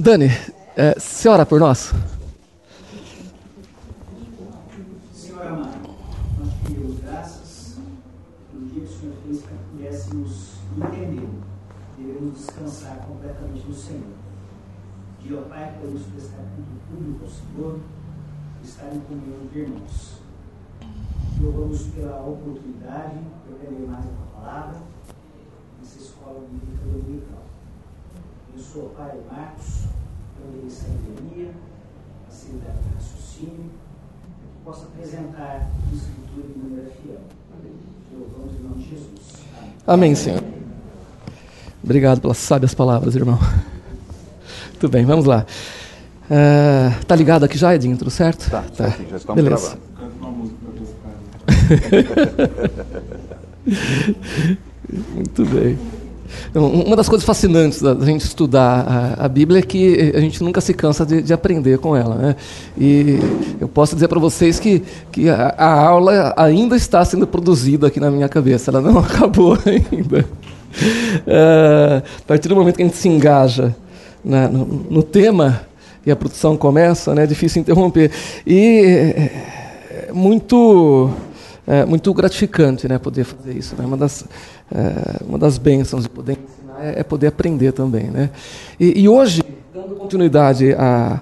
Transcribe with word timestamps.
Dani, 0.00 0.30
é, 0.78 0.98
por 1.44 1.60
nós? 1.60 1.92
Senhor 5.12 5.46
amado, 5.46 5.94
nós 6.38 6.48
te 6.64 6.72
graças 7.02 7.76
dia 8.66 8.82
que 8.82 8.90
o 8.90 8.98
Senhor 8.98 9.14
fez 9.26 9.42
para 9.42 9.56
que 9.58 9.64
pudéssemos 9.72 10.52
entender. 10.74 11.28
Devemos 11.98 12.38
descansar 12.38 12.96
completamente 13.06 13.66
no 13.68 13.74
Senhor. 13.74 14.16
Dia, 15.20 15.42
Pai, 15.42 15.74
podemos 15.78 16.06
prestar 16.06 16.38
ao 17.22 17.28
Senhor, 17.28 17.78
estar 18.64 18.94
em 18.94 19.00
comunhão 19.00 19.46
com 19.52 19.58
irmãos. 19.58 20.20
Pela 21.94 22.22
oportunidade 22.26 23.18
de 23.18 23.86
mais 23.86 24.06
a 24.06 24.40
palavra 24.40 24.80
nessa 25.78 25.98
escola 25.98 26.40
bíblica 26.48 26.86
dominical. 26.86 27.49
Eu 28.56 28.62
sou 28.62 28.82
o 28.86 28.88
Pai 28.90 29.12
Marcos, 29.30 29.84
pela 30.36 30.70
sabedoria, 30.70 31.50
facilidade 32.28 32.78
de 32.78 32.94
raciocínio, 32.94 33.70
que 34.40 34.64
possa 34.64 34.86
apresentar 34.86 35.68
a 35.68 35.94
Escritura 35.94 36.48
de 36.48 36.58
maneira 36.58 36.90
fiel. 37.02 37.20
Louvamos 38.12 38.54
em 38.54 38.62
nome 38.62 38.82
de 38.82 38.90
Jesus. 38.90 39.08
Amém. 39.58 39.72
Amém, 39.86 40.14
Senhor. 40.14 40.42
Obrigado 41.82 42.20
pelas 42.20 42.38
sábias 42.38 42.74
palavras, 42.74 43.14
irmão. 43.16 43.38
Muito 44.70 44.88
bem, 44.88 45.04
vamos 45.04 45.24
lá. 45.26 45.46
É, 46.30 46.90
tá 47.06 47.14
ligado 47.16 47.44
aqui 47.44 47.58
já, 47.58 47.74
Edinho? 47.74 47.96
Tudo 47.96 48.10
certo? 48.10 48.50
Tá, 48.50 48.62
tá 48.76 48.90
sim, 48.92 49.06
já 49.10 49.16
estamos 49.16 49.42
Beleza. 49.42 49.76
gravando. 49.76 49.90
Canta 49.96 50.26
uma 50.26 50.30
música 50.30 50.58
pra 50.72 51.76
esse 51.76 51.84
cara. 51.94 52.70
Muito 55.14 55.44
bem. 55.46 55.78
Então, 56.50 56.66
Uma 56.70 56.96
das 56.96 57.08
coisas 57.08 57.24
fascinantes 57.24 57.80
da 57.82 57.94
gente 58.04 58.22
estudar 58.24 59.16
a, 59.18 59.24
a 59.24 59.28
Bíblia 59.28 59.60
é 59.60 59.62
que 59.62 60.12
a 60.14 60.20
gente 60.20 60.42
nunca 60.42 60.60
se 60.60 60.74
cansa 60.74 61.04
de, 61.06 61.22
de 61.22 61.32
aprender 61.32 61.78
com 61.78 61.96
ela. 61.96 62.14
Né? 62.14 62.36
E 62.78 63.18
eu 63.60 63.68
posso 63.68 63.94
dizer 63.94 64.08
para 64.08 64.18
vocês 64.18 64.58
que, 64.58 64.82
que 65.12 65.28
a, 65.28 65.54
a 65.56 65.72
aula 65.88 66.34
ainda 66.36 66.76
está 66.76 67.04
sendo 67.04 67.26
produzida 67.26 67.86
aqui 67.86 68.00
na 68.00 68.10
minha 68.10 68.28
cabeça, 68.28 68.70
ela 68.70 68.80
não 68.80 68.98
acabou 69.00 69.56
ainda. 69.64 70.24
É, 71.26 72.02
a 72.18 72.22
partir 72.26 72.48
do 72.48 72.56
momento 72.56 72.76
que 72.76 72.82
a 72.82 72.86
gente 72.86 72.96
se 72.96 73.08
engaja 73.08 73.74
na- 74.24 74.48
no, 74.48 74.64
no 74.90 75.02
tema 75.02 75.62
e 76.04 76.10
a 76.10 76.16
produção 76.16 76.56
começa, 76.56 77.14
né, 77.14 77.24
é 77.24 77.26
difícil 77.26 77.60
interromper. 77.60 78.10
E 78.46 78.56
é, 78.84 80.08
é 80.08 80.12
muito 80.12 81.10
é 81.66 81.84
muito 81.84 82.12
gratificante 82.12 82.88
né, 82.88 82.98
poder 82.98 83.22
fazer 83.22 83.56
isso. 83.56 83.76
Né? 83.78 83.84
Uma, 83.84 83.96
das, 83.96 84.24
é, 84.72 85.24
uma 85.24 85.38
das 85.38 85.58
bênçãos 85.58 86.04
de 86.04 86.08
poder 86.08 86.38
ensinar 86.38 86.84
é, 86.84 87.00
é 87.00 87.02
poder 87.02 87.28
aprender 87.28 87.72
também. 87.72 88.04
Né? 88.04 88.30
E, 88.78 89.02
e 89.02 89.08
hoje, 89.08 89.42
dando 89.74 89.94
continuidade 89.96 90.72
a, 90.74 91.20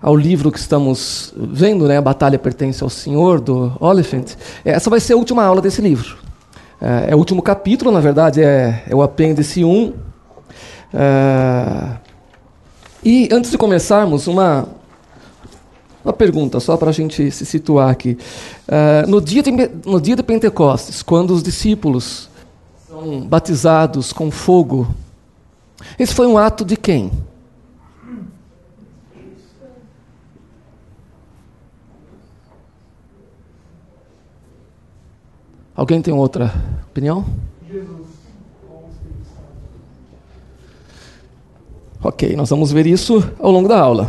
ao 0.00 0.16
livro 0.16 0.50
que 0.50 0.58
estamos 0.58 1.32
vendo, 1.36 1.86
né, 1.86 1.96
A 1.96 2.02
Batalha 2.02 2.38
Pertence 2.38 2.82
ao 2.82 2.90
Senhor, 2.90 3.40
do 3.40 3.72
Oliphant, 3.80 4.34
essa 4.64 4.88
vai 4.88 5.00
ser 5.00 5.14
a 5.14 5.16
última 5.16 5.42
aula 5.44 5.60
desse 5.60 5.80
livro. 5.80 6.16
É, 6.80 7.10
é 7.10 7.14
o 7.14 7.18
último 7.18 7.42
capítulo, 7.42 7.90
na 7.90 8.00
verdade, 8.00 8.42
é, 8.42 8.84
é 8.88 8.94
o 8.94 9.02
apêndice 9.02 9.64
1. 9.64 9.92
É, 10.92 12.04
e 13.04 13.28
antes 13.30 13.50
de 13.50 13.58
começarmos, 13.58 14.26
uma, 14.26 14.66
uma 16.02 16.12
pergunta, 16.12 16.58
só 16.60 16.76
para 16.76 16.90
a 16.90 16.92
gente 16.92 17.30
se 17.30 17.44
situar 17.44 17.90
aqui. 17.90 18.16
Ah, 18.66 19.04
no, 19.06 19.20
dia 19.20 19.42
de, 19.42 19.50
no 19.84 20.00
dia 20.00 20.16
de 20.16 20.22
Pentecostes, 20.22 21.02
quando 21.02 21.32
os 21.32 21.42
discípulos 21.42 22.30
são 22.94 23.26
batizados 23.26 24.12
com 24.12 24.30
fogo, 24.30 24.86
esse 25.98 26.14
foi 26.14 26.28
um 26.28 26.38
ato 26.38 26.64
de 26.64 26.76
quem? 26.76 27.10
Alguém 35.74 36.00
tem 36.00 36.14
outra 36.14 36.52
opinião? 36.88 37.24
Ok, 42.02 42.36
nós 42.36 42.50
vamos 42.50 42.70
ver 42.70 42.86
isso 42.86 43.28
ao 43.40 43.50
longo 43.50 43.68
da 43.68 43.80
aula. 43.80 44.06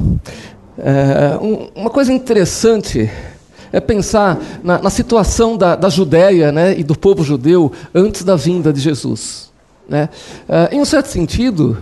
É, 0.78 1.38
um- 1.42 1.70
uma 1.76 1.90
coisa 1.90 2.12
interessante 2.14 3.10
é 3.72 3.80
pensar 3.80 4.40
na, 4.64 4.80
na 4.82 4.90
situação 4.90 5.58
da, 5.58 5.76
da 5.76 5.90
Judéia 5.90 6.52
né, 6.52 6.78
e 6.78 6.84
do 6.84 6.98
povo 6.98 7.24
judeu 7.24 7.72
antes 7.94 8.24
da 8.24 8.36
vinda 8.36 8.72
de 8.74 8.80
Jesus. 8.80 9.52
né? 9.88 10.10
É, 10.48 10.76
em 10.76 10.82
um 10.82 10.86
certo 10.86 11.08
sentido, 11.08 11.78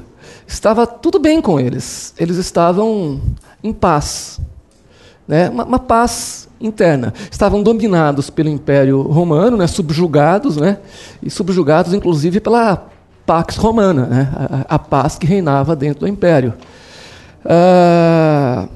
estava 0.47 0.85
tudo 0.88 1.19
bem 1.19 1.41
com 1.41 1.59
eles. 1.59 2.13
Eles 2.17 2.38
estavam 2.38 3.21
em 3.63 3.71
paz. 3.73 4.39
né? 5.27 5.49
Uma, 5.49 5.63
uma 5.66 5.79
paz 5.79 6.47
interna. 6.59 7.13
Estavam 7.31 7.61
dominados 7.63 8.29
pelo 8.29 8.50
Império 8.50 9.01
Romano, 9.01 9.57
né? 9.57 9.67
subjugados, 9.67 10.57
né? 10.57 10.77
e 11.21 11.29
subjugados 11.29 11.94
inclusive 11.94 12.39
pela 12.39 12.88
Pax 13.25 13.55
Romana, 13.55 14.05
né? 14.05 14.29
a, 14.35 14.55
a- 14.73 14.75
a 14.75 14.79
paz 14.79 15.17
que 15.17 15.25
reinava 15.25 15.75
dentro 15.75 16.01
do 16.01 16.07
Império. 16.07 16.53
Ah, 17.45 18.67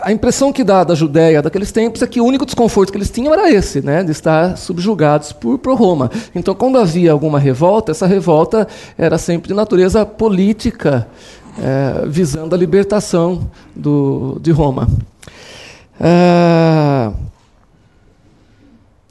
a 0.00 0.12
impressão 0.12 0.52
que 0.52 0.62
dá 0.62 0.84
da 0.84 0.94
Judéia 0.94 1.42
daqueles 1.42 1.72
tempos 1.72 2.02
é 2.02 2.06
que 2.06 2.20
o 2.20 2.24
único 2.24 2.46
desconforto 2.46 2.92
que 2.92 2.98
eles 2.98 3.10
tinham 3.10 3.32
era 3.32 3.50
esse, 3.50 3.80
né, 3.80 4.04
de 4.04 4.12
estar 4.12 4.56
subjugados 4.56 5.32
por, 5.32 5.58
por 5.58 5.76
Roma. 5.76 6.10
Então, 6.34 6.54
quando 6.54 6.78
havia 6.78 7.10
alguma 7.10 7.38
revolta, 7.38 7.90
essa 7.90 8.06
revolta 8.06 8.68
era 8.96 9.18
sempre 9.18 9.48
de 9.48 9.54
natureza 9.54 10.06
política, 10.06 11.08
eh, 11.58 12.04
visando 12.06 12.54
a 12.54 12.58
libertação 12.58 13.50
do, 13.74 14.38
de 14.40 14.52
Roma. 14.52 14.88
Ah, 16.00 17.12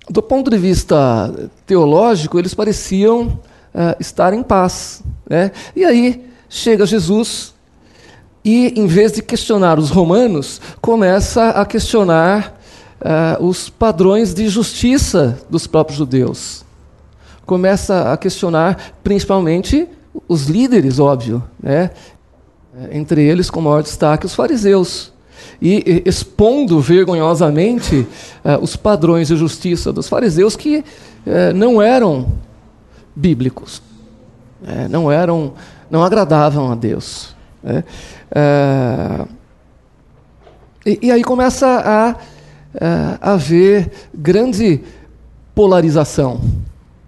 do 0.09 0.21
ponto 0.21 0.49
de 0.49 0.57
vista 0.57 1.33
teológico, 1.65 2.39
eles 2.39 2.53
pareciam 2.53 3.39
ah, 3.73 3.95
estar 3.99 4.33
em 4.33 4.41
paz. 4.41 5.03
Né? 5.29 5.51
E 5.75 5.83
aí 5.83 6.25
chega 6.49 6.85
Jesus 6.85 7.53
e, 8.43 8.73
em 8.79 8.87
vez 8.87 9.11
de 9.11 9.21
questionar 9.21 9.77
os 9.77 9.89
romanos, 9.89 10.59
começa 10.81 11.49
a 11.49 11.65
questionar 11.65 12.59
ah, 12.99 13.37
os 13.39 13.69
padrões 13.69 14.33
de 14.33 14.47
justiça 14.47 15.39
dos 15.49 15.67
próprios 15.67 15.97
judeus. 15.97 16.63
Começa 17.45 18.11
a 18.11 18.17
questionar 18.17 18.93
principalmente 19.03 19.87
os 20.27 20.45
líderes, 20.45 20.99
óbvio, 20.99 21.43
né? 21.61 21.91
Eh, 22.77 22.97
entre 22.97 23.23
eles, 23.23 23.49
com 23.49 23.61
maior 23.61 23.83
destaque, 23.83 24.25
os 24.25 24.35
fariseus. 24.35 25.11
E 25.61 26.03
expondo 26.05 26.79
vergonhosamente 26.79 28.07
ah, 28.43 28.57
os 28.61 28.75
padrões 28.75 29.27
de 29.27 29.35
justiça 29.35 29.91
dos 29.91 30.07
fariseus 30.07 30.55
que 30.55 30.83
eh, 31.25 31.53
não 31.53 31.81
eram 31.81 32.27
bíblicos, 33.15 33.81
eh, 34.65 34.87
não 34.87 35.11
eram, 35.11 35.53
não 35.89 36.03
agradavam 36.03 36.71
a 36.71 36.75
Deus. 36.75 37.35
né? 37.61 37.83
Ah, 38.33 39.25
e, 40.85 40.99
e 41.03 41.11
aí 41.11 41.23
começa 41.23 41.67
a, 41.67 42.15
a 43.21 43.33
haver 43.33 43.91
grande 44.13 44.81
polarização. 45.53 46.39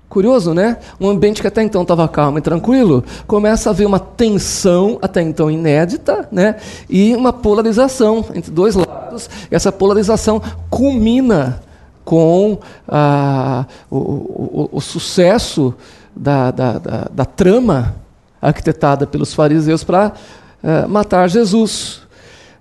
Curioso, 0.09 0.53
né? 0.53 0.77
Um 1.01 1.09
ambiente 1.09 1.41
que 1.41 1.47
até 1.47 1.63
então 1.63 1.81
estava 1.81 2.07
calmo 2.07 2.37
e 2.37 2.41
tranquilo, 2.41 3.03
começa 3.25 3.69
a 3.69 3.71
haver 3.71 3.87
uma 3.87 3.99
tensão 3.99 4.99
até 5.01 5.23
então 5.23 5.49
inédita, 5.49 6.27
né? 6.31 6.57
E 6.87 7.15
uma 7.15 7.33
polarização 7.33 8.23
entre 8.35 8.51
dois 8.51 8.75
lados. 8.75 9.27
Essa 9.49 9.71
polarização 9.71 10.39
culmina 10.69 11.61
com 12.05 12.59
ah, 12.87 13.65
o, 13.89 13.97
o- 13.97 14.69
o 14.73 14.81
sucesso 14.81 15.73
da, 16.15 16.51
da- 16.51 16.77
da- 16.77 17.07
da 17.11 17.25
trama 17.25 17.95
arquitetada 18.39 19.07
pelos 19.07 19.33
fariseus 19.33 19.83
para 19.83 20.11
matar 20.87 21.29
Jesus. 21.29 22.01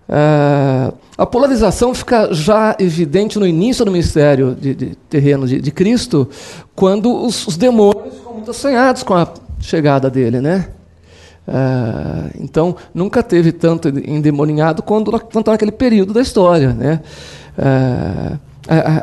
Ah, 0.08 0.93
a 1.16 1.25
polarização 1.25 1.94
fica 1.94 2.32
já 2.34 2.76
evidente 2.78 3.38
no 3.38 3.46
início 3.46 3.84
do 3.84 3.90
ministério 3.90 4.54
de, 4.54 4.75
de 4.75 4.87
terreno 5.08 5.46
de, 5.46 5.60
de 5.60 5.70
Cristo, 5.70 6.28
quando 6.75 7.14
os, 7.25 7.46
os 7.46 7.56
demônios 7.56 8.14
ficam 8.16 8.34
muito 8.34 8.50
assanhados 8.50 9.02
com 9.02 9.14
a 9.14 9.28
chegada 9.60 10.10
dele, 10.10 10.40
né? 10.40 10.69
Ah, 11.46 12.28
então, 12.38 12.76
nunca 12.93 13.22
teve 13.22 13.52
tanto 13.52 13.88
endemoninhado 13.88 14.82
quanto, 14.82 15.10
quanto 15.20 15.50
naquele 15.50 15.72
período 15.72 16.12
da 16.12 16.20
história, 16.20 16.72
né? 16.72 17.00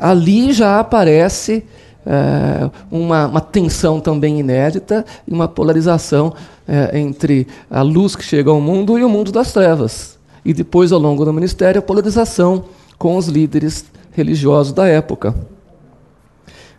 Ali 0.02 0.54
já 0.54 0.80
aparece 0.80 1.64
ah, 2.12 2.72
uma, 2.90 3.28
uma 3.28 3.42
tensão 3.42 4.00
também 4.00 4.40
inédita 4.40 5.06
e 5.28 5.32
uma 5.32 5.48
polarização 5.48 6.34
eh, 6.68 7.00
entre 7.00 7.48
a 7.70 7.84
luz 7.84 8.16
que 8.16 8.24
chega 8.24 8.50
ao 8.50 8.60
mundo 8.60 8.98
e 8.98 9.04
o 9.04 9.10
mundo 9.10 9.32
das 9.32 9.54
trevas. 9.54 10.18
E 10.44 10.52
depois, 10.52 10.92
ao 10.92 11.00
longo 11.00 11.24
do 11.24 11.32
ministério, 11.32 11.78
a 11.78 11.84
polarização 11.84 12.66
com 12.98 13.16
os 13.16 13.28
líderes 13.28 13.86
religiosos 14.12 14.74
da 14.74 14.88
época. 14.88 15.36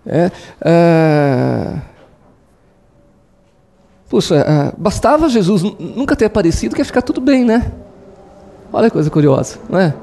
É, 0.05 0.33
ah, 0.63 1.77
Puxa, 4.09 4.45
ah, 4.45 4.75
bastava 4.77 5.29
Jesus 5.29 5.63
nunca 5.79 6.17
ter 6.17 6.25
aparecido 6.25 6.75
que 6.75 6.81
ia 6.81 6.85
ficar 6.85 7.03
tudo 7.03 7.21
bem, 7.21 7.45
né? 7.45 7.71
Olha 8.73 8.89
que 8.89 8.95
coisa 8.95 9.09
curiosa, 9.09 9.59
não 9.69 9.79
é? 9.79 9.95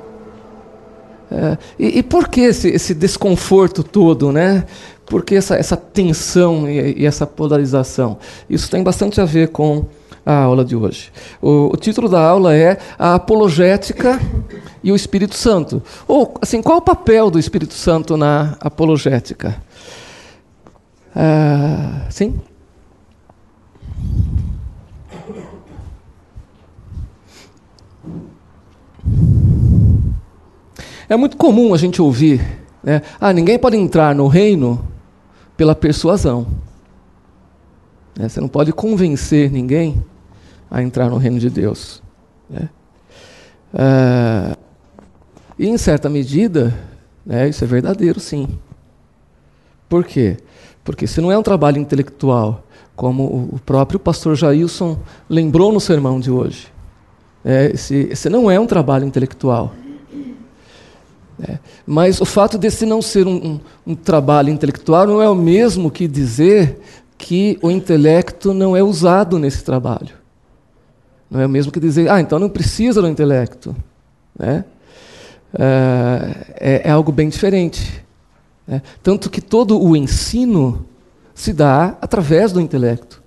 É 1.31 1.57
e, 1.77 1.99
e, 1.99 2.03
por 2.03 2.27
que 2.27 2.41
esse, 2.41 2.69
esse, 2.69 2.93
desconforto 2.93 3.83
todo, 3.83 4.31
né? 4.31 4.65
Por 5.05 5.23
que 5.23 5.35
essa, 5.35 5.55
essa 5.55 5.77
tensão 5.77 6.69
e, 6.69 7.01
e, 7.01 7.05
essa 7.05 7.25
polarização? 7.25 8.17
Isso 8.49 8.69
tem 8.69 8.83
bastante 8.83 9.19
a 9.19 9.25
ver 9.25 9.49
com 9.49 9.85
a 10.25 10.43
aula 10.43 10.63
de 10.65 10.75
hoje. 10.75 11.11
O, 11.41 11.71
o, 11.73 11.77
título 11.77 12.09
da 12.09 12.21
aula 12.21 12.55
é 12.55 12.77
A 12.99 13.15
Apologética 13.15 14.19
e 14.83 14.91
o 14.91 14.95
Espírito 14.95 15.35
Santo. 15.35 15.81
Ou, 16.07 16.33
assim, 16.41 16.61
qual 16.61 16.79
o 16.79 16.81
papel 16.81 17.31
do 17.31 17.39
Espírito 17.39 17.73
Santo 17.73 18.17
na 18.17 18.57
apologética? 18.59 19.55
Ah, 21.15 22.05
sim? 22.09 22.39
É 31.09 31.15
muito 31.15 31.37
comum 31.37 31.73
a 31.73 31.77
gente 31.77 32.01
ouvir, 32.01 32.41
né? 32.83 33.01
ah, 33.19 33.31
ninguém 33.31 33.57
pode 33.57 33.77
entrar 33.77 34.13
no 34.13 34.27
reino 34.27 34.85
pela 35.55 35.73
persuasão. 35.73 36.47
Né? 38.17 38.27
Você 38.27 38.41
não 38.41 38.49
pode 38.49 38.73
convencer 38.73 39.49
ninguém 39.51 40.03
a 40.69 40.81
entrar 40.81 41.09
no 41.09 41.17
reino 41.17 41.39
de 41.39 41.49
Deus. 41.49 42.01
Né? 42.49 42.69
Ah, 43.73 44.57
e 45.57 45.67
em 45.67 45.77
certa 45.77 46.09
medida, 46.09 46.73
né, 47.25 47.49
isso 47.49 47.63
é 47.63 47.67
verdadeiro, 47.67 48.19
sim. 48.19 48.47
Por 49.89 50.03
quê? 50.03 50.37
Porque 50.83 51.07
se 51.07 51.19
não 51.21 51.31
é 51.31 51.37
um 51.37 51.43
trabalho 51.43 51.79
intelectual, 51.79 52.63
como 52.95 53.49
o 53.53 53.59
próprio 53.65 53.99
pastor 53.99 54.35
Jailson 54.35 54.99
lembrou 55.29 55.71
no 55.71 55.79
sermão 55.79 56.19
de 56.19 56.29
hoje, 56.29 56.67
é, 57.45 57.71
não 58.29 58.51
é 58.51 58.59
um 58.59 58.67
trabalho 58.67 59.05
intelectual. 59.05 59.73
É, 61.39 61.59
mas 61.85 62.19
o 62.19 62.25
fato 62.25 62.57
desse 62.57 62.85
não 62.85 63.01
ser 63.01 63.27
um, 63.27 63.35
um, 63.35 63.59
um, 63.87 63.95
trabalho 63.95 64.49
intelectual 64.49 65.05
não 65.05 65.21
é 65.21 65.29
o 65.29 65.35
mesmo 65.35 65.91
que 65.91 66.07
dizer 66.07 66.79
que 67.15 67.59
o 67.61 67.69
intelecto 67.69 68.53
não 68.53 68.75
é 68.75 68.81
usado 68.81 69.37
nesse 69.37 69.63
trabalho. 69.63 70.15
Não 71.29 71.39
é 71.39 71.45
o 71.45 71.49
mesmo 71.49 71.71
que 71.71 71.79
dizer, 71.79 72.09
ah, 72.09 72.19
então 72.19 72.39
não 72.39 72.49
precisa 72.49 73.01
do 73.01 73.07
intelecto. 73.07 73.75
Né? 74.37 74.65
É, 75.53 76.35
é, 76.59 76.81
é 76.85 76.91
algo 76.91 77.11
bem 77.11 77.29
diferente. 77.29 78.03
Né? 78.65 78.81
Tanto 79.03 79.29
que 79.29 79.41
todo 79.41 79.79
o 79.79 79.95
ensino 79.95 80.85
se 81.35 81.53
dá 81.53 81.97
através 82.01 82.51
do 82.51 82.59
intelecto. 82.59 83.21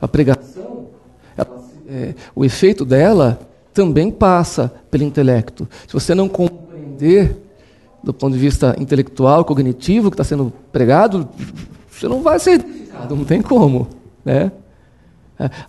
A 0.00 0.06
pregação, 0.06 0.88
ela, 1.36 1.64
é, 1.88 2.14
o 2.34 2.44
efeito 2.44 2.84
dela 2.84 3.40
também 3.72 4.10
passa 4.10 4.72
pelo 4.90 5.04
intelecto. 5.04 5.68
Se 5.86 5.94
você 5.94 6.14
não 6.14 6.28
compreender 7.02 7.36
do 8.02 8.12
ponto 8.12 8.32
de 8.32 8.38
vista 8.38 8.74
intelectual, 8.78 9.44
cognitivo, 9.44 10.10
que 10.10 10.14
está 10.14 10.24
sendo 10.24 10.52
pregado, 10.72 11.28
você 11.90 12.08
não 12.08 12.20
vai 12.20 12.38
ser 12.38 12.54
edificado, 12.54 13.14
não 13.14 13.24
tem 13.24 13.40
como. 13.40 13.86
Né? 14.24 14.50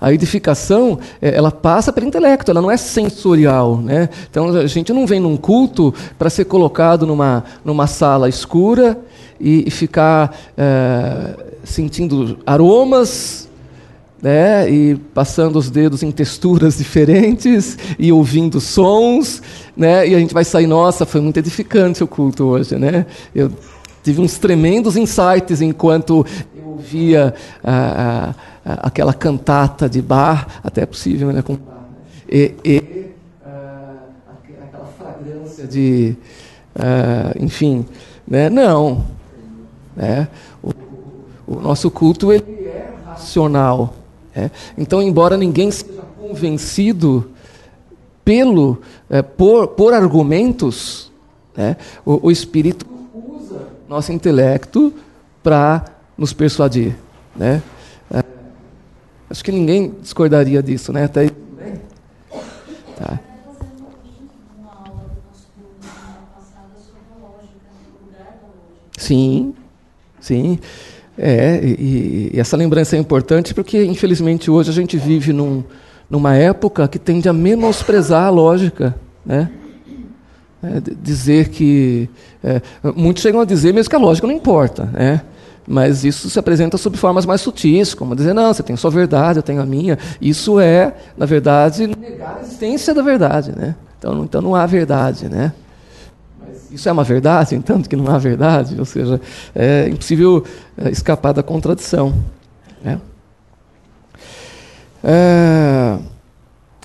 A 0.01 0.12
edificação, 0.12 1.00
é, 1.21 1.35
ela 1.35 1.51
passa 1.51 1.94
pelo 1.94 2.07
intelecto, 2.07 2.50
ela 2.50 2.62
não 2.62 2.71
é 2.71 2.77
sensorial. 2.77 3.77
Né? 3.77 4.09
Então, 4.30 4.47
a 4.50 4.65
gente 4.65 4.91
não 4.91 5.06
vem 5.06 5.19
num 5.19 5.38
culto 5.38 5.94
para 6.18 6.30
ser 6.30 6.45
colocado 6.45 7.06
numa, 7.06 7.44
numa 7.63 7.85
sala 7.85 8.27
escura 8.27 9.00
e, 9.39 9.68
e 9.68 9.71
ficar 9.71 10.35
é, 10.57 11.35
sentindo 11.63 12.39
aromas 12.47 13.47
né, 14.24 14.70
e 14.70 14.96
passando 14.96 15.60
os 15.60 15.70
dedos 15.70 16.02
em 16.02 16.10
texturas 16.10 16.78
diferentes 16.80 17.78
e 18.00 18.10
ouvindo 18.10 18.62
sons, 18.62 19.44
né, 19.75 20.08
e 20.08 20.16
a 20.16 20.20
gente 20.20 20.34
vai 20.34 20.46
sair, 20.46 20.66
nossa, 20.66 21.06
foi 21.06 21.20
muito 21.20 21.36
edificante 21.38 22.02
o 22.02 22.08
culto 22.08 22.46
hoje, 22.46 22.78
né? 22.78 23.06
Eu 23.36 23.52
tive 24.02 24.22
uns 24.22 24.38
tremendos 24.38 24.96
insights 24.96 25.62
enquanto 25.62 26.25
eu 26.56 26.70
ouvia 26.70 27.34
a, 27.62 28.34
aquela 28.64 29.14
cantata 29.14 29.90
de 29.90 30.02
bar, 30.02 30.62
até 30.64 30.84
é 30.84 30.86
possível, 30.86 31.34
né, 31.34 31.42
com 31.42 31.58
e, 32.30 32.56
e 32.64 33.12
aquela 33.46 34.86
fragrância 34.98 35.68
de, 35.68 36.16
enfim, 37.40 37.86
né? 38.26 38.50
Não, 38.50 39.06
né? 39.96 40.30
O, 40.64 40.72
o 41.46 41.60
nosso 41.60 41.92
culto 41.92 42.31
ele 42.31 42.66
é 42.66 42.90
racional. 43.06 44.03
É. 44.35 44.50
Então, 44.77 45.01
embora 45.01 45.38
ninguém 45.38 45.69
seja 45.69 46.01
convencido 46.19 47.31
pelo 48.25 48.81
é, 49.09 49.21
por, 49.21 49.68
por 49.69 49.94
argumentos, 49.94 51.12
né, 51.56 51.77
o, 52.06 52.27
o 52.27 52.31
Espírito 52.31 52.85
usa 53.13 53.68
nosso 53.88 54.12
intelecto 54.12 54.94
para 55.44 55.85
nos 56.18 56.33
persuadir. 56.33 56.95
Né? 57.35 57.62
É, 58.12 58.24
acho 59.30 59.44
que 59.44 59.51
ninguém 59.51 59.94
discordaria 60.01 60.63
disso, 60.63 60.91
né? 60.91 61.03
Até 61.03 61.30
tá. 62.97 63.19
Sim, 68.97 69.53
sim. 70.21 70.59
É, 71.18 71.60
e, 71.63 72.31
e, 72.33 72.39
essa 72.39 72.57
lembrança 72.57 72.95
é 72.95 73.00
importante 73.00 73.54
porque, 73.54 73.83
infelizmente, 73.83 74.50
hoje 74.50 74.69
a 74.69 74.74
gente 74.74 74.98
vive 74.98 75.31
num, 75.31 75.63
numa 76.10 76.36
época 76.36 76.88
que 76.88 76.98
tende 76.98 77.30
a 77.30 77.33
menosprezar 77.33 78.25
a 78.25 78.30
lógica. 78.30 78.95
Né? 79.25 79.50
É, 80.63 80.81
dizer 81.01 81.50
que. 81.50 82.10
É, 82.44 82.62
muitos 82.95 83.21
chegam 83.21 83.42
a 83.42 83.45
dizer 83.45 83.74
mesmo 83.74 83.89
que 83.89 83.95
a 83.95 84.00
lógica 84.00 84.25
não 84.25 84.33
importa. 84.33 84.86
Né? 84.86 85.21
Mas 85.68 86.04
isso 86.04 86.30
se 86.30 86.38
apresenta 86.38 86.77
sob 86.77 86.98
formas 86.98 87.25
mais 87.25 87.42
sutis, 87.42 87.94
como 87.94 88.16
dizer, 88.16 88.33
não, 88.33 88.54
você 88.54 88.62
tem 88.63 88.75
sua 88.75 88.92
verdade, 88.92 89.39
eu 89.39 89.44
tenho 89.44 89.62
a 89.62 89.66
minha. 89.66 89.98
Isso 90.19 90.59
é, 90.59 90.94
na 91.18 91.25
verdade, 91.25 91.88
negar 91.88 92.38
a 92.38 92.42
existência 92.42 92.94
da 92.94 93.01
verdade. 93.01 93.54
Né? 93.56 93.75
Então, 93.98 94.24
então 94.24 94.42
não 94.42 94.56
há 94.56 94.66
verdade. 94.66 95.30
Né? 95.30 95.54
Isso 96.74 96.90
é 96.90 96.92
uma 96.92 97.04
verdade, 97.04 97.54
entanto 97.54 97.88
que 97.88 97.96
não 97.96 98.08
há 98.08 98.18
verdade, 98.18 98.75
ou 98.80 98.86
seja, 98.86 99.22
é 99.54 99.88
impossível 99.90 100.44
é, 100.75 100.90
escapar 100.90 101.31
da 101.31 101.44
contradição. 101.44 102.16
Né? 102.84 103.00
É, 105.04 106.00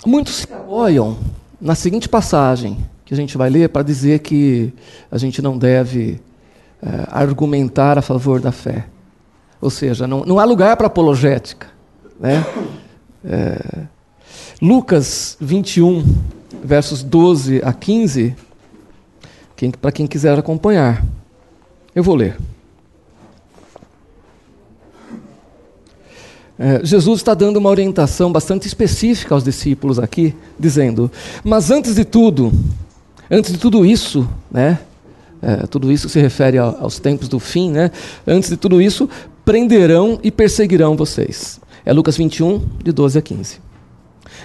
muitos 0.04 0.36
se 0.36 0.52
apoiam 0.52 1.16
na 1.58 1.74
seguinte 1.74 2.06
passagem 2.06 2.76
que 3.06 3.14
a 3.14 3.16
gente 3.16 3.38
vai 3.38 3.48
ler 3.48 3.70
para 3.70 3.82
dizer 3.82 4.18
que 4.18 4.74
a 5.10 5.16
gente 5.16 5.40
não 5.40 5.56
deve 5.56 6.20
é, 6.82 7.08
argumentar 7.10 7.96
a 7.96 8.02
favor 8.02 8.40
da 8.40 8.52
fé. 8.52 8.84
Ou 9.58 9.70
seja, 9.70 10.06
não, 10.06 10.20
não 10.20 10.38
há 10.38 10.44
lugar 10.44 10.76
para 10.76 10.86
apologética. 10.86 11.68
Né? 12.20 12.44
É, 13.24 13.86
Lucas 14.60 15.38
21, 15.40 16.04
versos 16.62 17.02
12 17.02 17.62
a 17.64 17.72
15 17.72 18.36
quem, 19.58 19.72
para 19.72 19.90
quem 19.90 20.06
quiser 20.06 20.38
acompanhar. 20.38 21.04
Eu 21.92 22.04
vou 22.04 22.14
ler. 22.14 22.38
É, 26.56 26.80
Jesus 26.84 27.18
está 27.18 27.34
dando 27.34 27.56
uma 27.56 27.68
orientação 27.68 28.30
bastante 28.30 28.68
específica 28.68 29.34
aos 29.34 29.42
discípulos 29.42 29.98
aqui, 29.98 30.32
dizendo: 30.56 31.10
Mas 31.42 31.72
antes 31.72 31.96
de 31.96 32.04
tudo, 32.04 32.52
antes 33.28 33.50
de 33.50 33.58
tudo 33.58 33.84
isso, 33.84 34.28
né? 34.48 34.78
É, 35.42 35.66
tudo 35.66 35.90
isso 35.90 36.08
se 36.08 36.20
refere 36.20 36.56
aos 36.58 37.00
tempos 37.00 37.28
do 37.28 37.40
fim, 37.40 37.72
né? 37.72 37.90
Antes 38.24 38.50
de 38.50 38.56
tudo 38.56 38.80
isso, 38.80 39.10
prenderão 39.44 40.20
e 40.22 40.30
perseguirão 40.30 40.96
vocês. 40.96 41.60
É 41.84 41.92
Lucas 41.92 42.16
21, 42.16 42.64
de 42.82 42.92
12 42.92 43.18
a 43.18 43.22
15. 43.22 43.60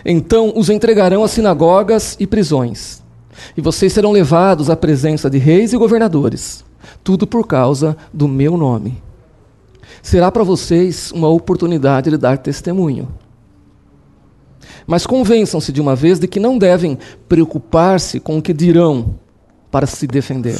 Então 0.03 0.53
os 0.55 0.71
entregarão 0.71 1.23
às 1.23 1.31
sinagogas 1.31 2.17
e 2.19 2.25
prisões 2.25 3.02
e 3.55 3.61
vocês 3.61 3.93
serão 3.93 4.11
levados 4.11 4.69
à 4.69 4.75
presença 4.75 5.29
de 5.29 5.37
reis 5.37 5.73
e 5.73 5.77
governadores, 5.77 6.63
tudo 7.03 7.25
por 7.25 7.47
causa 7.47 7.97
do 8.13 8.27
meu 8.27 8.57
nome. 8.57 9.01
Será 10.01 10.31
para 10.31 10.43
vocês 10.43 11.11
uma 11.11 11.27
oportunidade 11.27 12.09
de 12.09 12.17
dar 12.17 12.37
testemunho. 12.37 13.07
Mas 14.85 15.07
convençam-se 15.07 15.71
de 15.71 15.79
uma 15.79 15.95
vez 15.95 16.19
de 16.19 16.27
que 16.27 16.39
não 16.39 16.57
devem 16.57 16.97
preocupar-se 17.27 18.19
com 18.19 18.37
o 18.37 18.41
que 18.41 18.53
dirão 18.53 19.15
para 19.71 19.87
se 19.87 20.05
defender. 20.05 20.59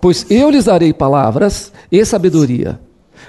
Pois 0.00 0.26
eu 0.30 0.50
lhes 0.50 0.64
darei 0.64 0.92
palavras 0.92 1.72
e 1.90 2.04
sabedoria, 2.04 2.80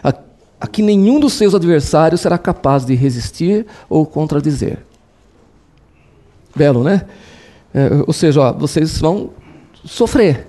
a, 0.04 0.14
a 0.60 0.68
que 0.68 0.82
nenhum 0.82 1.20
dos 1.20 1.34
seus 1.34 1.54
adversários 1.54 2.22
será 2.22 2.38
capaz 2.38 2.86
de 2.86 2.96
resistir 2.96 3.66
ou 3.90 4.06
contradizer. 4.06 4.80
Belo, 6.56 6.84
né? 6.84 7.06
É, 7.74 7.90
ou 8.06 8.14
seja, 8.14 8.42
ó, 8.42 8.54
vocês 8.54 9.00
vão 9.00 9.30
sofrer. 9.86 10.48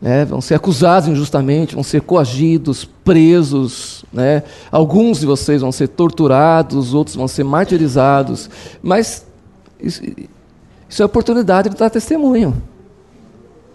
né, 0.00 0.24
vão 0.24 0.40
ser 0.40 0.54
acusados 0.56 1.08
injustamente, 1.08 1.74
vão 1.74 1.84
ser 1.84 2.00
coagidos, 2.00 2.84
presos, 2.84 4.04
né, 4.12 4.42
alguns 4.70 5.20
de 5.20 5.26
vocês 5.26 5.62
vão 5.62 5.70
ser 5.70 5.86
torturados, 5.88 6.92
outros 6.92 7.14
vão 7.14 7.28
ser 7.28 7.44
martirizados, 7.44 8.50
mas 8.82 9.24
isso, 9.80 10.02
isso 10.90 11.02
é 11.02 11.04
oportunidade 11.04 11.70
de 11.70 11.76
dar 11.76 11.88
testemunho. 11.88 12.60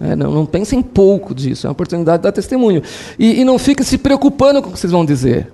É, 0.02 0.18
não, 0.18 0.32
não 0.32 0.46
pensem 0.46 0.82
pouco 0.82 1.34
disso, 1.34 1.66
é 1.66 1.70
uma 1.70 1.72
oportunidade 1.72 2.18
de 2.18 2.24
dar 2.24 2.32
testemunho. 2.34 2.84
E, 3.18 3.40
e 3.40 3.46
não 3.46 3.58
fique 3.58 3.84
se 3.84 3.98
preocupando 3.98 4.62
com 4.62 4.70
o 4.70 4.74
que 4.74 4.80
vocês 4.80 4.92
vão 4.92 5.06
dizer, 5.06 5.52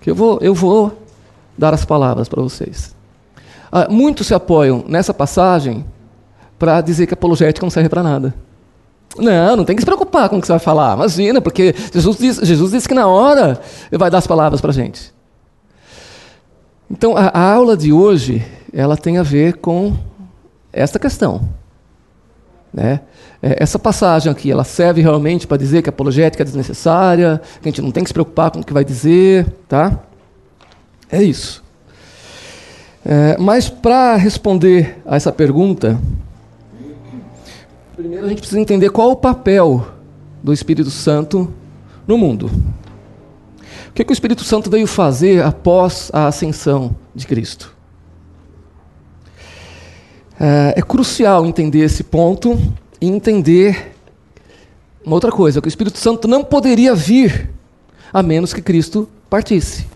que 0.00 0.08
eu 0.08 0.14
vou, 0.14 0.38
eu 0.40 0.54
vou 0.54 0.96
dar 1.58 1.74
as 1.74 1.84
palavras 1.84 2.28
para 2.28 2.40
vocês. 2.40 2.94
Ah, 3.70 3.88
muitos 3.90 4.28
se 4.28 4.34
apoiam 4.34 4.84
nessa 4.86 5.12
passagem 5.12 5.84
para 6.62 6.80
dizer 6.80 7.08
que 7.08 7.14
apologética 7.14 7.66
não 7.66 7.70
serve 7.70 7.88
para 7.88 8.04
nada. 8.04 8.32
Não, 9.18 9.56
não 9.56 9.64
tem 9.64 9.74
que 9.74 9.82
se 9.82 9.86
preocupar 9.86 10.28
com 10.28 10.38
o 10.38 10.40
que 10.40 10.46
você 10.46 10.52
vai 10.52 10.60
falar. 10.60 10.94
Imagina, 10.94 11.40
porque 11.40 11.74
Jesus 11.92 12.16
disse, 12.16 12.44
Jesus 12.44 12.70
disse 12.70 12.86
que 12.86 12.94
na 12.94 13.08
hora 13.08 13.60
ele 13.90 13.98
vai 13.98 14.08
dar 14.08 14.18
as 14.18 14.28
palavras 14.28 14.60
para 14.60 14.70
a 14.70 14.72
gente. 14.72 15.12
Então, 16.88 17.16
a, 17.16 17.52
aula 17.52 17.76
de 17.76 17.92
hoje, 17.92 18.46
ela 18.72 18.96
tem 18.96 19.18
a 19.18 19.24
ver 19.24 19.56
com 19.56 19.96
esta 20.72 21.00
questão. 21.00 21.48
Né? 22.72 23.00
É, 23.42 23.56
essa 23.60 23.76
passagem 23.76 24.30
aqui, 24.30 24.48
ela 24.48 24.62
serve 24.62 25.02
realmente 25.02 25.48
para 25.48 25.56
dizer 25.56 25.82
que 25.82 25.88
a 25.88 25.92
apologética 25.92 26.44
é 26.44 26.46
desnecessária, 26.46 27.42
que 27.60 27.68
a 27.68 27.72
gente 27.72 27.82
não 27.82 27.90
tem 27.90 28.04
que 28.04 28.10
se 28.10 28.14
preocupar 28.14 28.52
com 28.52 28.60
o 28.60 28.64
que 28.64 28.72
vai 28.72 28.84
dizer, 28.84 29.52
tá? 29.68 29.98
É 31.10 31.20
isso. 31.20 31.60
É, 33.04 33.36
mas 33.36 33.68
para 33.68 34.14
responder 34.14 35.02
a 35.04 35.16
essa 35.16 35.32
pergunta, 35.32 35.98
primeiro 38.02 38.26
a 38.26 38.28
gente 38.28 38.40
precisa 38.40 38.60
entender 38.60 38.90
qual 38.90 39.12
o 39.12 39.16
papel 39.16 39.86
do 40.42 40.52
Espírito 40.52 40.90
Santo 40.90 41.52
no 42.04 42.18
mundo. 42.18 42.46
O 42.46 43.92
que, 43.94 44.04
que 44.04 44.10
o 44.10 44.12
Espírito 44.12 44.42
Santo 44.42 44.68
veio 44.68 44.88
fazer 44.88 45.44
após 45.44 46.10
a 46.12 46.26
ascensão 46.26 46.96
de 47.14 47.26
Cristo? 47.28 47.72
É, 50.40 50.74
é 50.78 50.82
crucial 50.82 51.46
entender 51.46 51.78
esse 51.78 52.02
ponto 52.02 52.58
e 53.00 53.06
entender 53.06 53.94
uma 55.04 55.14
outra 55.14 55.30
coisa: 55.30 55.60
que 55.60 55.68
o 55.68 55.70
Espírito 55.70 55.98
Santo 55.98 56.26
não 56.26 56.42
poderia 56.42 56.96
vir 56.96 57.50
a 58.12 58.20
menos 58.20 58.52
que 58.52 58.60
Cristo 58.60 59.08
partisse. 59.30 59.86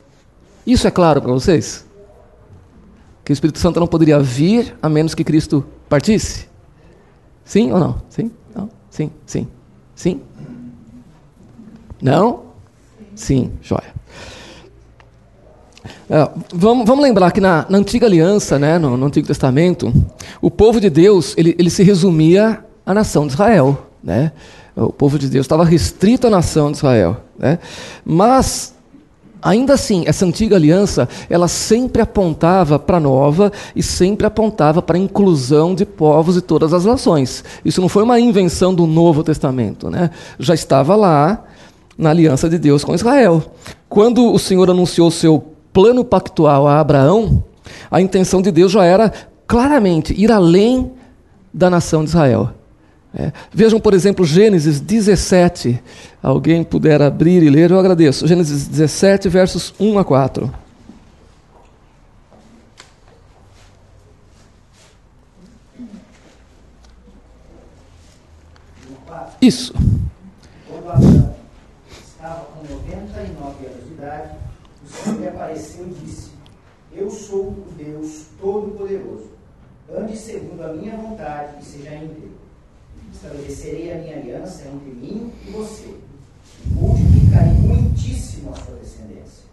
Isso 0.65 0.87
é 0.87 0.93
claro 0.93 1.21
para 1.21 1.33
vocês? 1.33 1.85
Que 3.25 3.33
o 3.33 3.35
Espírito 3.35 3.59
Santo 3.59 3.81
não 3.81 3.89
poderia 3.89 4.21
vir 4.21 4.77
a 4.81 4.89
menos 4.89 5.13
que 5.13 5.25
Cristo 5.25 5.67
partisse? 5.89 6.47
Sim 7.47 7.73
ou 7.73 7.79
não? 7.79 8.03
Sim? 8.11 8.31
Não? 8.55 8.69
Sim? 8.91 9.11
Sim? 9.25 9.49
Sim? 9.95 10.21
Não? 12.03 12.43
Sim, 13.15 13.53
joia. 13.63 13.95
É, 16.11 16.29
vamos, 16.53 16.87
vamos, 16.87 17.03
lembrar 17.03 17.31
que 17.31 17.41
na, 17.41 17.65
na 17.69 17.79
antiga 17.79 18.07
aliança, 18.07 18.59
né, 18.59 18.79
no, 18.79 18.97
no, 18.97 19.07
Antigo 19.07 19.27
Testamento, 19.27 19.93
o 20.41 20.51
povo 20.51 20.81
de 20.81 20.91
Deus 20.91 21.35
ele, 21.37 21.55
ele 21.59 21.71
se 21.71 21.83
resumia 21.83 22.65
à 22.85 22.93
nação 22.93 23.27
de 23.27 23.33
Israel. 23.33 23.87
Né? 24.03 24.33
O 24.75 24.93
povo 24.93 25.19
de 25.19 25.29
Deus 25.29 25.45
estava 25.47 25.65
restrito 25.65 26.27
à 26.27 26.31
nação 26.31 26.71
de 26.71 26.79
Israel. 26.79 27.17
Né? 27.39 27.59
Mas, 28.05 28.75
ainda 29.47 29.75
assim, 29.75 30.03
essa 30.07 30.27
antiga 30.27 30.57
aliança, 30.57 31.09
ela 31.31 31.47
sempre 31.47 32.03
apontava 32.03 32.79
para 32.79 32.97
a 32.97 33.01
nova 33.01 33.53
e 33.75 33.83
sempre 33.83 34.27
apontava 34.27 34.83
para 34.83 34.97
a 34.97 35.01
inclusão 35.01 35.75
de 35.75 35.87
povos 35.87 36.35
de 36.35 36.41
todas 36.41 36.75
as 36.75 36.85
nações. 36.85 37.45
Isso 37.65 37.81
não 37.81 37.89
foi 37.89 38.03
uma 38.03 38.19
invenção 38.19 38.75
do 38.75 38.87
Novo 38.87 39.23
Testamento. 39.23 39.89
Né? 39.89 40.11
Já 40.39 40.55
estava 40.55 40.97
lá 40.97 41.45
na 41.97 42.11
aliança 42.11 42.49
de 42.49 42.59
Deus 42.59 42.83
com 42.83 42.95
Israel. 42.95 43.43
Quando 43.89 44.33
o 44.33 44.39
Senhor 44.39 44.69
anunciou 44.69 45.11
seu 45.11 45.43
plano 45.73 46.05
pactual 46.05 46.67
a 46.67 46.81
Abraão, 46.81 47.45
a 47.91 48.01
intenção 48.01 48.43
de 48.43 48.51
Deus 48.51 48.73
já 48.73 48.85
era 48.85 49.13
claramente 49.47 50.13
ir 50.13 50.33
além 50.33 50.91
da 51.55 51.71
nação 51.71 52.03
de 52.03 52.11
Israel. 52.11 52.51
É. 53.19 53.33
Vejam, 53.53 53.81
por 53.81 53.95
exemplo, 53.95 54.25
Gênesis 54.25 54.79
17. 54.79 55.83
Alguém 56.23 56.63
puder 56.63 57.01
abrir 57.01 57.43
e 57.43 57.49
ler, 57.49 57.71
eu 57.71 57.79
agradeço. 57.79 58.27
Gênesis 58.27 58.69
17, 58.69 59.29
versos 59.29 59.75
1 59.81 59.99
a 59.99 60.05
4. 60.05 60.53
Isso. 69.41 69.73
apareceu 75.47 75.87
e 75.87 76.05
disse: 76.05 76.31
Eu 76.93 77.11
sou 77.11 77.49
o 77.49 77.67
Deus 77.77 78.27
Todo-Poderoso. 78.41 79.31
Ande 79.95 80.17
segundo 80.17 80.63
a 80.63 80.73
minha 80.73 80.97
vontade 80.97 81.61
e 81.61 81.65
seja 81.65 81.95
íntegro. 81.95 82.36
Estabelecerei 83.17 83.93
a 83.93 83.97
minha 83.97 84.17
aliança 84.17 84.69
entre 84.69 84.91
mim 84.91 85.33
e 85.47 85.51
você. 85.51 85.95
Multiplicarei 86.67 87.53
muitíssimo 87.55 88.51
a 88.51 88.55
sua 88.55 88.77
descendência. 88.77 89.45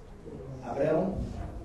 Abraão 0.61 1.15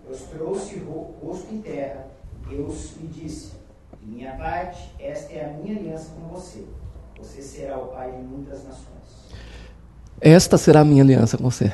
prostrou-se 0.06 0.76
o 0.76 1.14
rosto 1.20 1.52
em 1.52 1.60
terra. 1.60 2.06
Deus 2.48 2.92
lhe 3.00 3.08
disse: 3.08 3.52
De 4.00 4.08
minha 4.08 4.32
parte, 4.32 4.94
esta 5.00 5.32
é 5.32 5.44
a 5.44 5.62
minha 5.62 5.76
aliança 5.76 6.10
com 6.14 6.28
você. 6.28 6.64
Você 7.18 7.42
será 7.42 7.76
o 7.76 7.88
pai 7.88 8.12
de 8.12 8.22
muitas 8.22 8.62
nações. 8.62 8.86
Esta 10.20 10.56
será 10.56 10.80
a 10.80 10.84
minha 10.84 11.02
aliança 11.02 11.36
com 11.36 11.50
você. 11.50 11.72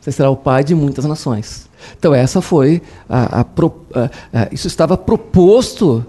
Você 0.00 0.12
será 0.12 0.30
o 0.30 0.36
pai 0.36 0.62
de 0.62 0.76
muitas 0.76 1.04
nações. 1.04 1.68
Então, 1.98 2.14
essa 2.14 2.40
foi 2.40 2.80
a, 3.08 3.40
a, 3.40 3.40
a, 3.40 3.44
a 3.44 4.48
isso 4.52 4.68
estava 4.68 4.96
proposto 4.96 6.06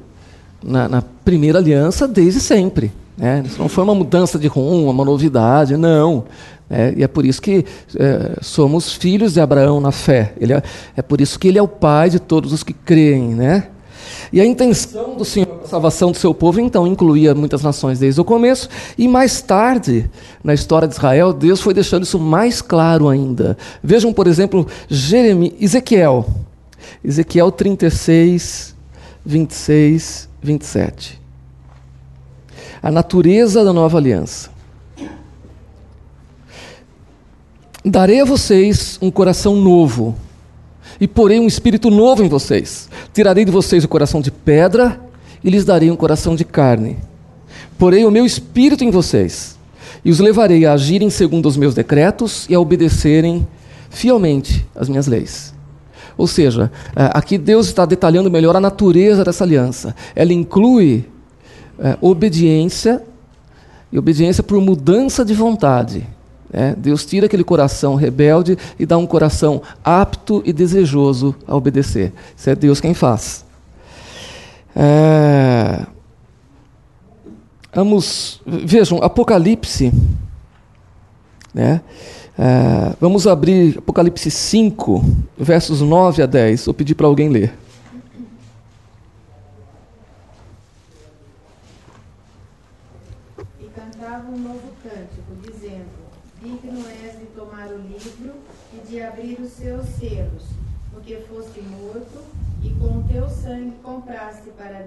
na, 0.64 0.88
na, 0.88 1.02
primeira 1.02 1.58
aliança 1.58 2.08
desde 2.08 2.40
sempre. 2.40 2.92
Né? 3.18 3.44
Isso 3.46 3.60
não 3.60 3.68
foi 3.68 3.84
uma 3.84 3.96
mudança 3.96 4.38
de 4.38 4.48
rumo, 4.48 4.90
uma 4.90 5.04
novidade, 5.04 5.76
não. 5.76 6.26
É, 6.70 6.94
e 6.98 7.04
é 7.04 7.08
por 7.08 7.26
isso 7.26 7.42
que 7.42 7.66
é, 7.98 8.38
somos 8.42 8.94
filhos 8.94 9.34
de 9.34 9.42
Abraão 9.42 9.80
na 9.80 9.92
fé. 9.92 10.34
Ele 10.40 10.54
é, 10.54 10.62
é 10.96 11.02
por 11.02 11.20
isso 11.20 11.40
que 11.40 11.48
ele 11.48 11.58
é 11.58 11.62
o 11.62 11.68
pai 11.68 12.10
de 12.10 12.20
todos 12.20 12.54
os 12.54 12.64
que 12.64 12.74
creem, 12.74 13.34
né? 13.34 13.70
E 14.32 14.42
a 14.42 14.46
intenção 14.46 15.16
do 15.16 15.24
Senhor 15.24 15.48
para 15.48 15.66
a 15.66 15.70
salvação 15.70 16.12
do 16.12 16.18
seu 16.18 16.34
povo, 16.34 16.60
então, 16.60 16.86
incluía 16.86 17.34
muitas 17.34 17.64
nações 17.64 18.00
desde 18.00 18.20
o 18.20 18.26
começo, 18.26 18.70
e 18.98 19.08
mais 19.08 19.42
tarde, 19.42 20.10
na 20.44 20.54
história 20.54 20.88
de 20.88 20.94
Israel, 20.94 21.32
Deus 21.32 21.62
foi 21.62 21.74
deixando 21.74 22.04
isso 22.04 22.20
mais 22.20 22.62
claro 22.62 23.08
ainda. 23.08 23.58
Vejam, 23.82 24.12
por 24.12 24.28
exemplo, 24.28 24.68
Jeremias, 24.90 25.54
Ezequiel. 25.60 26.26
Ezequiel 27.04 27.52
36, 27.52 28.76
26, 29.26 30.30
27. 30.42 31.27
A 32.88 32.92
natureza 32.92 33.66
da 33.66 33.74
nova 33.74 33.98
aliança. 33.98 34.50
Darei 37.84 38.22
a 38.22 38.24
vocês 38.24 38.98
um 39.02 39.12
coração 39.12 39.58
novo 39.58 40.16
e 40.98 41.06
porei 41.06 41.38
um 41.38 41.48
espírito 41.48 41.90
novo 41.90 42.24
em 42.24 42.30
vocês. 42.30 42.88
Tirarei 43.14 43.44
de 43.44 43.52
vocês 43.52 43.84
o 43.84 43.90
coração 43.90 44.22
de 44.22 44.32
pedra 44.32 45.02
e 45.44 45.50
lhes 45.50 45.66
darei 45.66 45.92
um 45.92 45.98
coração 45.98 46.34
de 46.34 46.46
carne. 46.46 46.98
Porei 47.78 48.06
o 48.06 48.10
meu 48.10 48.26
espírito 48.26 48.86
em 48.86 48.90
vocês 48.90 49.58
e 50.06 50.10
os 50.10 50.22
levarei 50.22 50.66
a 50.66 50.72
agirem 50.72 51.10
segundo 51.10 51.48
os 51.48 51.58
meus 51.58 51.76
decretos 51.76 52.46
e 52.50 52.56
a 52.56 52.60
obedecerem 52.62 53.46
fielmente 53.90 54.66
as 54.74 54.88
minhas 54.88 55.08
leis. 55.08 55.54
Ou 56.18 56.26
seja, 56.26 56.72
é, 56.96 57.12
aqui 57.14 57.38
Deus 57.38 57.68
está 57.68 57.86
detalhando 57.86 58.32
melhor 58.32 58.56
a 58.56 58.62
natureza 58.62 59.26
dessa 59.26 59.44
aliança. 59.44 59.94
Ela 60.16 60.32
inclui 60.32 61.06
é, 61.80 61.98
obediência 62.02 63.04
e 63.92 63.98
obediência 63.98 64.44
por 64.44 64.60
mudança 64.62 65.24
de 65.24 65.34
vontade 65.34 66.08
é, 66.52 66.74
Deus 66.76 67.06
tira 67.06 67.26
aquele 67.26 67.44
coração 67.44 67.96
rebelde 67.96 68.58
e 68.80 68.86
dá 68.86 68.98
um 68.98 69.06
coração 69.06 69.62
apto 69.84 70.42
e 70.46 70.54
desejoso 70.54 71.36
a 71.46 71.56
obedecer. 71.56 72.14
Isso 72.36 72.50
é 72.50 72.56
Deus 72.56 72.80
quem 72.80 72.94
faz. 72.94 73.46
É, 74.76 75.86
vamos, 77.74 78.40
vejam, 78.46 79.04
Apocalipse. 79.04 79.92
Né? 81.54 81.82
É, 82.40 82.94
vamos 83.02 83.28
abrir 83.28 83.80
Apocalipse 83.80 84.32
5, 84.32 85.04
versos 85.38 85.82
9 85.82 86.24
a 86.24 86.26
10. 86.26 86.66
Vou 86.66 86.74
pedir 86.74 86.96
para 86.96 87.08
alguém 87.08 87.28
ler. 87.28 87.54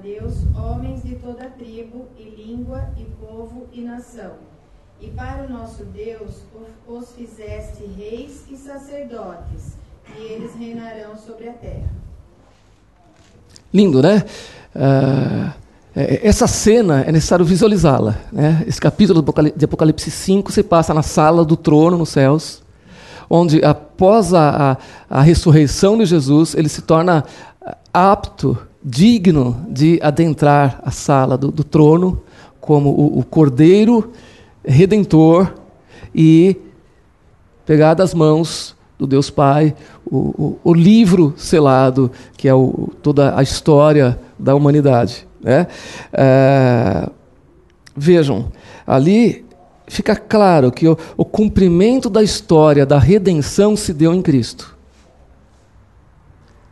Deus 0.02 0.34
homens 0.56 1.02
de 1.02 1.14
toda 1.16 1.50
tribo, 1.50 2.06
e 2.18 2.22
língua, 2.22 2.88
e 2.96 3.04
povo, 3.24 3.66
e 3.72 3.82
nação. 3.82 4.32
E 5.00 5.08
para 5.08 5.44
o 5.44 5.50
nosso 5.50 5.84
Deus 5.84 6.42
os 6.86 7.12
fizeste 7.12 7.84
reis 7.96 8.44
e 8.50 8.56
sacerdotes, 8.56 9.76
e 10.16 10.20
eles 10.20 10.54
reinarão 10.54 11.16
sobre 11.16 11.48
a 11.48 11.52
terra. 11.52 11.90
Lindo, 13.72 14.02
né? 14.02 14.24
Uh, 14.74 15.60
essa 15.94 16.46
cena 16.46 17.02
é 17.02 17.12
necessário 17.12 17.44
visualizá-la. 17.44 18.16
Né? 18.32 18.64
Esse 18.66 18.80
capítulo 18.80 19.24
de 19.56 19.64
Apocalipse 19.64 20.10
5 20.10 20.52
se 20.52 20.62
passa 20.62 20.94
na 20.94 21.02
sala 21.02 21.44
do 21.44 21.56
trono 21.56 21.98
nos 21.98 22.10
céus, 22.10 22.62
onde 23.28 23.64
após 23.64 24.32
a, 24.32 24.78
a, 25.10 25.18
a 25.18 25.22
ressurreição 25.22 25.98
de 25.98 26.06
Jesus, 26.06 26.54
ele 26.54 26.68
se 26.68 26.82
torna 26.82 27.24
apto, 27.92 28.56
digno 28.82 29.64
de 29.68 29.98
adentrar 30.02 30.80
a 30.82 30.90
sala 30.90 31.36
do, 31.36 31.50
do 31.50 31.62
trono 31.62 32.22
como 32.60 32.90
o, 32.90 33.20
o 33.20 33.24
cordeiro 33.24 34.12
redentor 34.64 35.54
e 36.14 36.56
pegar 37.64 37.94
das 37.94 38.14
mãos 38.14 38.76
do 38.98 39.06
Deus 39.06 39.30
Pai 39.30 39.74
o, 40.04 40.16
o, 40.16 40.60
o 40.64 40.74
livro 40.74 41.32
selado, 41.36 42.10
que 42.36 42.48
é 42.48 42.52
toda 43.02 43.36
a 43.38 43.42
história 43.42 44.18
da 44.38 44.54
humanidade. 44.54 45.26
Né? 45.40 45.66
É, 46.12 47.08
vejam, 47.96 48.52
ali 48.86 49.44
fica 49.86 50.14
claro 50.14 50.70
que 50.70 50.86
o, 50.86 50.98
o 51.16 51.24
cumprimento 51.24 52.10
da 52.10 52.22
história 52.22 52.84
da 52.84 52.98
redenção 52.98 53.76
se 53.76 53.92
deu 53.94 54.12
em 54.12 54.20
Cristo. 54.20 54.76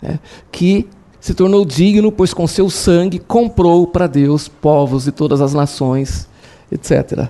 É, 0.02 0.18
que 0.52 0.86
se 1.20 1.34
tornou 1.34 1.64
digno, 1.64 2.12
pois 2.12 2.32
com 2.32 2.46
seu 2.46 2.70
sangue 2.70 3.18
comprou 3.18 3.86
para 3.86 4.06
Deus 4.06 4.48
povos 4.48 5.04
de 5.04 5.12
todas 5.12 5.40
as 5.40 5.52
nações, 5.52 6.28
etc. 6.70 7.28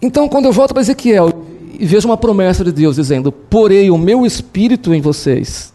Então, 0.00 0.28
quando 0.28 0.46
eu 0.46 0.52
volto 0.52 0.74
para 0.74 0.82
Ezequiel 0.82 1.32
e 1.78 1.86
vejo 1.86 2.08
uma 2.08 2.16
promessa 2.16 2.64
de 2.64 2.72
Deus 2.72 2.96
dizendo: 2.96 3.32
Porei 3.32 3.90
o 3.90 3.98
meu 3.98 4.24
espírito 4.26 4.92
em 4.92 5.00
vocês. 5.00 5.72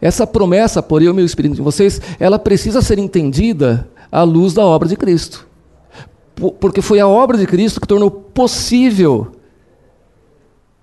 Essa 0.00 0.26
promessa, 0.26 0.82
porei 0.82 1.08
o 1.08 1.14
meu 1.14 1.24
espírito 1.24 1.60
em 1.60 1.64
vocês, 1.64 2.00
ela 2.20 2.38
precisa 2.38 2.80
ser 2.80 2.98
entendida 2.98 3.88
à 4.12 4.22
luz 4.22 4.54
da 4.54 4.64
obra 4.64 4.88
de 4.88 4.96
Cristo. 4.96 5.46
Porque 6.60 6.80
foi 6.80 7.00
a 7.00 7.08
obra 7.08 7.36
de 7.36 7.46
Cristo 7.46 7.80
que 7.80 7.86
tornou 7.88 8.10
possível 8.10 9.32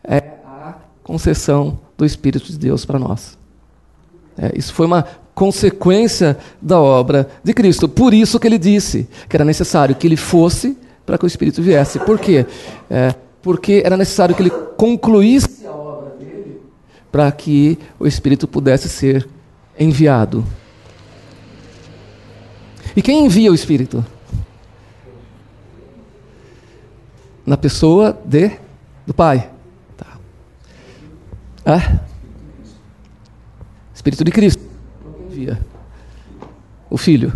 é, 0.03 0.17
a 0.45 0.75
concessão 1.01 1.79
do 1.97 2.05
Espírito 2.05 2.51
de 2.51 2.57
Deus 2.57 2.83
para 2.83 2.99
nós. 2.99 3.37
É, 4.37 4.51
isso 4.57 4.73
foi 4.73 4.85
uma 4.85 5.05
consequência 5.33 6.37
da 6.61 6.79
obra 6.79 7.29
de 7.43 7.53
Cristo. 7.53 7.87
Por 7.87 8.13
isso 8.13 8.39
que 8.39 8.47
ele 8.47 8.57
disse 8.57 9.07
que 9.29 9.35
era 9.35 9.45
necessário 9.45 9.95
que 9.95 10.07
ele 10.07 10.17
fosse 10.17 10.77
para 11.05 11.17
que 11.17 11.25
o 11.25 11.27
Espírito 11.27 11.61
viesse. 11.61 11.99
Por 11.99 12.19
quê? 12.19 12.45
É, 12.89 13.13
porque 13.41 13.83
era 13.85 13.97
necessário 13.97 14.33
que 14.33 14.41
ele 14.41 14.49
concluísse 14.49 15.65
a 15.67 15.71
obra 15.71 16.11
dele 16.17 16.61
para 17.11 17.31
que 17.31 17.77
o 17.99 18.07
Espírito 18.07 18.47
pudesse 18.47 18.89
ser 18.89 19.27
enviado. 19.77 20.43
E 22.95 23.01
quem 23.01 23.25
envia 23.25 23.51
o 23.51 23.55
Espírito? 23.55 24.03
Na 27.45 27.57
pessoa 27.57 28.17
de 28.25 28.51
do 29.05 29.13
Pai. 29.13 29.49
Tá. 29.95 30.17
É? 31.65 32.14
Espírito 34.05 34.23
de 34.23 34.31
Cristo. 34.31 34.63
O 36.91 36.97
Filho. 36.97 37.33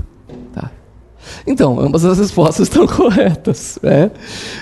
Então, 1.45 1.79
ambas 1.79 2.05
as 2.05 2.19
respostas 2.19 2.67
estão 2.69 2.85
corretas. 2.85 3.79
Né? 3.81 4.11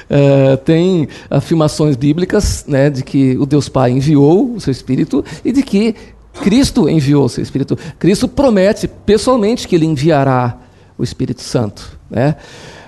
É, 0.09 0.55
tem 0.55 1.09
afirmações 1.29 1.97
bíblicas 1.97 2.63
né, 2.65 2.89
de 2.89 3.03
que 3.03 3.37
o 3.37 3.45
Deus 3.45 3.67
Pai 3.67 3.91
enviou 3.91 4.53
o 4.55 4.61
seu 4.61 4.71
Espírito 4.71 5.23
e 5.43 5.51
de 5.51 5.61
que 5.63 5.95
Cristo 6.41 6.87
enviou 6.87 7.25
o 7.25 7.29
seu 7.29 7.43
Espírito. 7.43 7.77
Cristo 7.99 8.27
promete 8.27 8.87
pessoalmente 8.87 9.67
que 9.67 9.75
ele 9.75 9.85
enviará 9.85 10.57
o 10.97 11.03
Espírito 11.03 11.41
Santo. 11.41 11.99
Né? 12.09 12.35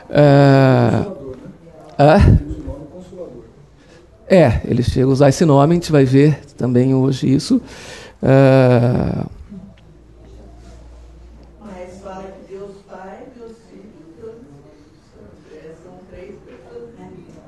É, 0.10 1.06
é, 4.30 4.44
é, 4.44 4.62
ele 4.66 4.82
chega 4.82 5.08
a 5.08 5.10
usar 5.10 5.30
esse 5.30 5.44
nome, 5.44 5.74
a 5.74 5.76
gente 5.76 5.92
vai 5.92 6.06
ver 6.06 6.40
também 6.58 6.94
hoje 6.94 7.34
isso. 7.34 7.62
É, 8.22 9.26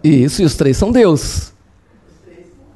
Isso, 0.03 0.41
e 0.41 0.45
os 0.45 0.55
três 0.55 0.77
são 0.77 0.91
Deus. 0.91 1.51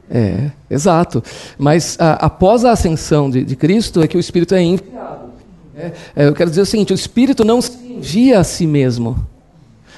É, 0.09 0.51
exato. 0.69 1.23
Mas 1.57 1.97
a, 1.99 2.13
após 2.13 2.63
a 2.63 2.71
ascensão 2.71 3.29
de, 3.29 3.43
de, 3.43 3.55
Cristo 3.55 4.03
é 4.03 4.07
que 4.07 4.15
o 4.15 4.19
Espírito 4.19 4.53
é 4.53 4.61
enviado. 4.61 5.31
É, 5.75 5.91
é, 6.15 6.27
eu 6.27 6.33
quero 6.33 6.49
dizer 6.49 6.61
o 6.61 6.65
seguinte: 6.65 6.93
o 6.93 6.95
Espírito 6.95 7.43
não 7.43 7.59
se 7.61 7.75
envia 7.77 8.39
a 8.39 8.43
si 8.43 8.67
mesmo. 8.67 9.27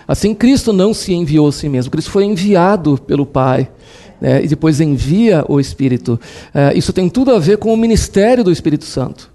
Assim, 0.07 0.33
Cristo 0.33 0.71
não 0.71 0.93
se 0.93 1.13
enviou 1.13 1.49
a 1.49 1.51
si 1.51 1.67
mesmo. 1.67 1.91
Cristo 1.91 2.11
foi 2.11 2.23
enviado 2.23 2.97
pelo 3.05 3.25
Pai. 3.25 3.69
Né, 4.19 4.43
e 4.43 4.47
depois 4.47 4.81
envia 4.81 5.45
o 5.47 5.59
Espírito. 5.59 6.19
É, 6.53 6.75
isso 6.75 6.91
tem 6.91 7.09
tudo 7.09 7.33
a 7.33 7.39
ver 7.39 7.57
com 7.57 7.73
o 7.73 7.77
ministério 7.77 8.43
do 8.43 8.51
Espírito 8.51 8.85
Santo. 8.85 9.31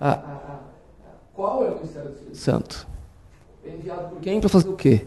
A, 0.00 0.10
a, 0.10 0.12
a, 0.12 0.58
qual 1.34 1.64
é 1.64 1.68
o 1.68 1.74
ministério 1.76 2.08
do 2.10 2.14
Espírito 2.14 2.38
Santo? 2.38 2.86
É 3.66 3.74
enviado 3.74 4.08
por 4.08 4.20
quem 4.20 4.40
para 4.40 4.48
fazer 4.48 4.68
o 4.68 4.74
quê? 4.74 5.02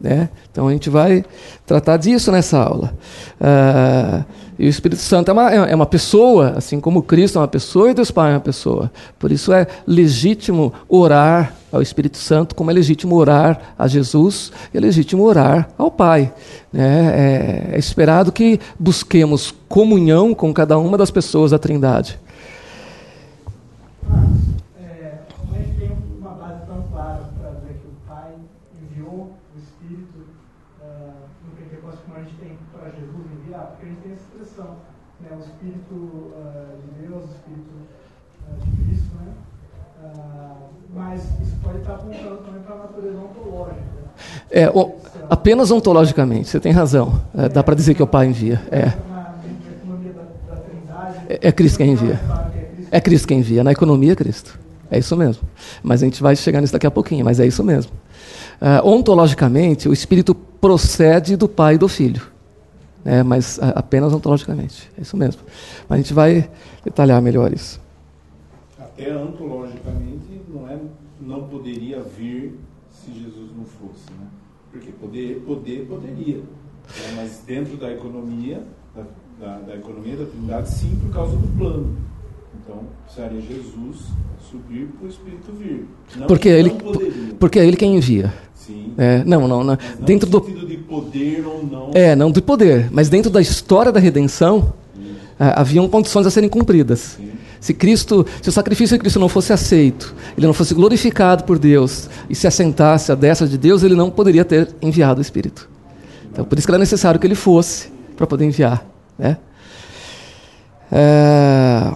Né? 0.00 0.28
Então 0.50 0.68
a 0.68 0.72
gente 0.72 0.90
vai 0.90 1.24
tratar 1.64 1.96
disso 1.96 2.30
nessa 2.30 2.58
aula. 2.58 2.94
Uh, 3.40 4.24
e 4.58 4.66
o 4.66 4.68
Espírito 4.68 5.00
Santo 5.00 5.30
é 5.30 5.32
uma, 5.32 5.50
é 5.50 5.74
uma 5.74 5.86
pessoa, 5.86 6.54
assim 6.56 6.78
como 6.78 7.02
Cristo 7.02 7.38
é 7.38 7.40
uma 7.40 7.48
pessoa 7.48 7.90
e 7.90 7.94
Deus 7.94 8.10
Pai 8.10 8.30
é 8.30 8.34
uma 8.34 8.40
pessoa. 8.40 8.90
Por 9.18 9.32
isso 9.32 9.52
é 9.52 9.66
legítimo 9.86 10.72
orar 10.88 11.54
ao 11.72 11.82
Espírito 11.82 12.18
Santo, 12.18 12.54
como 12.54 12.70
é 12.70 12.74
legítimo 12.74 13.16
orar 13.16 13.74
a 13.76 13.88
Jesus, 13.88 14.52
é 14.72 14.78
legítimo 14.78 15.24
orar 15.24 15.68
ao 15.76 15.90
Pai. 15.90 16.32
Né? 16.72 17.70
É, 17.72 17.74
é 17.74 17.78
esperado 17.78 18.30
que 18.30 18.60
busquemos 18.78 19.52
comunhão 19.68 20.34
com 20.34 20.54
cada 20.54 20.78
uma 20.78 20.96
das 20.96 21.10
pessoas 21.10 21.50
da 21.50 21.58
Trindade. 21.58 22.18
É, 44.56 44.70
o, 44.70 44.94
apenas 45.28 45.72
ontologicamente, 45.72 46.48
você 46.48 46.60
tem 46.60 46.70
razão. 46.70 47.20
É, 47.36 47.48
dá 47.48 47.60
para 47.60 47.74
dizer 47.74 47.92
que 47.94 48.02
o 48.02 48.06
Pai 48.06 48.28
envia. 48.28 48.62
É. 48.70 48.92
É, 51.28 51.48
é 51.48 51.52
Cristo 51.52 51.78
quem 51.78 51.90
envia. 51.90 52.20
É 52.88 53.00
Cristo 53.00 53.26
quem 53.26 53.40
envia. 53.40 53.64
Na 53.64 53.72
economia, 53.72 54.12
é 54.12 54.14
Cristo. 54.14 54.56
É 54.88 54.96
isso 54.96 55.16
mesmo. 55.16 55.42
Mas 55.82 56.02
a 56.02 56.04
gente 56.04 56.22
vai 56.22 56.36
chegar 56.36 56.60
nisso 56.60 56.72
daqui 56.72 56.86
a 56.86 56.90
pouquinho, 56.90 57.24
mas 57.24 57.40
é 57.40 57.46
isso 57.48 57.64
mesmo. 57.64 57.90
Uh, 58.62 58.88
ontologicamente, 58.88 59.88
o 59.88 59.92
Espírito 59.92 60.36
procede 60.36 61.36
do 61.36 61.48
Pai 61.48 61.74
e 61.74 61.78
do 61.78 61.88
Filho. 61.88 62.22
É, 63.04 63.24
mas 63.24 63.58
uh, 63.58 63.72
apenas 63.74 64.12
ontologicamente. 64.12 64.88
É 64.96 65.02
isso 65.02 65.16
mesmo. 65.16 65.42
Mas 65.88 65.98
a 65.98 66.00
gente 66.00 66.14
vai 66.14 66.48
detalhar 66.84 67.20
melhor 67.20 67.52
isso. 67.52 67.80
Até 68.78 69.16
ontologicamente 69.16 70.42
não, 70.48 70.68
é, 70.68 70.78
não 71.20 71.42
poderia 71.48 72.00
vir 72.00 72.56
se 72.88 73.12
Jesus 73.12 73.50
não 73.56 73.64
fosse, 73.64 74.12
né? 74.12 74.28
Porque 74.74 74.90
poder, 74.90 75.40
poder 75.46 75.86
poderia, 75.88 76.38
né? 76.38 77.12
mas 77.14 77.40
dentro 77.46 77.76
da 77.76 77.92
economia, 77.92 78.60
da, 78.92 79.04
da, 79.38 79.58
da, 79.58 79.76
economia 79.76 80.16
da 80.16 80.24
Trindade, 80.24 80.68
sim, 80.68 80.98
por 81.00 81.14
causa 81.14 81.36
do 81.36 81.46
plano. 81.56 81.96
Então, 82.60 82.82
precisaria 83.04 83.40
Jesus 83.40 84.08
subir 84.50 84.88
para 84.98 85.06
o 85.06 85.08
Espírito 85.08 85.52
vir. 85.52 85.86
Não, 86.16 86.26
porque, 86.26 86.48
ele, 86.48 86.70
porque 87.38 87.60
é 87.60 87.64
ele 87.64 87.76
quem 87.76 87.96
envia. 87.96 88.34
Sim. 88.52 88.94
É, 88.98 89.22
não, 89.22 89.46
não, 89.46 89.62
não. 89.62 89.64
não 89.64 90.04
dentro 90.04 90.28
no 90.28 90.40
do 90.40 90.66
de 90.66 90.76
poder 90.78 91.46
ou 91.46 91.64
não. 91.64 91.90
É, 91.94 92.16
não 92.16 92.32
de 92.32 92.42
poder, 92.42 92.88
mas 92.90 93.08
dentro 93.08 93.30
da 93.30 93.40
história 93.40 93.92
da 93.92 94.00
redenção, 94.00 94.74
ah, 95.38 95.60
haviam 95.60 95.88
condições 95.88 96.26
a 96.26 96.30
serem 96.32 96.50
cumpridas. 96.50 97.16
Sim. 97.16 97.33
Se 97.64 97.72
Cristo, 97.72 98.26
se 98.42 98.50
o 98.50 98.52
sacrifício 98.52 98.94
de 98.94 99.00
Cristo 99.00 99.18
não 99.18 99.26
fosse 99.26 99.50
aceito, 99.50 100.14
ele 100.36 100.46
não 100.46 100.52
fosse 100.52 100.74
glorificado 100.74 101.44
por 101.44 101.58
Deus 101.58 102.10
e 102.28 102.34
se 102.34 102.46
assentasse 102.46 103.10
à 103.10 103.14
destra 103.14 103.48
de 103.48 103.56
Deus, 103.56 103.82
ele 103.82 103.94
não 103.94 104.10
poderia 104.10 104.44
ter 104.44 104.68
enviado 104.82 105.18
o 105.18 105.22
Espírito. 105.22 105.66
Então, 106.30 106.44
por 106.44 106.58
isso 106.58 106.66
que 106.66 106.70
era 106.70 106.78
necessário 106.78 107.18
que 107.18 107.26
ele 107.26 107.34
fosse 107.34 107.90
para 108.18 108.26
poder 108.26 108.44
enviar, 108.44 108.86
né? 109.18 109.38
É... 110.92 111.90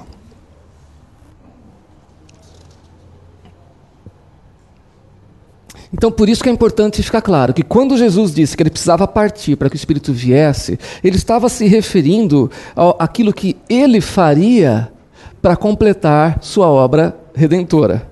Então, 5.92 6.10
por 6.10 6.30
isso 6.30 6.42
que 6.42 6.48
é 6.48 6.52
importante 6.52 7.02
ficar 7.02 7.20
claro 7.20 7.52
que 7.52 7.62
quando 7.62 7.94
Jesus 7.98 8.32
disse 8.32 8.56
que 8.56 8.62
ele 8.62 8.70
precisava 8.70 9.06
partir 9.06 9.54
para 9.54 9.68
que 9.68 9.76
o 9.76 9.76
Espírito 9.76 10.14
viesse, 10.14 10.78
ele 11.04 11.16
estava 11.16 11.46
se 11.50 11.66
referindo 11.66 12.50
àquilo 12.98 13.34
que 13.34 13.54
ele 13.68 14.00
faria 14.00 14.90
para 15.40 15.56
completar 15.56 16.38
sua 16.42 16.68
obra 16.68 17.18
redentora. 17.34 18.08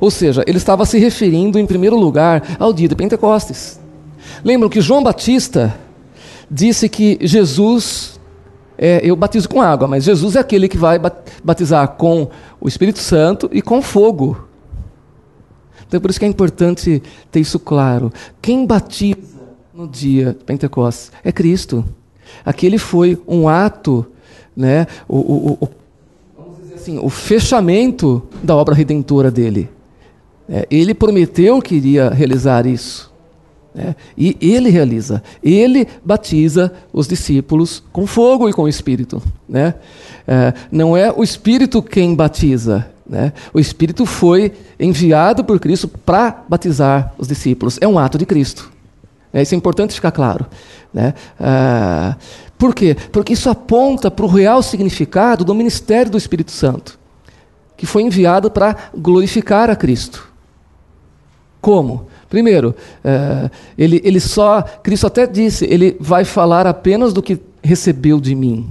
Ou 0.00 0.10
seja, 0.10 0.42
ele 0.46 0.58
estava 0.58 0.84
se 0.84 0.98
referindo, 0.98 1.58
em 1.58 1.66
primeiro 1.66 1.96
lugar, 1.96 2.56
ao 2.58 2.72
dia 2.72 2.88
de 2.88 2.94
Pentecostes. 2.94 3.80
Lembram 4.44 4.68
que 4.68 4.80
João 4.80 5.02
Batista 5.02 5.74
disse 6.50 6.88
que 6.88 7.18
Jesus, 7.20 8.20
é, 8.76 9.00
eu 9.02 9.16
batizo 9.16 9.48
com 9.48 9.62
água, 9.62 9.88
mas 9.88 10.04
Jesus 10.04 10.36
é 10.36 10.40
aquele 10.40 10.68
que 10.68 10.76
vai 10.76 11.00
batizar 11.42 11.88
com 11.90 12.28
o 12.60 12.68
Espírito 12.68 12.98
Santo 12.98 13.48
e 13.52 13.62
com 13.62 13.80
fogo. 13.80 14.46
Então, 15.86 16.00
por 16.00 16.10
isso 16.10 16.18
que 16.18 16.24
é 16.24 16.28
importante 16.28 17.02
ter 17.30 17.40
isso 17.40 17.58
claro. 17.58 18.12
Quem 18.42 18.66
batiza 18.66 19.36
no 19.72 19.86
dia 19.86 20.36
de 20.36 20.44
Pentecostes 20.44 21.12
é 21.22 21.30
Cristo. 21.30 21.84
Aquele 22.44 22.76
foi 22.76 23.20
um 23.26 23.48
ato, 23.48 24.04
né, 24.56 24.86
o, 25.06 25.16
o, 25.16 25.58
o, 25.60 25.68
assim, 26.86 26.98
o 26.98 27.10
fechamento 27.10 28.22
da 28.42 28.54
obra 28.54 28.74
redentora 28.74 29.30
dele. 29.30 29.68
É, 30.48 30.66
ele 30.70 30.94
prometeu 30.94 31.60
que 31.60 31.74
iria 31.74 32.08
realizar 32.08 32.66
isso. 32.66 33.12
Né, 33.74 33.96
e 34.16 34.36
ele 34.40 34.70
realiza. 34.70 35.22
Ele 35.42 35.86
batiza 36.04 36.72
os 36.92 37.08
discípulos 37.08 37.82
com 37.92 38.06
fogo 38.06 38.48
e 38.48 38.52
com 38.52 38.62
o 38.62 38.68
Espírito. 38.68 39.20
Né? 39.48 39.74
É, 40.26 40.54
não 40.70 40.96
é 40.96 41.12
o 41.12 41.24
Espírito 41.24 41.82
quem 41.82 42.14
batiza, 42.14 42.86
né? 43.08 43.32
O 43.52 43.60
Espírito 43.60 44.06
foi 44.06 44.52
enviado 44.80 45.44
por 45.44 45.60
Cristo 45.60 45.86
para 45.86 46.44
batizar 46.48 47.14
os 47.18 47.28
discípulos. 47.28 47.78
É 47.80 47.86
um 47.86 47.98
ato 47.98 48.18
de 48.18 48.26
Cristo. 48.26 48.70
É, 49.32 49.42
isso 49.42 49.54
é 49.54 49.58
importante 49.58 49.94
ficar 49.94 50.10
claro. 50.10 50.46
Né? 50.92 51.12
Ah, 51.38 52.16
por 52.58 52.74
quê? 52.74 52.96
Porque 53.12 53.34
isso 53.34 53.50
aponta 53.50 54.10
para 54.10 54.24
o 54.24 54.28
real 54.28 54.62
significado 54.62 55.44
do 55.44 55.54
ministério 55.54 56.10
do 56.10 56.18
Espírito 56.18 56.50
Santo, 56.50 56.98
que 57.76 57.86
foi 57.86 58.02
enviado 58.02 58.50
para 58.50 58.90
glorificar 58.96 59.68
a 59.70 59.76
Cristo. 59.76 60.28
Como? 61.60 62.06
Primeiro, 62.28 62.74
uh, 63.04 63.50
ele, 63.76 64.00
ele 64.04 64.20
só, 64.20 64.62
Cristo 64.82 65.06
até 65.06 65.26
disse, 65.26 65.64
ele 65.64 65.96
vai 66.00 66.24
falar 66.24 66.66
apenas 66.66 67.12
do 67.12 67.22
que 67.22 67.40
recebeu 67.62 68.20
de 68.20 68.34
mim. 68.34 68.68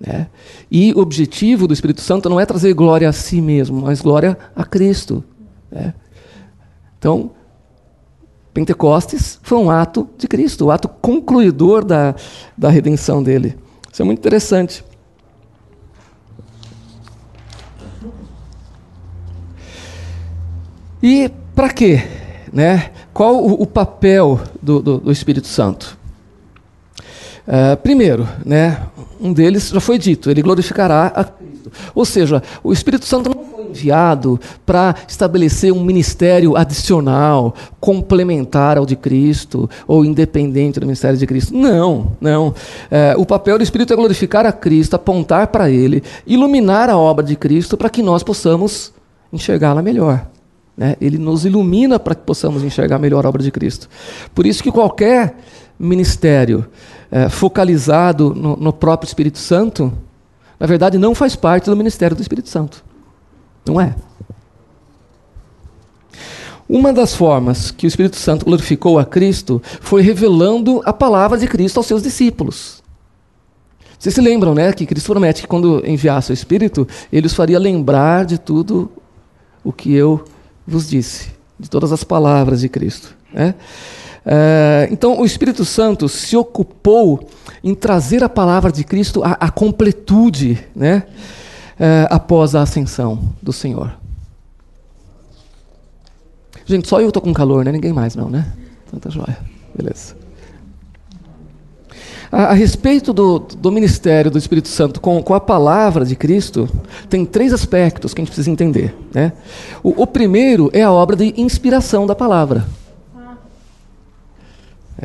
Né? 0.00 0.26
E 0.70 0.92
o 0.92 0.98
objetivo 0.98 1.66
do 1.66 1.74
Espírito 1.74 2.00
Santo 2.00 2.28
não 2.28 2.40
é 2.40 2.44
trazer 2.44 2.74
glória 2.74 3.08
a 3.08 3.12
si 3.12 3.40
mesmo, 3.40 3.82
mas 3.82 4.00
glória 4.00 4.36
a 4.54 4.64
Cristo. 4.64 5.24
Né? 5.70 5.94
Então, 6.98 7.30
Pentecostes 8.56 9.38
foi 9.42 9.58
um 9.58 9.70
ato 9.70 10.08
de 10.16 10.26
Cristo, 10.26 10.64
o 10.64 10.70
ato 10.70 10.88
concluidor 10.88 11.84
da, 11.84 12.14
da 12.56 12.70
redenção 12.70 13.22
dele. 13.22 13.54
Isso 13.92 14.00
é 14.00 14.04
muito 14.04 14.18
interessante. 14.18 14.82
E 21.02 21.30
para 21.54 21.68
quê? 21.68 22.02
Né? 22.50 22.92
Qual 23.12 23.44
o, 23.44 23.60
o 23.60 23.66
papel 23.66 24.40
do, 24.62 24.80
do, 24.80 24.98
do 25.00 25.12
Espírito 25.12 25.48
Santo? 25.48 25.98
Uh, 27.46 27.76
primeiro, 27.82 28.26
né, 28.42 28.86
um 29.20 29.34
deles 29.34 29.68
já 29.68 29.80
foi 29.80 29.98
dito, 29.98 30.30
ele 30.30 30.40
glorificará 30.40 31.08
a 31.08 31.24
Cristo. 31.24 31.70
Ou 31.94 32.06
seja, 32.06 32.42
o 32.64 32.72
Espírito 32.72 33.04
Santo 33.04 33.28
não 33.28 33.55
enviado 33.70 34.40
para 34.64 34.94
estabelecer 35.06 35.72
um 35.72 35.82
ministério 35.82 36.56
adicional, 36.56 37.54
complementar 37.80 38.78
ao 38.78 38.86
de 38.86 38.96
Cristo, 38.96 39.68
ou 39.86 40.04
independente 40.04 40.80
do 40.80 40.86
ministério 40.86 41.18
de 41.18 41.26
Cristo. 41.26 41.54
Não, 41.54 42.12
não. 42.20 42.54
É, 42.90 43.14
o 43.16 43.26
papel 43.26 43.58
do 43.58 43.64
Espírito 43.64 43.92
é 43.92 43.96
glorificar 43.96 44.46
a 44.46 44.52
Cristo, 44.52 44.94
apontar 44.94 45.48
para 45.48 45.70
Ele, 45.70 46.02
iluminar 46.26 46.90
a 46.90 46.96
obra 46.96 47.24
de 47.24 47.36
Cristo 47.36 47.76
para 47.76 47.90
que 47.90 48.02
nós 48.02 48.22
possamos 48.22 48.92
enxergá-la 49.32 49.82
melhor. 49.82 50.26
Né? 50.76 50.96
Ele 51.00 51.18
nos 51.18 51.44
ilumina 51.44 51.98
para 51.98 52.14
que 52.14 52.22
possamos 52.22 52.62
enxergar 52.62 52.98
melhor 52.98 53.24
a 53.24 53.28
obra 53.28 53.42
de 53.42 53.50
Cristo. 53.50 53.88
Por 54.34 54.46
isso 54.46 54.62
que 54.62 54.70
qualquer 54.70 55.36
ministério 55.78 56.66
é, 57.10 57.28
focalizado 57.28 58.34
no, 58.34 58.56
no 58.56 58.72
próprio 58.72 59.06
Espírito 59.06 59.38
Santo, 59.38 59.92
na 60.58 60.66
verdade 60.66 60.98
não 60.98 61.14
faz 61.14 61.36
parte 61.36 61.70
do 61.70 61.76
ministério 61.76 62.16
do 62.16 62.22
Espírito 62.22 62.48
Santo. 62.48 62.84
Não 63.66 63.80
é. 63.80 63.94
Uma 66.68 66.92
das 66.92 67.14
formas 67.14 67.70
que 67.70 67.86
o 67.86 67.88
Espírito 67.88 68.16
Santo 68.16 68.44
glorificou 68.44 68.98
a 68.98 69.04
Cristo 69.04 69.62
foi 69.80 70.02
revelando 70.02 70.82
a 70.84 70.92
palavra 70.92 71.38
de 71.38 71.46
Cristo 71.46 71.76
aos 71.76 71.86
seus 71.86 72.02
discípulos. 72.02 72.82
Vocês 73.98 74.14
se 74.14 74.20
lembram, 74.20 74.54
né, 74.54 74.72
que 74.72 74.84
Cristo 74.84 75.12
promete 75.12 75.42
que 75.42 75.48
quando 75.48 75.82
enviasse 75.86 76.30
o 76.30 76.34
Espírito, 76.34 76.86
ele 77.12 77.26
os 77.26 77.34
faria 77.34 77.58
lembrar 77.58 78.24
de 78.24 78.38
tudo 78.38 78.90
o 79.64 79.72
que 79.72 79.94
eu 79.94 80.24
vos 80.66 80.88
disse, 80.88 81.30
de 81.58 81.70
todas 81.70 81.92
as 81.92 82.04
palavras 82.04 82.60
de 82.60 82.68
Cristo. 82.68 83.16
Né? 83.32 83.54
É, 84.24 84.88
então, 84.90 85.20
o 85.20 85.24
Espírito 85.24 85.64
Santo 85.64 86.08
se 86.08 86.36
ocupou 86.36 87.28
em 87.62 87.74
trazer 87.74 88.24
a 88.24 88.28
palavra 88.28 88.72
de 88.72 88.82
Cristo 88.82 89.22
à, 89.22 89.36
à 89.40 89.50
completude, 89.50 90.58
né? 90.74 91.04
É, 91.78 92.06
após 92.10 92.54
a 92.54 92.62
ascensão 92.62 93.18
do 93.42 93.52
Senhor. 93.52 93.92
Gente, 96.64 96.88
só 96.88 97.00
eu 97.00 97.08
estou 97.08 97.22
com 97.22 97.32
calor, 97.32 97.64
né? 97.64 97.70
Ninguém 97.70 97.92
mais, 97.92 98.16
não, 98.16 98.28
né? 98.28 98.52
Tanta 98.90 99.10
joia. 99.10 99.38
Beleza. 99.74 100.16
A, 102.30 102.44
a 102.46 102.52
respeito 102.52 103.12
do, 103.12 103.38
do, 103.38 103.70
ministério 103.70 104.30
do 104.30 104.38
Espírito 104.38 104.68
Santo 104.68 105.00
com, 105.00 105.22
com, 105.22 105.34
a 105.34 105.40
palavra 105.40 106.04
de 106.04 106.16
Cristo, 106.16 106.68
tem 107.08 107.24
três 107.24 107.52
aspectos 107.52 108.12
que 108.12 108.20
a 108.20 108.22
gente 108.22 108.30
precisa 108.30 108.50
entender. 108.50 108.94
Né? 109.14 109.32
O, 109.82 110.02
o 110.02 110.06
primeiro 110.06 110.70
é 110.72 110.82
a 110.82 110.90
obra 110.90 111.14
de 111.14 111.34
inspiração 111.36 112.06
da 112.06 112.14
palavra. 112.14 112.66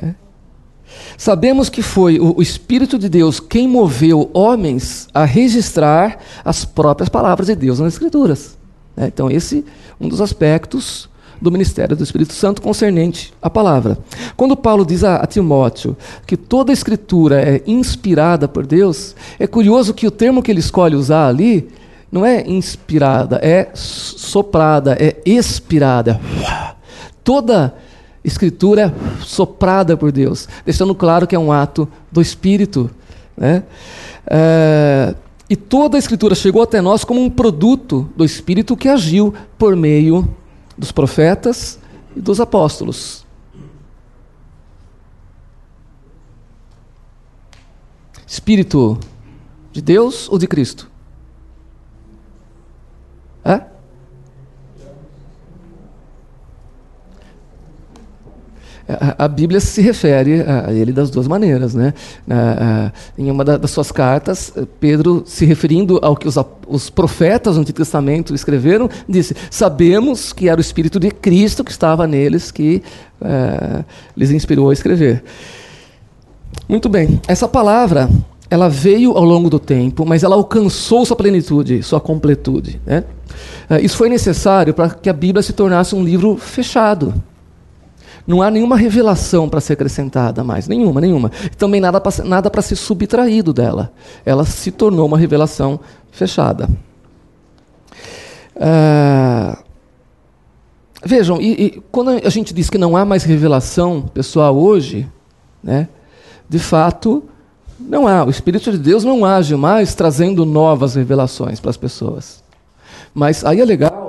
É. 0.02 0.14
Sabemos 1.22 1.70
que 1.70 1.84
foi 1.84 2.20
o, 2.20 2.42
Espírito 2.42 2.98
de 2.98 3.08
Deus 3.08 3.40
quem 3.40 3.68
moveu 3.68 4.32
homens 4.34 5.08
a 5.14 5.24
registrar 5.24 6.18
as 6.44 6.66
próprias 6.66 7.10
palavras 7.10 7.46
de 7.46 7.56
Deus 7.56 7.80
nas 7.80 7.94
Escrituras. 7.94 8.58
É, 8.98 9.06
então, 9.06 9.30
esse 9.30 9.60
é 9.60 10.04
um 10.04 10.10
dos 10.10 10.20
aspectos 10.20 11.08
do 11.40 11.52
ministério 11.52 11.96
do 11.96 12.04
Espírito 12.04 12.34
Santo 12.34 12.60
concernente 12.60 13.32
à 13.40 13.52
palavra. 13.52 14.00
Quando 14.36 14.58
Paulo 14.58 14.84
diz 14.84 15.04
a, 15.04 15.18
a, 15.18 15.28
Timóteo 15.28 15.96
que 16.26 16.36
toda 16.36 16.72
a 16.72 16.74
escritura 16.74 17.40
é 17.40 17.62
inspirada 17.68 18.48
por 18.48 18.66
Deus, 18.66 19.16
é 19.38 19.46
curioso 19.46 19.94
que 19.94 20.08
o 20.08 20.12
termo 20.12 20.42
que 20.42 20.50
ele 20.50 20.60
escolhe 20.60 20.96
usar 20.96 21.28
ali 21.28 21.70
não 22.12 22.26
é 22.26 22.44
inspirada, 22.50 23.40
é 23.44 23.70
soprada, 23.76 24.98
é 25.00 25.22
expirada. 25.24 26.20
Toda 27.24 27.76
escritura 28.24 28.94
soprada 29.22 29.98
por 29.98 30.12
Deus, 30.12 30.48
deixando 30.66 30.94
claro 30.94 31.26
que 31.26 31.36
é 31.36 31.40
um 31.40 31.52
ato 31.52 31.88
do 32.12 32.22
Espírito. 32.22 32.90
Né? 33.36 33.64
É, 34.28 35.16
e 35.50 35.56
toda 35.56 35.98
a 35.98 36.00
escritura 36.00 36.36
chegou 36.36 36.62
até 36.62 36.80
nós 36.82 37.04
como 37.04 37.22
um 37.22 37.30
produto 37.30 38.10
do 38.16 38.24
Espírito 38.24 38.78
que 38.78 38.88
agiu 38.88 39.34
por 39.58 39.76
meio 39.76 40.34
dos 40.78 40.92
profetas 40.92 41.80
e 42.16 42.22
dos 42.22 42.40
apóstolos. 42.40 43.26
Espírito 48.26 48.98
de 49.74 49.82
Deus 49.82 50.30
ou 50.30 50.38
de 50.38 50.48
Cristo? 50.48 50.90
É? 53.44 53.71
A, 59.18 59.28
Bíblia 59.28 59.60
se 59.60 59.82
refere 59.82 60.42
a 60.42 60.72
ele 60.72 60.92
das 60.92 61.10
duas 61.10 61.28
maneiras. 61.28 61.74
Né? 61.74 61.94
em 63.18 63.30
uma 63.30 63.44
das 63.44 63.72
suas 63.72 63.92
cartas, 63.92 64.54
Pedro, 64.80 65.24
se 65.26 65.46
referindo 65.46 66.00
ao 66.02 66.16
que 66.16 66.28
os, 66.28 66.90
profetas 66.90 67.56
do 67.56 67.62
Antigo 67.62 67.78
Testamento 67.78 68.34
escreveram, 68.34 68.90
disse: 69.08 69.36
Sabemos 69.50 70.34
que 70.34 70.50
era 70.50 70.58
o 70.58 70.62
Espírito 70.62 71.00
de 71.00 71.12
Cristo 71.12 71.64
que 71.64 71.72
estava 71.72 72.08
neles 72.08 72.52
que 72.52 72.82
é, 73.22 73.84
lhes 74.16 74.32
inspirou 74.32 74.70
a 74.70 74.74
escrever. 74.74 75.24
Muito 76.68 76.90
bem, 76.90 77.20
essa 77.28 77.48
palavra 77.48 78.10
ela 78.50 78.68
veio 78.68 79.14
ao 79.14 79.24
longo 79.24 79.50
do 79.50 79.58
tempo, 79.58 80.06
mas 80.06 80.24
ela 80.24 80.36
alcançou 80.36 81.06
sua 81.06 81.16
plenitude, 81.16 81.82
sua 81.84 82.02
completude. 82.02 82.82
Né? 82.86 83.06
É, 83.70 83.80
isso 83.80 83.96
foi 83.96 84.10
necessário 84.10 84.74
para 84.74 84.90
que 84.90 85.10
a 85.10 85.14
Bíblia 85.14 85.42
se 85.42 85.54
tornasse 85.54 85.96
um 85.96 86.04
livro 86.04 86.36
fechado. 86.36 87.14
Não 88.26 88.42
há 88.42 88.52
nenhuma 88.52 88.78
revelação 88.78 89.50
para 89.50 89.60
ser 89.60 89.74
acrescentada 89.74 90.44
mais, 90.44 90.68
nenhuma, 90.68 91.02
nenhuma. 91.02 91.32
Também 91.58 91.82
nada 91.82 92.00
para 92.00 92.24
nada 92.24 92.62
ser 92.62 92.76
subtraído 92.76 93.52
dela. 93.52 93.92
Ela 94.26 94.46
se 94.46 94.72
tornou 94.72 95.08
uma 95.08 95.18
revelação 95.18 95.80
fechada. 96.12 96.70
Ah, 98.60 99.58
vejam, 101.04 101.42
e, 101.42 101.52
e, 101.52 101.84
quando 101.92 102.10
a 102.10 102.30
gente 102.30 102.54
diz 102.54 102.70
que 102.70 102.78
não 102.78 102.96
há 102.96 103.04
mais 103.04 103.24
revelação 103.24 104.04
pessoal 104.14 104.56
hoje, 104.56 105.08
né, 105.64 105.88
de 106.48 106.60
fato, 106.60 107.24
não 107.80 108.08
há. 108.08 108.24
O 108.24 108.30
Espírito 108.30 108.72
de 108.72 108.78
Deus 108.78 109.04
não 109.04 109.26
age 109.26 109.56
mais 109.56 109.96
trazendo 109.96 110.46
novas 110.46 110.96
revelações 110.96 111.60
para 111.60 111.72
as 111.72 111.78
pessoas. 111.78 112.44
Mas 113.14 113.44
aí 113.44 113.60
é 113.60 113.66
legal 113.66 114.01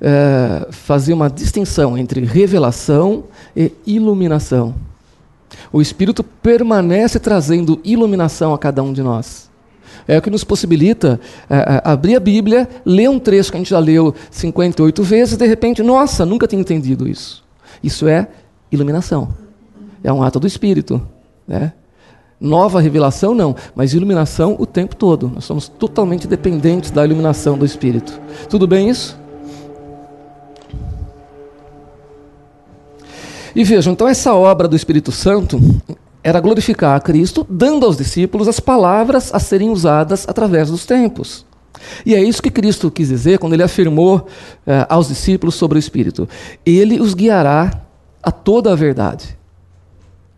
é, 0.00 0.68
fazer 0.70 1.12
uma 1.12 1.28
distinção 1.28 1.96
entre 1.96 2.20
revelação 2.24 3.24
e 3.56 3.72
iluminação. 3.86 4.74
O 5.72 5.80
Espírito 5.80 6.22
permanece 6.22 7.18
trazendo 7.18 7.80
iluminação 7.84 8.54
a 8.54 8.58
cada 8.58 8.82
um 8.82 8.92
de 8.92 9.02
nós. 9.02 9.48
É 10.06 10.16
o 10.16 10.22
que 10.22 10.30
nos 10.30 10.44
possibilita 10.44 11.20
é 11.50 11.82
abrir 11.84 12.16
a 12.16 12.20
Bíblia, 12.20 12.68
ler 12.84 13.10
um 13.10 13.18
trecho 13.18 13.50
que 13.50 13.56
a 13.56 13.60
gente 13.60 13.70
já 13.70 13.78
leu 13.78 14.14
58 14.30 15.02
vezes, 15.02 15.34
e 15.34 15.36
de 15.36 15.46
repente, 15.46 15.82
nossa, 15.82 16.24
nunca 16.24 16.46
tinha 16.46 16.60
entendido 16.60 17.06
isso. 17.06 17.44
Isso 17.82 18.08
é 18.08 18.28
iluminação. 18.72 19.34
É 20.02 20.12
um 20.12 20.22
ato 20.22 20.40
do 20.40 20.46
Espírito. 20.46 21.00
Né? 21.46 21.72
Nova 22.40 22.80
revelação, 22.80 23.34
não, 23.34 23.54
mas 23.74 23.92
iluminação 23.92 24.56
o 24.58 24.64
tempo 24.64 24.96
todo. 24.96 25.30
Nós 25.34 25.44
somos 25.44 25.68
totalmente 25.68 26.26
dependentes 26.26 26.90
da 26.90 27.04
iluminação 27.04 27.58
do 27.58 27.66
Espírito. 27.66 28.18
Tudo 28.48 28.66
bem 28.66 28.88
isso? 28.88 29.18
E 33.58 33.64
vejam, 33.64 33.92
então 33.92 34.06
essa 34.06 34.32
obra 34.32 34.68
do 34.68 34.76
Espírito 34.76 35.10
Santo 35.10 35.58
era 36.22 36.38
glorificar 36.38 36.94
a 36.94 37.00
Cristo, 37.00 37.44
dando 37.50 37.84
aos 37.84 37.96
discípulos 37.96 38.46
as 38.46 38.60
palavras 38.60 39.34
a 39.34 39.40
serem 39.40 39.70
usadas 39.70 40.28
através 40.28 40.70
dos 40.70 40.86
tempos. 40.86 41.44
E 42.06 42.14
é 42.14 42.22
isso 42.22 42.40
que 42.40 42.52
Cristo 42.52 42.88
quis 42.88 43.08
dizer 43.08 43.40
quando 43.40 43.54
ele 43.54 43.64
afirmou 43.64 44.28
eh, 44.64 44.86
aos 44.88 45.08
discípulos 45.08 45.56
sobre 45.56 45.76
o 45.76 45.80
Espírito: 45.80 46.28
Ele 46.64 47.00
os 47.00 47.14
guiará 47.14 47.82
a 48.22 48.30
toda 48.30 48.72
a 48.72 48.76
verdade. 48.76 49.36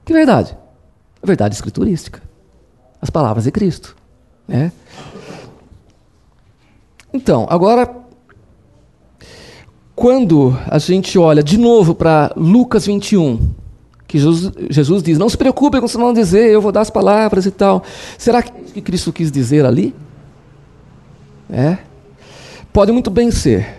Que 0.03 0.15
verdade? 0.15 0.57
A 1.23 1.27
verdade 1.27 1.55
escriturística. 1.55 2.23
As 3.03 3.11
palavras 3.11 3.45
de 3.45 3.51
Cristo. 3.51 3.95
Né? 4.49 4.73
Então, 7.13 7.47
agora, 7.51 8.00
quando 10.01 10.59
a 10.67 10.79
gente 10.79 11.19
olha 11.19 11.43
de 11.43 11.59
novo 11.59 11.95
para 11.95 12.33
Lucas 12.35 12.87
21, 12.87 13.51
que 14.09 14.19
Jesus, 14.19 14.51
Jesus, 14.71 15.03
diz: 15.03 15.19
Não 15.19 15.29
se 15.29 15.37
preocupe 15.37 15.79
com 15.79 15.85
o 15.85 15.89
vão 15.91 16.15
dizer, 16.15 16.49
eu 16.49 16.63
vou 16.63 16.73
dar 16.73 16.81
as 16.81 16.89
palavras 16.89 17.45
e 17.45 17.51
tal. 17.51 17.85
Será 18.17 18.43
que 18.43 18.51
é 18.51 18.73
que 18.73 18.81
Cristo 18.81 19.13
quis 19.13 19.31
dizer 19.31 19.67
ali? 19.67 19.95
É? 21.51 21.77
Pode 22.73 22.91
muito 22.93 23.11
bem 23.11 23.31
ser. 23.31 23.77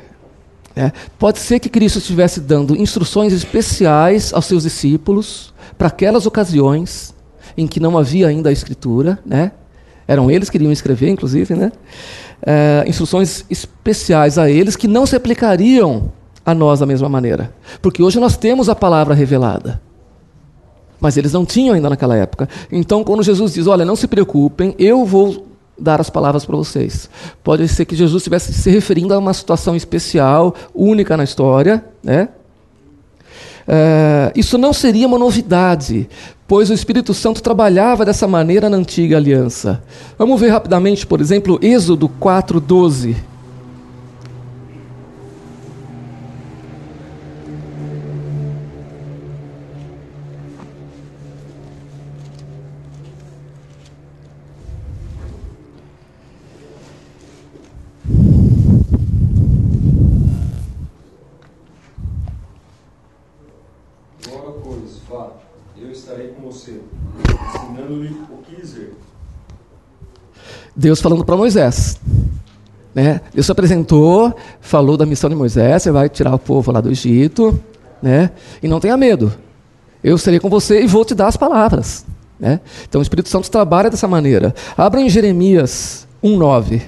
É. 0.76 0.92
Pode 1.18 1.40
ser 1.40 1.60
que 1.60 1.70
Cristo 1.70 1.98
estivesse 1.98 2.40
dando 2.40 2.80
instruções 2.80 3.34
especiais 3.34 4.32
aos 4.32 4.46
seus 4.46 4.62
discípulos 4.62 5.52
para 5.76 5.88
aquelas 5.88 6.28
ocasiões 6.28 7.16
em 7.58 7.66
que 7.66 7.80
não 7.80 7.98
havia 7.98 8.28
ainda 8.28 8.50
a 8.50 8.54
escritura, 8.54 9.18
né? 9.26 9.54
Eram 10.08 10.30
eles 10.30 10.50
que 10.50 10.58
iriam 10.58 10.72
escrever, 10.72 11.10
inclusive, 11.10 11.56
né? 11.56 11.72
É, 12.44 12.84
instruções 12.88 13.46
especiais 13.50 14.38
a 14.38 14.50
eles 14.50 14.76
que 14.76 14.88
não 14.88 15.06
se 15.06 15.16
aplicariam 15.16 16.12
a 16.46 16.54
nós 16.54 16.80
da 16.80 16.86
mesma 16.86 17.08
maneira. 17.08 17.54
Porque 17.82 18.02
hoje 18.02 18.20
nós 18.20 18.36
temos 18.36 18.68
a 18.70 18.76
palavra 18.76 19.14
revelada. 19.14 19.82
Mas 21.00 21.18
eles 21.18 21.34
não 21.34 21.46
tinham 21.46 21.76
ainda 21.76 21.90
naquela 21.90 22.16
época. 22.16 22.48
Então, 22.72 23.04
quando 23.04 23.24
Jesus 23.24 23.54
diz: 23.54 23.68
Olha, 23.68 23.86
não 23.86 23.96
se 23.96 24.08
preocupem, 24.08 24.76
eu 24.78 25.06
vou 25.06 25.48
dar 25.78 26.00
as 26.00 26.10
palavras 26.10 26.46
para 26.46 26.56
vocês. 26.56 27.10
Pode 27.44 27.68
ser 27.68 27.86
que 27.86 27.96
Jesus 27.96 28.22
estivesse 28.22 28.54
se 28.54 28.70
referindo 28.70 29.14
a 29.14 29.18
uma 29.18 29.34
situação 29.34 29.76
especial, 29.76 30.54
única 30.76 31.18
na 31.18 31.24
história, 31.24 31.84
né? 32.04 32.30
É, 33.74 34.34
isso 34.36 34.58
não 34.58 34.74
seria 34.74 35.08
uma 35.08 35.18
novidade, 35.18 36.10
pois 36.46 36.70
o 36.70 36.74
Espírito 36.74 37.14
Santo 37.14 37.42
trabalhava 37.42 38.04
dessa 38.04 38.28
maneira 38.28 38.70
na 38.70 38.76
antiga 38.76 39.16
aliança. 39.16 39.82
Vamos 40.18 40.42
ver 40.42 40.50
rapidamente, 40.50 41.08
por 41.08 41.22
exemplo, 41.22 41.58
Êxodo 41.62 42.10
4:12. 42.20 43.16
Deus 70.76 71.02
falando 71.02 71.26
para 71.26 71.36
Moisés. 71.36 72.00
Né? 72.94 73.22
Deus 73.34 73.46
se 73.46 73.52
apresentou, 73.52 74.36
falou 74.60 74.98
da 74.98 75.06
missão 75.06 75.30
de 75.30 75.36
Moisés, 75.36 75.84
você 75.84 75.92
vai 75.92 76.10
tirar 76.10 76.36
o 76.36 76.40
povo 76.40 76.72
lá 76.72 76.82
do 76.82 76.90
Egito, 76.90 77.58
né? 78.02 78.32
e 78.62 78.68
não 78.68 78.80
tenha 78.80 78.98
medo. 78.98 79.34
Eu 80.04 80.18
serei 80.18 80.40
com 80.40 80.50
você 80.50 80.82
e 80.82 80.88
vou 80.88 81.06
te 81.06 81.14
dar 81.14 81.28
as 81.28 81.38
palavras. 81.38 82.06
Né? 82.40 82.60
Então 82.88 83.00
o 83.00 83.02
Espírito 83.02 83.30
Santo 83.30 83.50
trabalha 83.50 83.90
dessa 83.90 84.08
maneira. 84.08 84.54
Abra 84.76 85.00
em 85.00 85.10
Jeremias 85.10 86.08
1,9. 86.24 86.82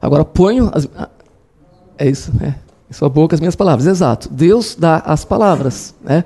Agora 0.00 0.24
ponho 0.24 0.70
as, 0.72 0.88
ah, 0.96 1.08
é 1.98 2.08
isso, 2.08 2.32
é. 2.42 2.54
Em 2.90 2.92
sua 2.92 3.08
boca 3.08 3.36
as 3.36 3.40
minhas 3.40 3.54
palavras, 3.54 3.86
exato. 3.86 4.28
Deus 4.28 4.74
dá 4.76 4.96
as 4.96 5.24
palavras. 5.24 5.94
Né? 6.02 6.24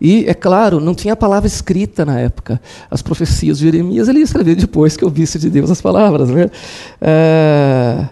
E, 0.00 0.24
é 0.28 0.34
claro, 0.34 0.78
não 0.78 0.94
tinha 0.94 1.16
palavra 1.16 1.48
escrita 1.48 2.04
na 2.04 2.20
época. 2.20 2.60
As 2.88 3.02
profecias 3.02 3.58
de 3.58 3.64
Jeremias 3.64 4.06
ele 4.06 4.20
ia 4.20 4.24
escrever 4.24 4.54
depois 4.54 4.96
que 4.96 5.04
ouvisse 5.04 5.40
de 5.40 5.50
Deus 5.50 5.72
as 5.72 5.80
palavras. 5.80 6.28
Né? 6.28 6.48
É... 7.00 8.06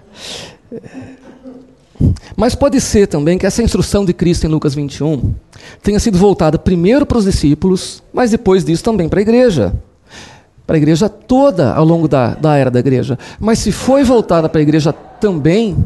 Mas 2.36 2.56
pode 2.56 2.80
ser 2.80 3.06
também 3.06 3.38
que 3.38 3.46
essa 3.46 3.62
instrução 3.62 4.04
de 4.04 4.12
Cristo 4.12 4.46
em 4.46 4.48
Lucas 4.48 4.74
21 4.74 5.32
tenha 5.80 6.00
sido 6.00 6.18
voltada 6.18 6.58
primeiro 6.58 7.06
para 7.06 7.18
os 7.18 7.24
discípulos, 7.24 8.02
mas 8.12 8.32
depois 8.32 8.64
disso 8.64 8.82
também 8.82 9.08
para 9.08 9.20
a 9.20 9.22
igreja 9.22 9.72
para 10.72 10.78
a 10.78 10.80
igreja 10.80 11.06
toda 11.06 11.74
ao 11.74 11.84
longo 11.84 12.08
da, 12.08 12.28
da 12.28 12.56
era 12.56 12.70
da 12.70 12.78
igreja. 12.78 13.18
Mas 13.38 13.58
se 13.58 13.70
foi 13.70 14.02
voltada 14.02 14.48
para 14.48 14.58
a 14.58 14.62
igreja 14.62 14.90
também, 14.90 15.76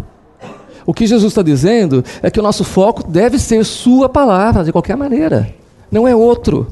o 0.87 0.94
que 0.94 1.09
Jesus 1.09 1.33
está 1.33 1.42
dizendo 1.42 2.05
é 2.22 2.31
que 2.31 2.38
o 2.38 2.42
nosso 2.42 2.62
foco 2.62 3.03
deve 3.03 3.37
ser 3.37 3.64
Sua 3.64 4.09
palavra, 4.09 4.62
de 4.62 4.70
qualquer 4.70 4.96
maneira, 4.96 5.53
não 5.90 6.07
é 6.07 6.14
outro. 6.14 6.68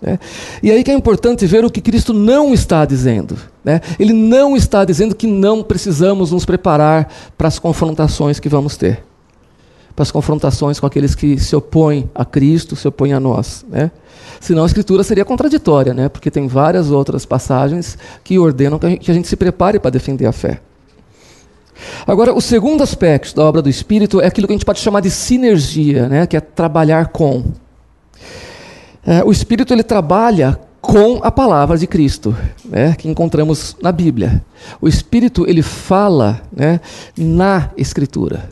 Né? 0.00 0.16
E 0.62 0.70
aí 0.70 0.84
que 0.84 0.92
é 0.92 0.94
importante 0.94 1.44
ver 1.44 1.64
o 1.64 1.70
que 1.70 1.80
Cristo 1.80 2.14
não 2.14 2.54
está 2.54 2.84
dizendo. 2.84 3.36
Né? 3.64 3.80
Ele 3.98 4.12
não 4.12 4.56
está 4.56 4.84
dizendo 4.84 5.16
que 5.16 5.26
não 5.26 5.60
precisamos 5.60 6.30
nos 6.30 6.44
preparar 6.44 7.12
para 7.36 7.48
as 7.48 7.58
confrontações 7.58 8.38
que 8.38 8.48
vamos 8.48 8.76
ter 8.76 9.09
para 10.00 10.04
as 10.04 10.10
confrontações 10.10 10.80
com 10.80 10.86
aqueles 10.86 11.14
que 11.14 11.38
se 11.38 11.54
opõem 11.54 12.08
a 12.14 12.24
Cristo, 12.24 12.74
se 12.74 12.88
opõem 12.88 13.12
a 13.12 13.20
nós. 13.20 13.66
Né? 13.68 13.90
Senão 14.40 14.62
a 14.62 14.66
Escritura 14.66 15.04
seria 15.04 15.26
contraditória, 15.26 15.92
né? 15.92 16.08
porque 16.08 16.30
tem 16.30 16.48
várias 16.48 16.90
outras 16.90 17.26
passagens 17.26 17.98
que 18.24 18.38
ordenam 18.38 18.78
que 18.78 19.10
a 19.10 19.14
gente, 19.14 19.28
se 19.28 19.36
prepare 19.36 19.78
para 19.78 19.90
defender 19.90 20.24
a 20.24 20.32
fé. 20.32 20.62
Agora, 22.06 22.32
o 22.32 22.40
segundo 22.40 22.82
aspecto 22.82 23.36
da 23.36 23.44
obra 23.44 23.60
do 23.60 23.68
Espírito 23.68 24.22
é 24.22 24.26
aquilo 24.26 24.46
que 24.46 24.54
a 24.54 24.56
gente 24.56 24.64
pode 24.64 24.80
chamar 24.80 25.00
de 25.00 25.10
sinergia, 25.10 26.08
né? 26.08 26.26
que 26.26 26.34
é 26.34 26.40
trabalhar 26.40 27.08
com. 27.08 27.44
É, 29.06 29.22
o 29.22 29.30
Espírito 29.30 29.74
ele 29.74 29.82
trabalha 29.82 30.58
com 30.80 31.20
a 31.22 31.30
palavra 31.30 31.76
de 31.76 31.86
Cristo, 31.86 32.34
né, 32.64 32.94
que 32.96 33.06
encontramos 33.06 33.76
na 33.82 33.92
Bíblia. 33.92 34.42
O 34.80 34.88
Espírito 34.88 35.46
ele 35.46 35.60
fala 35.60 36.40
né, 36.56 36.80
na 37.18 37.68
Escritura. 37.76 38.48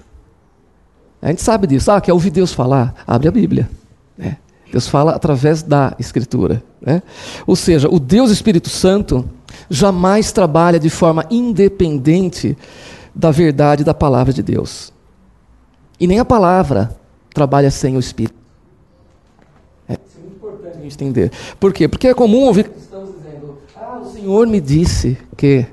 A 1.21 1.29
gente 1.29 1.43
sabe 1.43 1.67
disso. 1.67 1.91
Ah, 1.91 2.01
quer 2.01 2.13
ouvir 2.13 2.31
Deus 2.31 2.53
falar? 2.53 2.95
Abre 3.07 3.29
a 3.29 3.31
Bíblia. 3.31 3.69
Né? 4.17 4.37
Deus 4.71 4.87
fala 4.87 5.13
através 5.13 5.63
da 5.63 5.95
Escritura. 5.99 6.63
Né? 6.81 7.03
Ou 7.47 7.57
seja, 7.57 7.89
o 7.89 7.99
Deus 7.99 8.31
Espírito 8.31 8.69
Santo 8.69 9.29
jamais 9.69 10.31
trabalha 10.33 10.79
de 10.79 10.91
forma 10.91 11.27
independente 11.31 12.57
da 13.15 13.31
verdade 13.31 13.83
da 13.83 13.95
palavra 13.95 14.33
de 14.33 14.43
Deus. 14.43 14.93
E 15.99 16.07
nem 16.07 16.21
a 16.21 16.25
palavra 16.25 16.97
trabalha 17.35 17.71
sem 17.71 17.97
o 17.97 18.01
Espírito. 18.01 18.39
É, 19.89 19.95
isso 19.95 20.19
é 20.19 20.21
muito 20.21 20.37
importante 20.37 20.79
a 20.79 20.81
gente 20.81 20.95
entender. 20.95 21.33
Por 21.59 21.73
quê? 21.73 21.89
Porque 21.89 22.07
é 22.07 22.15
comum 22.15 22.45
ouvir 22.45 22.69
cristãos 22.69 23.11
dizendo: 23.17 23.59
Ah, 23.75 24.01
o 24.01 24.13
Senhor 24.13 24.47
me 24.47 24.61
disse 24.61 25.19
que. 25.37 25.67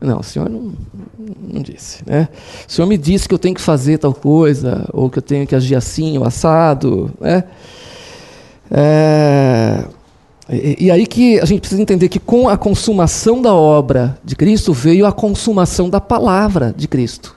Não, 0.00 0.20
o 0.20 0.22
Senhor 0.22 0.48
não, 0.48 0.72
não 1.18 1.62
disse. 1.62 2.02
Né? 2.06 2.28
O 2.68 2.72
Senhor 2.72 2.86
me 2.86 2.98
disse 2.98 3.26
que 3.26 3.34
eu 3.34 3.38
tenho 3.38 3.54
que 3.54 3.60
fazer 3.60 3.98
tal 3.98 4.12
coisa, 4.12 4.88
ou 4.92 5.08
que 5.08 5.18
eu 5.18 5.22
tenho 5.22 5.46
que 5.46 5.54
agir 5.54 5.74
assim, 5.74 6.18
ou 6.18 6.24
assado. 6.24 7.10
Né? 7.20 7.44
É, 8.70 9.84
e, 10.48 10.86
e 10.86 10.90
aí 10.90 11.06
que 11.06 11.40
a 11.40 11.44
gente 11.44 11.60
precisa 11.60 11.80
entender 11.80 12.08
que 12.08 12.18
com 12.18 12.48
a 12.48 12.56
consumação 12.56 13.40
da 13.40 13.54
obra 13.54 14.18
de 14.22 14.36
Cristo 14.36 14.72
veio 14.72 15.06
a 15.06 15.12
consumação 15.12 15.88
da 15.88 16.00
palavra 16.00 16.74
de 16.76 16.86
Cristo. 16.86 17.34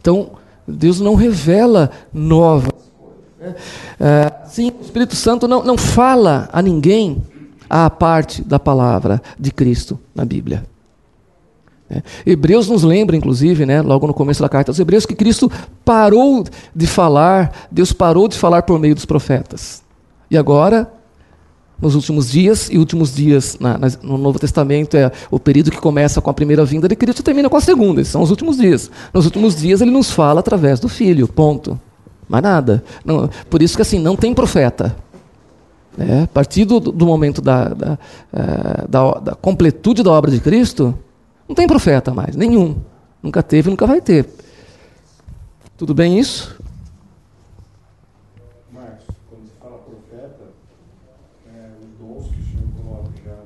Então, 0.00 0.30
Deus 0.66 1.00
não 1.00 1.14
revela 1.14 1.90
novas 2.12 2.72
coisas. 2.98 3.24
Né? 3.38 3.54
É, 4.00 4.32
sim, 4.46 4.72
o 4.80 4.82
Espírito 4.82 5.14
Santo 5.14 5.46
não, 5.46 5.62
não 5.62 5.76
fala 5.76 6.48
a 6.52 6.62
ninguém 6.62 7.22
a 7.68 7.88
parte 7.90 8.42
da 8.42 8.58
palavra 8.58 9.20
de 9.38 9.50
Cristo 9.50 9.98
na 10.14 10.24
Bíblia. 10.24 10.64
É. 11.94 12.02
Hebreus 12.26 12.68
nos 12.68 12.82
lembra, 12.82 13.16
inclusive, 13.16 13.64
né, 13.64 13.80
logo 13.80 14.06
no 14.06 14.14
começo 14.14 14.42
da 14.42 14.48
carta 14.48 14.70
aos 14.70 14.78
Hebreus, 14.80 15.06
que 15.06 15.14
Cristo 15.14 15.50
parou 15.84 16.44
de 16.74 16.86
falar, 16.86 17.68
Deus 17.70 17.92
parou 17.92 18.26
de 18.26 18.36
falar 18.36 18.62
por 18.62 18.80
meio 18.80 18.96
dos 18.96 19.04
profetas. 19.04 19.82
E 20.28 20.36
agora, 20.36 20.92
nos 21.80 21.94
últimos 21.94 22.30
dias, 22.30 22.68
e 22.68 22.78
últimos 22.78 23.14
dias 23.14 23.56
na, 23.60 23.78
na, 23.78 23.88
no 24.02 24.18
Novo 24.18 24.38
Testamento 24.40 24.96
é 24.96 25.12
o 25.30 25.38
período 25.38 25.70
que 25.70 25.78
começa 25.78 26.20
com 26.20 26.30
a 26.30 26.34
primeira 26.34 26.64
vinda 26.64 26.88
de 26.88 26.96
Cristo 26.96 27.20
e 27.20 27.22
termina 27.22 27.48
com 27.48 27.56
a 27.56 27.60
segunda, 27.60 28.00
esses 28.00 28.12
são 28.12 28.22
os 28.22 28.30
últimos 28.30 28.56
dias. 28.56 28.90
Nos 29.12 29.24
últimos 29.24 29.54
dias 29.54 29.80
ele 29.80 29.92
nos 29.92 30.10
fala 30.10 30.40
através 30.40 30.80
do 30.80 30.88
Filho, 30.88 31.28
ponto. 31.28 31.78
Mais 32.28 32.42
nada. 32.42 32.82
Não, 33.04 33.28
por 33.48 33.62
isso 33.62 33.76
que 33.76 33.82
assim, 33.82 34.00
não 34.00 34.16
tem 34.16 34.34
profeta. 34.34 34.96
É, 35.96 36.22
a 36.22 36.26
partir 36.26 36.64
do, 36.64 36.80
do 36.80 37.06
momento 37.06 37.40
da, 37.40 37.68
da, 37.68 37.98
é, 38.32 38.88
da, 38.88 39.12
da 39.12 39.34
completude 39.34 40.02
da 40.02 40.10
obra 40.10 40.30
de 40.30 40.40
Cristo, 40.40 40.98
não 41.48 41.54
tem 41.54 41.66
profeta 41.66 42.12
mais, 42.12 42.36
nenhum. 42.36 42.76
Nunca 43.22 43.42
teve, 43.42 43.70
nunca 43.70 43.86
vai 43.86 44.00
ter. 44.00 44.28
Tudo 45.76 45.94
bem 45.94 46.18
isso? 46.18 46.56
Marcos, 48.72 49.06
quando 49.28 49.42
você 49.42 49.52
fala 49.60 49.78
profeta, 49.78 50.44
é, 51.48 51.70
os 51.80 51.98
dons 51.98 52.30
que 52.30 52.40
o 52.40 52.44
Senhor 52.44 52.68
coloca 52.80 53.10
já 53.24 53.36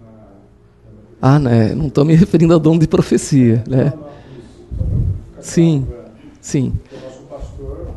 na. 0.00 1.36
Ah, 1.36 1.38
né? 1.38 1.74
não 1.74 1.86
estou 1.86 2.04
me 2.04 2.14
referindo 2.14 2.52
ao 2.52 2.60
dom 2.60 2.78
de 2.78 2.86
profecia. 2.86 3.64
Né? 3.66 3.84
Não, 3.84 4.08
isso. 5.38 5.50
Sim, 5.50 5.86
sim. 6.40 6.72
O 6.90 7.04
nosso 7.04 7.22
pastor, 7.22 7.90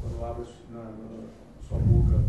quando 0.00 0.24
abre 0.24 0.44
na, 0.72 0.80
na 0.80 1.68
sua 1.68 1.78
boca, 1.78 2.20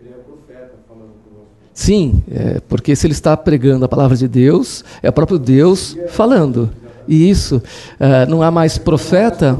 ele 0.00 0.08
é 0.08 0.18
profeta 0.18 0.74
falando 0.88 1.14
conosco. 1.22 1.52
Sim, 1.78 2.24
é, 2.28 2.60
porque 2.68 2.96
se 2.96 3.06
ele 3.06 3.12
está 3.12 3.36
pregando 3.36 3.84
a 3.84 3.88
palavra 3.88 4.16
de 4.16 4.26
Deus, 4.26 4.84
é 5.00 5.08
o 5.08 5.12
próprio 5.12 5.38
Deus 5.38 5.96
falando. 6.08 6.68
E 7.06 7.30
isso, 7.30 7.62
é, 8.00 8.26
não 8.26 8.42
há 8.42 8.50
mais 8.50 8.76
profeta. 8.76 9.56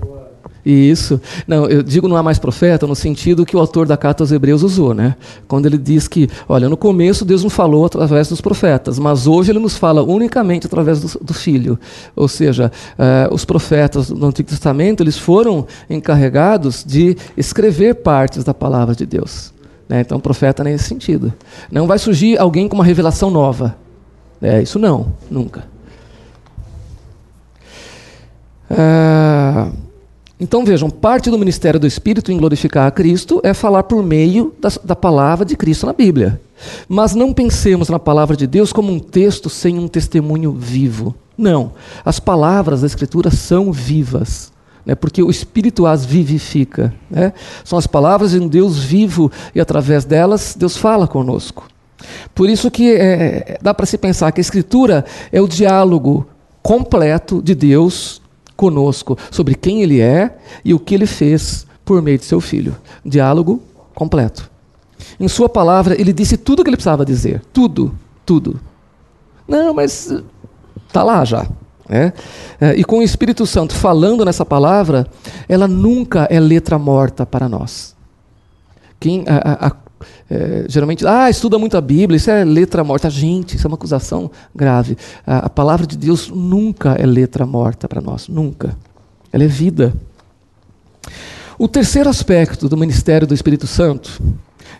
Boa. 0.00 0.32
Isso. 0.66 1.20
Não, 1.46 1.66
eu 1.66 1.84
digo 1.84 2.08
não 2.08 2.16
há 2.16 2.22
mais 2.22 2.40
profeta 2.40 2.84
no 2.84 2.96
sentido 2.96 3.46
que 3.46 3.56
o 3.56 3.60
autor 3.60 3.86
da 3.86 3.96
carta 3.96 4.24
aos 4.24 4.32
Hebreus 4.32 4.64
usou, 4.64 4.92
né? 4.92 5.14
Quando 5.46 5.66
ele 5.66 5.78
diz 5.78 6.08
que, 6.08 6.28
olha, 6.48 6.68
no 6.68 6.76
começo 6.76 7.24
Deus 7.24 7.44
não 7.44 7.50
falou 7.50 7.86
através 7.86 8.28
dos 8.28 8.40
profetas, 8.40 8.98
mas 8.98 9.28
hoje 9.28 9.52
ele 9.52 9.60
nos 9.60 9.76
fala 9.76 10.02
unicamente 10.02 10.66
através 10.66 11.00
do, 11.00 11.24
do 11.24 11.32
Filho. 11.32 11.78
Ou 12.16 12.26
seja, 12.26 12.72
eh, 12.98 13.28
os 13.30 13.44
profetas 13.44 14.08
do 14.10 14.26
Antigo 14.26 14.48
Testamento 14.48 15.00
eles 15.00 15.16
foram 15.16 15.64
encarregados 15.88 16.82
de 16.84 17.16
escrever 17.36 17.94
partes 17.94 18.42
da 18.42 18.52
palavra 18.52 18.96
de 18.96 19.06
Deus. 19.06 19.52
Né? 19.92 20.00
Então, 20.00 20.18
profeta 20.18 20.64
nesse 20.64 20.84
sentido. 20.84 21.30
Não 21.70 21.86
vai 21.86 21.98
surgir 21.98 22.38
alguém 22.38 22.66
com 22.66 22.74
uma 22.74 22.84
revelação 22.84 23.30
nova. 23.30 23.76
É, 24.40 24.62
isso 24.62 24.78
não, 24.78 25.12
nunca. 25.30 25.64
Ah, 28.70 29.70
então 30.40 30.64
vejam, 30.64 30.88
parte 30.88 31.30
do 31.30 31.38
ministério 31.38 31.78
do 31.78 31.86
Espírito 31.86 32.32
em 32.32 32.38
glorificar 32.38 32.86
a 32.86 32.90
Cristo 32.90 33.38
é 33.44 33.52
falar 33.52 33.82
por 33.82 34.02
meio 34.02 34.54
da, 34.58 34.70
da, 34.82 34.96
palavra 34.96 35.44
de 35.44 35.56
Cristo 35.58 35.84
na 35.84 35.92
Bíblia. 35.92 36.40
Mas 36.88 37.14
não 37.14 37.34
pensemos 37.34 37.90
na 37.90 37.98
palavra 37.98 38.34
de 38.34 38.46
Deus 38.46 38.72
como 38.72 38.90
um 38.90 38.98
texto 38.98 39.50
sem 39.50 39.78
um 39.78 39.88
testemunho 39.88 40.52
vivo. 40.52 41.14
Não. 41.36 41.72
As 42.02 42.18
palavras 42.18 42.80
da 42.80 42.86
Escritura 42.86 43.30
são 43.30 43.70
vivas. 43.70 44.51
Né, 44.84 44.94
porque 44.94 45.22
o 45.22 45.30
Espírito 45.30 45.86
as 45.86 46.04
vivifica. 46.04 46.92
Né? 47.10 47.32
São 47.64 47.78
as 47.78 47.86
palavras 47.86 48.32
de 48.32 48.40
um 48.40 48.48
Deus 48.48 48.78
vivo 48.78 49.30
e 49.54 49.60
através 49.60 50.04
delas 50.04 50.56
Deus 50.58 50.76
fala 50.76 51.06
conosco. 51.06 51.68
Por 52.34 52.48
isso 52.48 52.70
que 52.70 52.92
é, 52.92 53.58
dá 53.62 53.72
para 53.72 53.86
se 53.86 53.96
pensar 53.96 54.32
que 54.32 54.40
a 54.40 54.42
Escritura 54.42 55.04
é 55.30 55.40
o 55.40 55.46
diálogo 55.46 56.26
completo 56.62 57.40
de 57.42 57.54
Deus 57.54 58.20
conosco 58.56 59.16
sobre 59.30 59.54
quem 59.54 59.82
Ele 59.82 60.00
é 60.00 60.36
e 60.64 60.74
o 60.74 60.80
que 60.80 60.94
Ele 60.94 61.06
fez 61.06 61.66
por 61.84 62.02
meio 62.02 62.18
de 62.18 62.24
seu 62.24 62.40
Filho. 62.40 62.76
Diálogo 63.04 63.62
completo. 63.94 64.50
Em 65.18 65.28
Sua 65.28 65.48
palavra, 65.48 66.00
Ele 66.00 66.12
disse 66.12 66.36
tudo 66.36 66.60
o 66.60 66.64
que 66.64 66.70
Ele 66.70 66.76
precisava 66.76 67.04
dizer. 67.04 67.42
Tudo, 67.52 67.94
tudo. 68.24 68.60
Não, 69.46 69.74
mas 69.74 70.12
está 70.86 71.02
lá 71.02 71.24
já. 71.24 71.46
É? 71.88 72.12
E 72.76 72.84
com 72.84 72.98
o 72.98 73.02
Espírito 73.02 73.44
Santo 73.44 73.74
falando 73.74 74.24
nessa 74.24 74.44
palavra, 74.44 75.06
ela 75.48 75.66
nunca 75.66 76.26
é 76.30 76.38
letra 76.38 76.78
morta 76.78 77.26
para 77.26 77.48
nós. 77.48 77.94
Quem 79.00 79.24
a, 79.26 79.66
a, 79.66 79.72
é, 80.30 80.64
geralmente, 80.68 81.06
ah, 81.06 81.28
estuda 81.28 81.58
muito 81.58 81.76
a 81.76 81.80
Bíblia, 81.80 82.16
isso 82.16 82.30
é 82.30 82.44
letra 82.44 82.82
morta. 82.82 83.10
Gente, 83.10 83.56
isso 83.56 83.66
é 83.66 83.68
uma 83.68 83.74
acusação 83.74 84.30
grave. 84.54 84.96
A, 85.26 85.46
a 85.46 85.50
palavra 85.50 85.86
de 85.86 85.96
Deus 85.96 86.28
nunca 86.28 86.94
é 86.94 87.04
letra 87.04 87.44
morta 87.44 87.88
para 87.88 88.00
nós, 88.00 88.28
nunca. 88.28 88.76
Ela 89.32 89.44
é 89.44 89.46
vida. 89.46 89.92
O 91.58 91.68
terceiro 91.68 92.08
aspecto 92.08 92.68
do 92.68 92.76
ministério 92.76 93.26
do 93.26 93.34
Espírito 93.34 93.66
Santo 93.66 94.22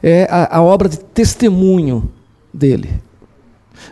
é 0.02 0.26
a, 0.30 0.58
a 0.58 0.62
obra 0.62 0.88
de 0.88 0.98
testemunho 0.98 2.10
dele. 2.52 2.90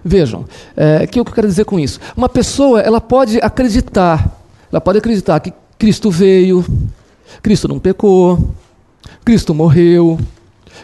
Vejam, 0.04 0.44
é, 0.76 1.04
o 1.04 1.08
que 1.08 1.20
eu 1.20 1.24
quero 1.24 1.46
dizer 1.46 1.64
com 1.64 1.78
isso? 1.78 2.00
Uma 2.16 2.28
pessoa, 2.28 2.80
ela 2.80 3.00
pode 3.00 3.38
acreditar, 3.42 4.40
ela 4.70 4.80
pode 4.80 4.98
acreditar 4.98 5.40
que 5.40 5.52
Cristo 5.78 6.10
veio, 6.10 6.64
Cristo 7.42 7.68
não 7.68 7.78
pecou, 7.78 8.54
Cristo 9.24 9.54
morreu, 9.54 10.18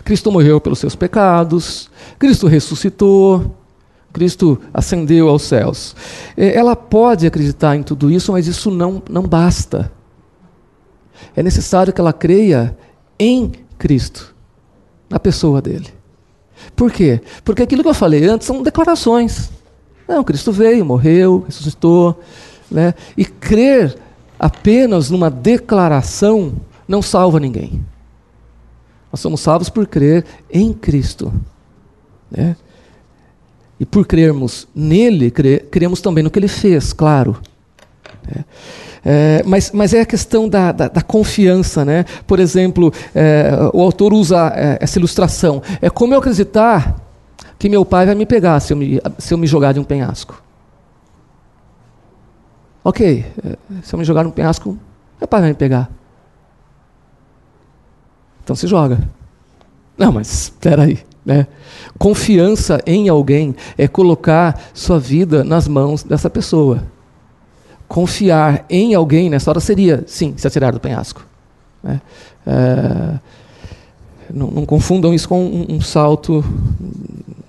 Cristo 0.05 0.31
morreu 0.31 0.61
pelos 0.61 0.79
seus 0.79 0.95
pecados, 0.95 1.91
Cristo 2.19 2.47
ressuscitou, 2.47 3.57
Cristo 4.13 4.59
ascendeu 4.73 5.29
aos 5.29 5.43
céus. 5.43 5.95
É, 6.37 6.57
ela 6.57 6.75
pode 6.75 7.27
acreditar 7.27 7.77
em 7.77 7.83
tudo 7.83 8.11
isso, 8.11 8.33
mas 8.33 8.47
isso 8.47 8.71
não, 8.71 9.03
não 9.11 9.23
basta. 9.23 9.93
É 11.35 11.43
necessário 11.43 11.93
que 11.93 12.01
ela 12.01 12.13
creia 12.13 12.77
em 13.19 13.53
Cristo, 13.79 14.35
na 15.09 15.19
pessoa 15.19 15.61
dele. 15.61 15.96
Por 16.75 16.91
quê? 16.91 17.21
Porque 17.45 17.63
aquilo 17.63 17.83
que 17.83 17.89
eu 17.89 17.95
falei 17.95 18.25
antes 18.27 18.47
são 18.47 18.63
declarações. 18.63 19.51
Não, 20.09 20.23
Cristo 20.23 20.53
veio, 20.53 20.85
morreu, 20.85 21.45
ressuscitou. 21.47 22.21
Né? 22.71 22.95
E 23.17 23.25
crer 23.25 23.97
apenas 24.39 25.11
numa 25.11 25.31
declaração 25.31 26.55
não 26.87 27.03
salva 27.03 27.41
ninguém. 27.41 27.85
Nós 29.11 29.21
somos 29.21 29.41
salvos 29.41 29.69
por 29.69 29.87
crer 29.87 30.25
em 30.51 30.73
Cristo. 30.73 31.33
Né? 32.31 32.57
E 33.79 33.85
por 33.85 34.07
crermos 34.07 34.67
nele, 34.75 35.31
cremos 35.71 36.01
também 36.01 36.25
no 36.25 36.31
que 36.31 36.39
ele 36.39 36.49
fez, 36.49 36.93
claro. 36.93 37.39
É. 38.29 38.45
É, 39.09 39.43
mas, 39.47 39.71
mas 39.71 39.95
é 39.95 40.01
a 40.01 40.07
questão 40.07 40.49
da, 40.49 40.73
da, 40.73 40.89
da 40.89 41.01
confiança. 41.01 41.85
Né? 41.85 42.05
Por 42.27 42.41
exemplo, 42.41 42.93
é, 43.15 43.53
o 43.73 43.81
autor 43.81 44.13
usa 44.13 44.53
é, 44.55 44.79
essa 44.81 44.99
ilustração. 44.99 45.63
É 45.81 45.89
como 45.89 46.13
eu 46.13 46.19
acreditar 46.19 47.01
que 47.57 47.69
meu 47.69 47.85
pai 47.85 48.05
vai 48.07 48.17
me 48.17 48.27
pegar 48.27 48.59
se 48.59 48.73
eu 48.73 48.77
me, 48.77 49.01
se 49.17 49.33
eu 49.33 49.39
me 49.39 49.47
jogar 49.47 49.73
de 49.73 49.79
um 49.79 49.85
penhasco. 49.85 50.43
Ok, 52.83 53.25
é, 53.45 53.57
se 53.83 53.95
eu 53.95 53.99
me 53.99 54.05
jogar 54.05 54.25
num 54.25 54.31
penhasco, 54.31 54.77
meu 55.21 55.29
pai 55.29 55.41
vai 55.41 55.51
me 55.51 55.57
pegar. 55.57 55.89
Então 58.43 58.57
se 58.57 58.67
joga. 58.67 58.99
Não, 59.97 60.13
mas 60.13 60.33
espera 60.33 60.83
aí. 60.83 60.99
Né? 61.25 61.47
Confiança 61.99 62.81
em 62.87 63.09
alguém 63.09 63.55
é 63.77 63.89
colocar 63.89 64.61
sua 64.75 64.99
vida 64.99 65.43
nas 65.43 65.67
mãos 65.67 66.03
dessa 66.03 66.31
pessoa 66.31 66.96
confiar 67.89 68.65
em 68.69 68.95
alguém 68.95 69.31
nessa 69.31 69.51
hora 69.51 69.61
seria, 69.61 70.05
sim, 70.07 70.35
se 70.37 70.47
atirar 70.47 70.73
do 70.73 70.81
penhasco. 70.81 71.27
Né? 71.83 72.01
É, 72.47 73.19
não, 74.33 74.49
não, 74.49 74.67
confundam 74.67 75.15
isso 75.15 75.29
com 75.29 75.45
um, 75.45 75.77
um 75.77 75.81
salto 75.81 76.45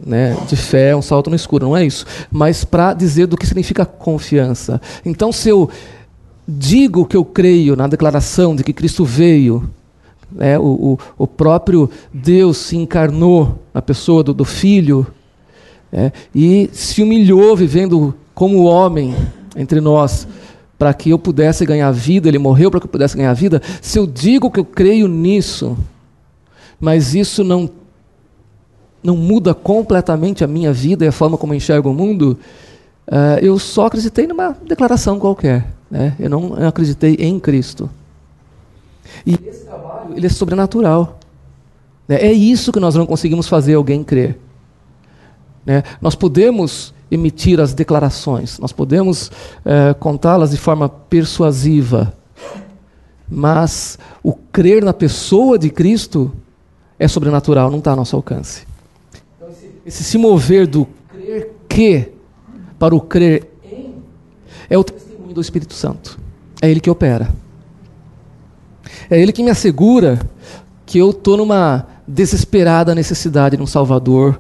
né, 0.06 0.38
de 0.48 0.56
fé, 0.56 0.96
um 0.96 1.02
salto 1.02 1.30
no 1.30 1.36
escuro, 1.36 1.66
não 1.68 1.78
é 1.78 1.86
isso. 1.86 2.06
Mas 2.32 2.64
para 2.64 2.94
dizer 2.94 3.26
do 3.26 3.38
que 3.38 3.46
significa 3.46 3.86
confiança. 3.86 4.80
Então, 5.06 5.32
se 5.32 5.50
eu 5.50 5.70
digo 6.48 7.06
que 7.06 7.18
eu 7.18 7.26
creio 7.26 7.76
na 7.76 7.88
declaração 7.88 8.56
de 8.56 8.64
que 8.64 8.72
Cristo 8.72 9.04
veio, 9.04 9.70
né, 10.32 10.58
o, 10.58 10.64
o, 10.64 11.00
o 11.18 11.28
próprio 11.28 11.90
Deus 12.14 12.58
se 12.58 12.78
encarnou 12.78 13.60
na 13.74 13.82
pessoa 13.82 14.24
do, 14.24 14.34
do 14.34 14.46
Filho, 14.46 15.06
é, 15.92 16.12
e 16.36 16.70
se 16.74 17.02
humilhou 17.02 17.56
vivendo 17.56 18.14
como 18.34 18.64
homem 18.66 19.16
entre 19.58 19.82
nós, 19.82 20.28
para 20.78 20.94
que 20.94 21.10
eu 21.10 21.18
pudesse 21.18 21.66
ganhar 21.66 21.92
vida, 21.92 22.28
ele 22.28 22.38
morreu 22.38 22.70
para 22.70 22.80
que 22.80 22.86
eu 22.86 22.92
pudesse 22.92 23.18
ganhar 23.18 23.34
vida. 23.34 23.62
Se 23.82 23.98
eu 23.98 24.06
digo 24.06 24.52
que 24.52 24.60
eu 24.60 24.66
creio 24.66 25.08
nisso, 25.08 25.76
mas 26.80 27.16
isso 27.16 27.44
não 27.44 27.70
não 29.04 29.16
muda 29.16 29.54
completamente 29.54 30.44
a 30.44 30.48
minha 30.48 30.74
vida 30.74 31.06
e 31.06 31.08
a 31.08 31.12
forma 31.12 31.38
como 31.38 31.54
eu 31.54 31.58
enxergo 31.58 31.90
o 31.90 31.94
mundo, 31.94 32.38
uh, 33.08 33.40
eu 33.42 33.58
só 33.58 33.86
acreditei 33.86 34.28
numa 34.28 34.58
declaração 34.66 35.18
qualquer. 35.18 35.66
Né? 35.90 36.14
Eu 36.20 36.30
não 36.30 36.54
acreditei 36.68 37.16
em 37.16 37.40
Cristo. 37.40 37.90
E 39.26 39.40
esse 39.48 39.64
trabalho 39.66 40.14
ele 40.16 40.26
é 40.26 40.30
sobrenatural. 40.30 41.20
Né? 42.08 42.18
É 42.18 42.32
isso 42.34 42.72
que 42.72 42.80
nós 42.80 42.96
não 42.96 43.06
conseguimos 43.06 43.48
fazer 43.48 43.76
alguém 43.76 44.04
crer. 44.04 44.38
Né? 45.66 45.84
Nós 46.02 46.16
podemos 46.16 46.94
emitir 47.10 47.60
as 47.60 47.74
declarações, 47.74 48.60
nós 48.60 48.72
podemos 48.72 49.28
uh, 49.28 49.96
contá-las 50.00 50.52
de 50.52 50.58
forma 50.58 50.90
persuasiva, 50.90 52.14
mas 53.30 53.98
o 54.24 54.34
crer 54.34 54.84
na 54.84 54.94
pessoa 54.94 55.58
de 55.58 55.70
Cristo 55.70 56.32
é 57.00 57.08
sobrenatural, 57.08 57.70
não 57.70 57.80
está 57.80 57.92
ao 57.92 57.98
nosso 57.98 58.16
alcance. 58.16 58.66
Esse 59.86 60.04
se 60.04 60.18
mover 60.18 60.68
do 60.68 60.86
crer 61.10 61.52
que 61.70 62.12
para 62.78 62.94
o 62.94 63.00
crer 63.00 63.48
em 63.64 63.96
é 64.70 64.78
o 64.78 64.84
testemunho 64.84 65.34
do 65.34 65.42
Espírito 65.42 65.74
Santo. 65.74 66.20
É 66.62 66.70
ele 66.70 66.82
que 66.82 66.90
opera. 66.90 67.30
É 69.10 69.20
ele 69.20 69.32
que 69.32 69.44
me 69.44 69.50
assegura 69.50 70.20
que 70.86 70.98
eu 70.98 71.12
estou 71.12 71.38
numa 71.38 71.88
desesperada 72.08 72.96
necessidade 72.96 73.58
de 73.58 73.64
um 73.64 73.68
Salvador, 73.68 74.40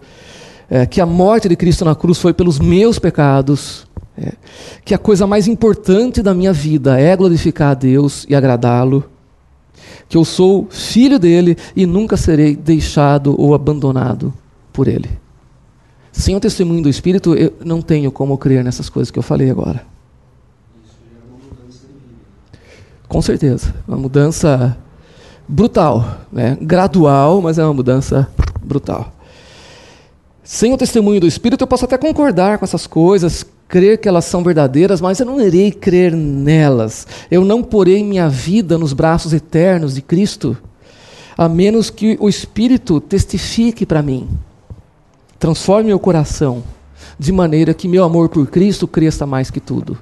é, 0.70 0.86
que 0.86 0.99
a 0.99 1.05
morte 1.05 1.47
de 1.47 1.55
Cristo 1.55 1.86
na 1.86 1.95
cruz 1.95 2.18
foi 2.18 2.34
pelos 2.34 2.59
meus 2.59 2.99
pecados, 2.99 3.88
é, 4.18 4.34
que 4.84 4.93
a 4.93 4.97
coisa 4.97 5.26
mais 5.26 5.47
importante 5.47 6.22
da 6.22 6.34
minha 6.34 6.51
vida 6.51 6.99
é 6.99 7.15
glorificar 7.15 7.72
a 7.72 7.74
Deus 7.74 8.26
e 8.30 8.36
agradá-lo, 8.36 9.03
que 10.09 10.18
eu 10.18 10.26
sou 10.26 10.68
filho 10.70 11.20
dele 11.20 11.57
e 11.76 11.86
nunca 11.86 12.18
serei 12.18 12.55
deixado 12.55 13.39
ou 13.39 13.53
abandonado 13.53 14.34
por 14.74 14.88
ele. 14.88 15.09
Sem 16.11 16.36
o 16.36 16.39
testemunho 16.39 16.82
do 16.82 16.89
Espírito, 16.89 17.36
eu 17.36 17.53
não 17.63 17.82
tenho 17.82 18.11
como 18.11 18.38
crer 18.38 18.63
nessas 18.63 18.89
coisas 18.89 19.11
que 19.11 19.20
eu 19.20 19.24
falei 19.24 19.51
agora. 19.51 19.86
Com 23.07 23.22
certeza, 23.22 23.74
uma 23.88 23.97
mudança 23.97 24.76
brutal, 25.47 26.22
né? 26.32 26.57
gradual, 26.59 27.41
mas 27.41 27.57
é 27.57 27.63
uma 27.63 27.74
mudança 27.74 28.28
brutal. 28.61 29.13
Sem 30.48 30.72
o 30.72 30.78
testemunho 30.78 31.20
do 31.20 31.28
Espírito, 31.28 31.66
eu 31.66 31.68
posso 31.68 31.84
até 31.84 31.98
concordar 31.98 32.58
com 32.58 32.64
essas 32.64 32.88
coisas, 32.88 33.45
crer 33.68 33.98
que 33.98 34.08
elas 34.08 34.24
são 34.24 34.45
verdadeiras, 34.45 35.02
mas 35.02 35.20
eu 35.20 35.26
não 35.26 35.41
irei 35.41 35.74
crer 35.74 36.16
nelas. 36.16 37.06
Eu 37.30 37.43
não 37.43 37.62
porei 37.62 38.02
minha 38.02 38.30
vida 38.30 38.78
nos 38.78 38.93
braços 38.93 39.34
eternos 39.34 39.93
de 39.93 40.02
Cristo, 40.02 40.58
a 41.38 41.50
menos 41.50 41.89
que 41.89 42.16
o 42.22 42.30
Espírito 42.30 43.02
testifique 43.02 43.86
para 43.86 44.02
mim. 44.02 44.26
Transforme 45.38 45.88
meu 45.88 46.00
coração 46.00 46.64
de 47.20 47.34
maneira 47.34 47.74
que 47.74 47.89
meu 47.89 48.06
amor 48.06 48.30
por 48.30 48.48
Cristo 48.48 48.88
cresça 48.88 49.26
mais 49.26 49.52
que 49.52 49.60
tudo. 49.60 49.98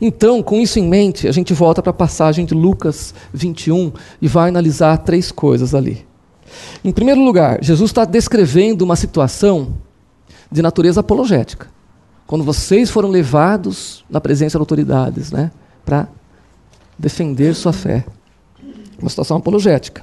Então, 0.00 0.42
com 0.42 0.60
isso 0.60 0.80
em 0.80 0.88
mente, 0.88 1.28
a 1.28 1.32
gente 1.32 1.54
volta 1.54 1.80
para 1.80 1.90
a 1.90 1.94
passagem 1.94 2.44
de 2.44 2.54
Lucas 2.54 3.14
21 3.32 3.92
e 4.20 4.26
vai 4.26 4.48
analisar 4.48 4.98
três 4.98 5.30
coisas 5.30 5.76
ali. 5.76 6.10
Em 6.84 6.92
primeiro 6.92 7.22
lugar, 7.22 7.58
Jesus 7.62 7.90
está 7.90 8.04
descrevendo 8.04 8.82
uma 8.82 8.96
situação 8.96 9.74
de 10.50 10.62
natureza 10.62 11.00
apologética. 11.00 11.68
Quando 12.26 12.44
vocês 12.44 12.90
foram 12.90 13.08
levados 13.08 14.04
na 14.08 14.20
presença 14.20 14.58
de 14.58 14.62
autoridades, 14.62 15.30
né, 15.30 15.50
para 15.84 16.08
defender 16.98 17.54
sua 17.54 17.72
fé. 17.72 18.04
Uma 18.98 19.10
situação 19.10 19.36
apologética. 19.36 20.02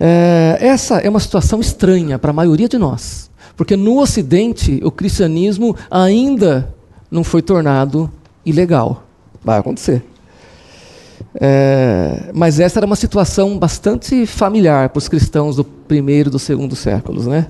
É, 0.00 0.58
essa 0.60 0.98
é 0.98 1.08
uma 1.08 1.20
situação 1.20 1.60
estranha 1.60 2.18
para 2.18 2.30
a 2.30 2.34
maioria 2.34 2.68
de 2.68 2.78
nós, 2.78 3.30
porque 3.56 3.76
no 3.76 4.00
Ocidente 4.00 4.80
o 4.82 4.90
cristianismo 4.90 5.76
ainda 5.90 6.74
não 7.10 7.22
foi 7.22 7.42
tornado 7.42 8.10
ilegal. 8.44 9.04
Vai 9.44 9.58
acontecer. 9.58 10.02
É, 11.34 12.30
mas 12.34 12.60
essa 12.60 12.78
era 12.78 12.86
uma 12.86 12.96
situação 12.96 13.58
bastante 13.58 14.26
familiar 14.26 14.90
para 14.90 14.98
os 14.98 15.08
cristãos 15.08 15.56
do 15.56 15.64
primeiro 15.64 16.28
e 16.28 16.32
do 16.32 16.38
segundo 16.38 16.76
séculos, 16.76 17.26
né? 17.26 17.46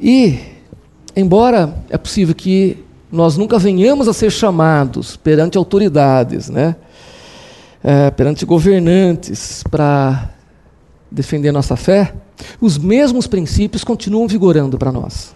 E, 0.00 0.38
embora 1.16 1.74
é 1.90 1.98
possível 1.98 2.34
que 2.34 2.84
nós 3.10 3.36
nunca 3.36 3.58
venhamos 3.58 4.06
a 4.06 4.12
ser 4.12 4.30
chamados 4.30 5.16
perante 5.16 5.58
autoridades, 5.58 6.48
né? 6.48 6.76
É, 7.82 8.10
perante 8.10 8.44
governantes 8.44 9.62
para 9.70 10.30
defender 11.10 11.52
nossa 11.52 11.74
fé, 11.76 12.12
os 12.60 12.78
mesmos 12.78 13.26
princípios 13.26 13.82
continuam 13.82 14.28
vigorando 14.28 14.78
para 14.78 14.92
nós. 14.92 15.34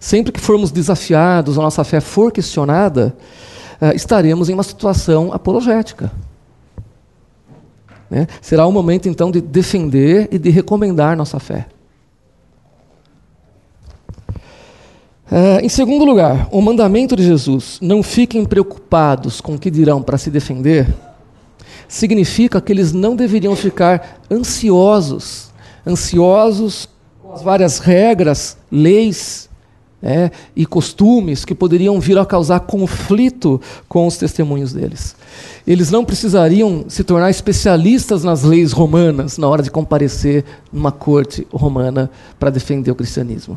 Sempre 0.00 0.32
que 0.32 0.40
formos 0.40 0.70
desafiados, 0.70 1.58
a 1.58 1.62
nossa 1.62 1.84
fé 1.84 2.00
for 2.00 2.30
questionada, 2.32 3.14
estaremos 3.94 4.48
em 4.48 4.54
uma 4.54 4.62
situação 4.62 5.32
apologética. 5.32 6.10
Né? 8.10 8.26
Será 8.40 8.66
o 8.66 8.72
momento 8.72 9.08
então 9.08 9.30
de 9.30 9.40
defender 9.40 10.28
e 10.30 10.38
de 10.38 10.50
recomendar 10.50 11.16
nossa 11.16 11.38
fé. 11.38 11.66
Uh, 15.30 15.58
em 15.60 15.68
segundo 15.68 16.04
lugar, 16.04 16.48
o 16.52 16.62
mandamento 16.62 17.16
de 17.16 17.24
Jesus, 17.24 17.80
não 17.82 18.00
fiquem 18.00 18.44
preocupados 18.44 19.40
com 19.40 19.56
o 19.56 19.58
que 19.58 19.72
dirão 19.72 20.00
para 20.00 20.16
se 20.16 20.30
defender, 20.30 20.86
significa 21.88 22.60
que 22.60 22.72
eles 22.72 22.92
não 22.92 23.16
deveriam 23.16 23.56
ficar 23.56 24.20
ansiosos, 24.30 25.50
ansiosos 25.84 26.88
com 27.20 27.32
as 27.32 27.42
várias 27.42 27.80
regras, 27.80 28.56
leis 28.70 29.48
é, 30.02 30.30
e 30.54 30.66
costumes 30.66 31.44
que 31.44 31.54
poderiam 31.54 31.98
vir 32.00 32.18
a 32.18 32.26
causar 32.26 32.60
conflito 32.60 33.60
com 33.88 34.06
os 34.06 34.16
testemunhos 34.16 34.72
deles. 34.72 35.16
Eles 35.66 35.90
não 35.90 36.04
precisariam 36.04 36.84
se 36.88 37.02
tornar 37.02 37.30
especialistas 37.30 38.22
nas 38.22 38.42
leis 38.42 38.72
romanas 38.72 39.38
na 39.38 39.48
hora 39.48 39.62
de 39.62 39.70
comparecer 39.70 40.44
numa 40.72 40.92
corte 40.92 41.46
romana 41.52 42.10
para 42.38 42.50
defender 42.50 42.90
o 42.90 42.94
cristianismo. 42.94 43.56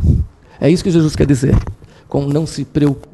É 0.60 0.70
isso 0.70 0.84
que 0.84 0.92
Jesus 0.92 1.16
quer 1.16 1.28
dizer, 1.28 1.58
com 2.08 2.26
não 2.26 2.46
se 2.46 2.66
preocupe. 2.66 3.08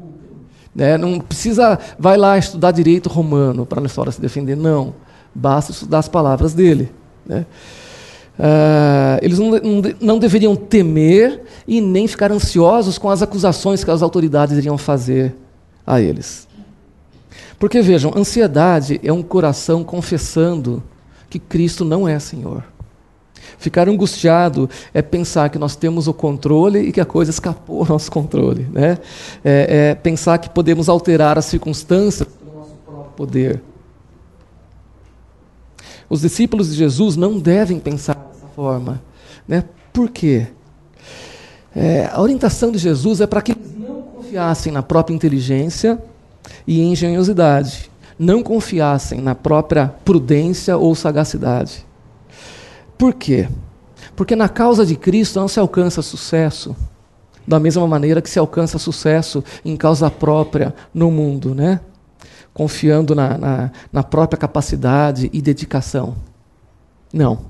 É, 0.78 0.98
não 0.98 1.18
precisa, 1.18 1.78
vai 1.98 2.18
lá 2.18 2.36
estudar 2.36 2.70
direito 2.70 3.08
romano 3.08 3.64
para 3.64 3.80
na 3.80 3.86
história 3.86 4.12
se 4.12 4.20
defender, 4.20 4.56
não. 4.56 4.94
Basta 5.34 5.72
estudar 5.72 5.98
as 5.98 6.08
palavras 6.08 6.52
dele. 6.52 6.90
Né? 7.24 7.46
Uh, 8.38 9.16
eles 9.22 9.38
não, 9.38 9.50
não, 9.50 9.82
não, 9.98 10.18
deveriam 10.18 10.54
temer 10.54 11.40
e 11.66 11.80
nem 11.80 12.06
ficar 12.06 12.30
ansiosos 12.30 12.98
com 12.98 13.08
as 13.08 13.22
acusações 13.22 13.82
que 13.82 13.90
as 13.90 14.02
autoridades 14.02 14.58
iriam 14.58 14.76
fazer 14.76 15.34
a 15.86 16.00
eles. 16.00 16.46
Porque 17.58 17.80
vejam, 17.80 18.12
ansiedade 18.14 19.00
é 19.02 19.10
um 19.10 19.22
coração 19.22 19.82
confessando 19.82 20.82
que 21.30 21.38
Cristo 21.38 21.84
não 21.84 22.06
é 22.06 22.18
Senhor. 22.18 22.62
Ficar 23.58 23.88
angustiado 23.88 24.68
é 24.92 25.00
pensar 25.00 25.48
que 25.48 25.58
nós 25.58 25.74
temos 25.74 26.06
o 26.06 26.12
controle 26.12 26.80
e 26.80 26.92
que 26.92 27.00
a 27.00 27.06
coisa 27.06 27.30
escapou 27.30 27.80
ao 27.80 27.88
nosso 27.88 28.10
controle. 28.10 28.66
Né? 28.70 28.98
É, 29.42 29.90
é 29.90 29.94
pensar 29.94 30.36
que 30.38 30.50
podemos 30.50 30.88
alterar 30.90 31.38
as 31.38 31.46
circunstâncias 31.46 32.28
pelo 32.28 32.58
nosso 32.58 32.74
próprio 32.84 33.12
poder. 33.16 33.62
Os 36.08 36.20
discípulos 36.20 36.70
de 36.70 36.76
Jesus 36.76 37.16
não 37.16 37.38
devem 37.38 37.78
pensar 37.78 38.14
dessa 38.14 38.46
forma. 38.54 39.02
Né? 39.46 39.64
Por 39.92 40.10
quê? 40.10 40.46
É, 41.74 42.08
a 42.12 42.20
orientação 42.20 42.70
de 42.70 42.78
Jesus 42.78 43.20
é 43.20 43.26
para 43.26 43.42
que 43.42 43.52
eles 43.52 43.76
não 43.76 44.02
confiassem 44.02 44.72
na 44.72 44.82
própria 44.82 45.14
inteligência 45.14 45.98
e 46.66 46.80
engenhosidade, 46.80 47.90
não 48.18 48.42
confiassem 48.42 49.20
na 49.20 49.34
própria 49.34 49.88
prudência 50.04 50.76
ou 50.76 50.94
sagacidade. 50.94 51.84
Por 52.96 53.12
quê? 53.12 53.48
Porque 54.14 54.34
na 54.34 54.48
causa 54.48 54.86
de 54.86 54.96
Cristo 54.96 55.38
não 55.38 55.48
se 55.48 55.60
alcança 55.60 56.00
sucesso 56.00 56.74
da 57.46 57.60
mesma 57.60 57.86
maneira 57.86 58.20
que 58.20 58.28
se 58.28 58.38
alcança 58.38 58.78
sucesso 58.78 59.44
em 59.64 59.76
causa 59.76 60.10
própria 60.10 60.74
no 60.92 61.10
mundo, 61.10 61.54
né? 61.54 61.80
Confiando 62.56 63.14
na, 63.14 63.36
na, 63.36 63.70
na 63.92 64.02
própria 64.02 64.38
capacidade 64.38 65.28
e 65.30 65.42
dedicação. 65.42 66.16
Não. 67.12 67.40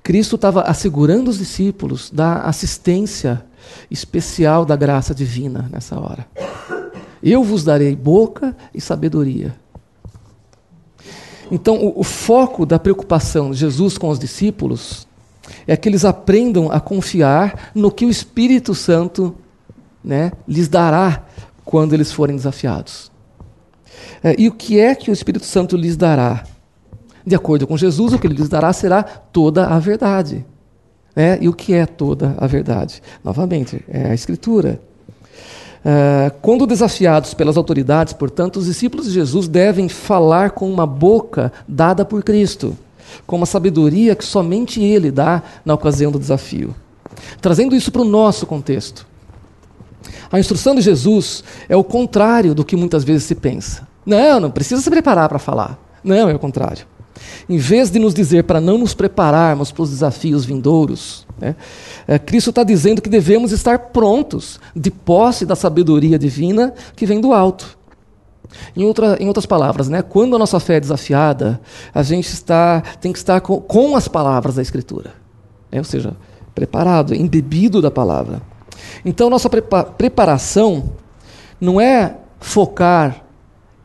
Cristo 0.00 0.36
estava 0.36 0.62
assegurando 0.62 1.28
os 1.28 1.38
discípulos 1.38 2.08
da 2.12 2.42
assistência 2.42 3.44
especial 3.90 4.64
da 4.64 4.76
graça 4.76 5.12
divina 5.12 5.68
nessa 5.72 5.98
hora. 5.98 6.24
Eu 7.20 7.42
vos 7.42 7.64
darei 7.64 7.96
boca 7.96 8.56
e 8.72 8.80
sabedoria. 8.80 9.52
Então, 11.50 11.74
o, 11.74 11.98
o, 11.98 12.04
foco 12.04 12.64
da 12.64 12.78
preocupação 12.78 13.50
de 13.50 13.56
Jesus 13.56 13.98
com 13.98 14.08
os 14.08 14.20
discípulos 14.20 15.08
é 15.66 15.76
que 15.76 15.88
eles 15.88 16.04
aprendam 16.04 16.70
a 16.70 16.78
confiar 16.78 17.72
no 17.74 17.90
que 17.90 18.06
o 18.06 18.10
Espírito 18.10 18.72
Santo 18.72 19.34
né, 20.04 20.30
lhes 20.46 20.68
dará 20.68 21.24
quando 21.64 21.92
eles 21.92 22.12
forem 22.12 22.36
desafiados. 22.36 23.15
É, 24.22 24.34
e 24.38 24.48
o 24.48 24.52
que 24.52 24.78
é 24.78 24.94
que 24.94 25.10
o 25.10 25.12
Espírito 25.12 25.44
Santo 25.44 25.76
lhes 25.76 25.96
dará? 25.96 26.44
De 27.26 27.34
acordo 27.34 27.66
com 27.66 27.76
Jesus, 27.76 28.12
o 28.12 28.18
que 28.18 28.26
ele 28.26 28.36
lhes 28.36 28.48
dará 28.48 28.72
será 28.72 29.02
toda 29.02 29.66
a 29.66 29.78
verdade. 29.78 30.44
É, 31.14 31.38
e 31.40 31.48
o 31.48 31.52
que 31.52 31.74
é 31.74 31.86
toda 31.86 32.34
a 32.38 32.46
verdade? 32.46 33.02
Novamente, 33.24 33.82
é 33.88 34.10
a 34.10 34.14
Escritura. 34.14 34.80
É, 35.84 36.30
quando 36.42 36.66
desafiados 36.66 37.32
pelas 37.32 37.56
autoridades, 37.56 38.12
portanto, 38.12 38.58
os 38.58 38.66
discípulos 38.66 39.06
de 39.06 39.12
Jesus 39.12 39.48
devem 39.48 39.88
falar 39.88 40.50
com 40.50 40.70
uma 40.70 40.86
boca 40.86 41.52
dada 41.66 42.04
por 42.04 42.22
Cristo, 42.22 42.76
com 43.26 43.36
uma 43.36 43.46
sabedoria 43.46 44.14
que 44.14 44.24
somente 44.24 44.82
Ele 44.82 45.10
dá 45.10 45.42
na 45.64 45.74
ocasião 45.74 46.12
do 46.12 46.18
desafio. 46.18 46.74
Trazendo 47.40 47.74
isso 47.74 47.90
para 47.90 48.02
o 48.02 48.04
nosso 48.04 48.46
contexto. 48.46 49.06
A 50.30 50.38
instrução 50.38 50.74
de 50.74 50.80
Jesus 50.80 51.42
é 51.68 51.76
o 51.76 51.84
contrário 51.84 52.54
do 52.54 52.64
que 52.64 52.76
muitas 52.76 53.04
vezes 53.04 53.24
se 53.24 53.34
pensa. 53.34 53.86
Não, 54.06 54.38
não 54.38 54.50
precisa 54.50 54.80
se 54.80 54.88
preparar 54.88 55.28
para 55.28 55.38
falar. 55.38 55.76
Não, 56.02 56.28
é 56.28 56.34
o 56.34 56.38
contrário. 56.38 56.86
Em 57.48 57.58
vez 57.58 57.90
de 57.90 57.98
nos 57.98 58.14
dizer 58.14 58.44
para 58.44 58.60
não 58.60 58.78
nos 58.78 58.94
prepararmos 58.94 59.72
para 59.72 59.82
os 59.82 59.90
desafios 59.90 60.44
vindouros, 60.44 61.26
né, 61.38 61.56
é, 62.06 62.18
Cristo 62.18 62.50
está 62.50 62.62
dizendo 62.62 63.02
que 63.02 63.08
devemos 63.08 63.52
estar 63.52 63.78
prontos, 63.78 64.60
de 64.74 64.90
posse 64.90 65.44
da 65.44 65.56
sabedoria 65.56 66.18
divina 66.18 66.72
que 66.94 67.06
vem 67.06 67.20
do 67.20 67.32
alto. 67.32 67.76
Em, 68.76 68.84
outra, 68.84 69.16
em 69.20 69.26
outras 69.26 69.46
palavras, 69.46 69.88
né, 69.88 70.02
quando 70.02 70.36
a 70.36 70.38
nossa 70.38 70.60
fé 70.60 70.76
é 70.76 70.80
desafiada, 70.80 71.60
a 71.92 72.02
gente 72.02 72.28
está, 72.28 72.82
tem 73.00 73.12
que 73.12 73.18
estar 73.18 73.40
com, 73.40 73.60
com 73.60 73.96
as 73.96 74.06
palavras 74.06 74.54
da 74.54 74.62
Escritura. 74.62 75.14
Né, 75.72 75.78
ou 75.78 75.84
seja, 75.84 76.16
preparado, 76.54 77.14
embebido 77.14 77.82
da 77.82 77.90
palavra. 77.90 78.40
Então, 79.04 79.28
nossa 79.28 79.48
preparação 79.48 80.90
não 81.60 81.80
é 81.80 82.16
focar 82.38 83.25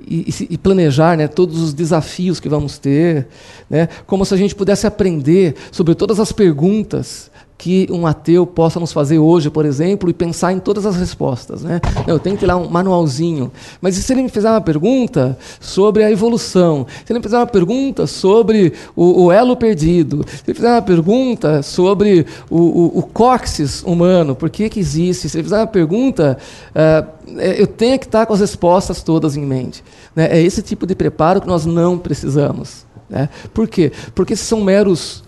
e, 0.08 0.48
e, 0.50 0.58
planejar 0.58 1.18
né, 1.18 1.28
todos 1.28 1.60
os 1.60 1.74
desafios 1.74 2.40
que 2.40 2.50
vamos 2.50 2.78
ter, 2.78 3.28
né, 3.70 3.88
como 4.06 4.26
se 4.26 4.34
a 4.34 4.38
gente 4.38 4.54
pudesse 4.54 4.86
aprender 4.86 5.56
sobre 5.72 5.96
todas 5.96 6.20
as 6.20 6.32
perguntas 6.32 7.31
que 7.62 7.88
um 7.92 8.08
ateu 8.08 8.44
possa 8.48 8.80
nos 8.80 8.92
fazer 8.92 9.20
hoje, 9.20 9.48
por 9.52 9.68
exemplo, 9.68 10.10
e 10.10 10.14
pensar 10.14 10.52
em 10.52 10.58
todas 10.58 10.84
as 10.84 10.96
respostas. 10.96 11.62
Né? 11.62 11.80
Eu 12.08 12.18
tenho 12.18 12.36
que 12.36 12.44
ir 12.44 12.48
lá 12.48 12.58
um 12.58 12.68
manualzinho. 12.68 13.52
Mas 13.80 13.96
e 14.00 14.02
se 14.02 14.12
ele 14.12 14.24
me 14.24 14.30
fizer 14.30 14.50
uma 14.50 14.60
pergunta 14.60 15.38
sobre 15.60 16.04
a 16.04 16.10
evolução? 16.10 16.88
Se 17.06 17.14
ele 17.14 17.20
me 17.20 17.24
fizer 17.24 17.38
uma 17.38 17.46
pergunta 17.46 18.08
sobre 18.08 18.74
o, 18.96 19.26
o 19.26 19.32
elo 19.32 19.56
perdido? 19.56 20.26
Se 20.28 20.42
ele 20.48 20.56
fizer 20.56 20.72
uma 20.72 20.82
pergunta 20.82 21.62
sobre 21.62 22.26
o, 22.50 22.58
o, 22.58 22.98
o 22.98 23.04
cóccix 23.04 23.84
humano, 23.84 24.36
por 24.36 24.50
que, 24.50 24.68
que 24.68 24.80
existe? 24.80 25.30
Se 25.30 25.38
ele 25.38 25.44
fizer 25.44 25.58
uma 25.58 25.68
pergunta, 25.68 26.40
uh, 26.72 27.32
eu 27.38 27.68
tenho 27.68 28.00
que 28.00 28.08
estar 28.08 28.26
com 28.26 28.34
as 28.34 28.40
respostas 28.40 29.04
todas 29.04 29.38
em 29.38 29.46
mente. 29.46 29.84
Né? 30.16 30.30
É 30.32 30.42
esse 30.42 30.64
tipo 30.64 30.88
de 30.88 30.96
preparo 30.96 31.40
que 31.40 31.48
nós 31.48 31.64
não 31.68 31.96
precisamos. 31.96 32.88
Né? 33.08 33.30
Por 33.54 33.68
quê? 33.68 33.92
Porque 34.16 34.36
são 34.36 34.62
meros 34.62 35.24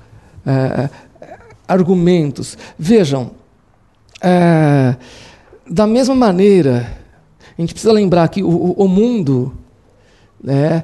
uh, 0.48 0.90
argumentos. 1.74 2.58
Vejam, 2.78 3.32
é, 4.22 4.96
da 5.70 5.86
mesma 5.86 6.16
maneira, 6.16 6.98
a 7.58 7.62
gente 7.62 7.74
precisa 7.74 7.92
lembrar 7.92 8.28
que 8.30 8.44
o, 8.44 8.72
o 8.72 8.88
mundo 8.88 9.54
né, 10.42 10.84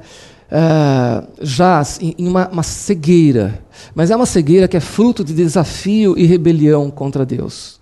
é, 0.51 1.23
jaz 1.41 1.99
em, 2.01 2.15
uma, 2.19 2.47
uma 2.49 2.63
cegueira, 2.63 3.63
mas 3.93 4.11
é 4.11 4.15
uma 4.15 4.25
cegueira 4.25 4.67
que 4.67 4.77
é 4.77 4.79
fruto 4.79 5.23
de 5.23 5.33
desafio 5.33 6.17
e 6.17 6.25
rebelião 6.25 6.89
contra 6.89 7.25
Deus. 7.25 7.79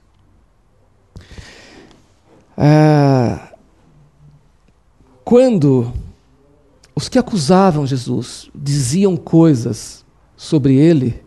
É, 2.57 3.39
quando 5.23 5.93
os 6.95 7.07
que 7.07 7.19
acusavam 7.19 7.85
Jesus 7.85 8.49
diziam 8.55 9.15
coisas 9.15 10.03
sobre 10.35 10.75
ele, 10.75 11.26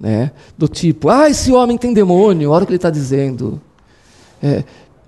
né? 0.00 0.32
do 0.56 0.66
tipo, 0.66 1.10
ah, 1.10 1.28
esse 1.28 1.52
homem 1.52 1.76
tem 1.76 1.92
demônio, 1.92 2.50
olha 2.50 2.62
o 2.64 2.66
que 2.66 2.72
ele 2.72 2.76
está 2.76 2.88
dizendo. 2.88 3.60
É, 4.42 4.64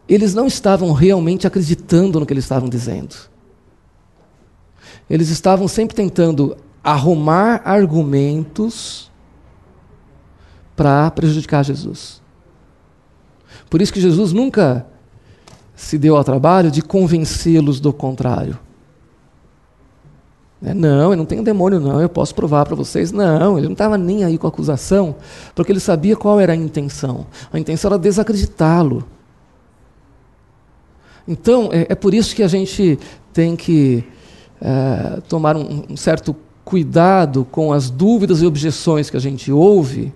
eles 0.07 0.35
não 0.35 0.47
estavam 0.47 0.93
realmente 0.93 1.47
acreditando 1.47 2.21
no 2.21 2.27
que 2.27 2.33
eles 2.35 2.45
estavam 2.45 2.69
dizendo. 2.69 3.17
Eles 5.09 5.31
estavam 5.31 5.67
sempre 5.67 5.97
tentando 5.97 6.57
arrumar 6.85 7.63
argumentos 7.65 9.11
para 10.77 11.11
prejudicar 11.11 11.65
Jesus. 11.65 12.21
Por 13.71 13.81
isso 13.81 13.93
que 13.93 14.01
Jesus 14.01 14.33
nunca 14.33 14.87
se 15.75 15.97
deu 15.97 16.17
ao 16.17 16.25
trabalho 16.25 16.71
de 16.71 16.83
convencê-los 16.83 17.81
do 17.81 17.93
contrário. 17.93 18.59
Né? 20.63 20.73
Não, 20.73 21.11
eu 21.11 21.17
não 21.17 21.25
tenho 21.25 21.43
demônio, 21.43 21.81
não, 21.81 22.01
eu 22.01 22.09
posso 22.09 22.33
provar 22.33 22.65
para 22.65 22.77
vocês. 22.77 23.11
Não, 23.11 23.59
ele 23.59 23.67
não 23.67 23.73
estava 23.73 23.99
nem 23.99 24.23
aí 24.23 24.39
com 24.39 24.47
a 24.47 24.51
acusação, 24.51 25.17
porque 25.57 25.73
ele 25.73 25.81
sabia 25.81 26.15
qual 26.15 26.39
era 26.39 26.53
a 26.53 26.57
intenção. 26.57 27.27
A 27.53 27.59
intenção 27.59 27.91
era 27.91 27.99
desacreditá-lo. 27.99 29.05
Então, 31.27 31.69
é, 31.73 31.87
é, 31.89 31.95
por 31.97 32.15
isso 32.15 32.35
que 32.35 32.43
a 32.43 32.49
gente 32.49 32.99
tem 33.33 33.57
que 33.57 34.05
é, 34.61 35.21
tomar 35.29 35.57
um, 35.57 35.85
um 35.91 35.97
certo 35.97 36.35
cuidado 36.65 37.45
com 37.51 37.73
as 37.73 37.91
dúvidas 37.91 38.41
e 38.41 38.47
objeções 38.47 39.11
que 39.11 39.17
a 39.17 39.21
gente 39.21 39.51
ouve, 39.51 40.13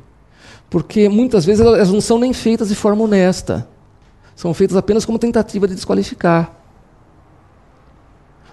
porque 0.71 1.09
muitas 1.09 1.45
vezes 1.45 1.65
elas 1.65 1.91
não 1.91 2.01
são 2.01 2.19
nem 2.19 2.33
feitas 2.33 2.69
de 2.69 2.75
forma 2.75 3.03
honesta. 3.03 3.67
São 4.35 4.53
feitas 4.53 4.77
apenas 4.77 5.05
como 5.05 5.19
tentativa 5.19 5.67
de 5.67 5.75
desqualificar. 5.75 6.53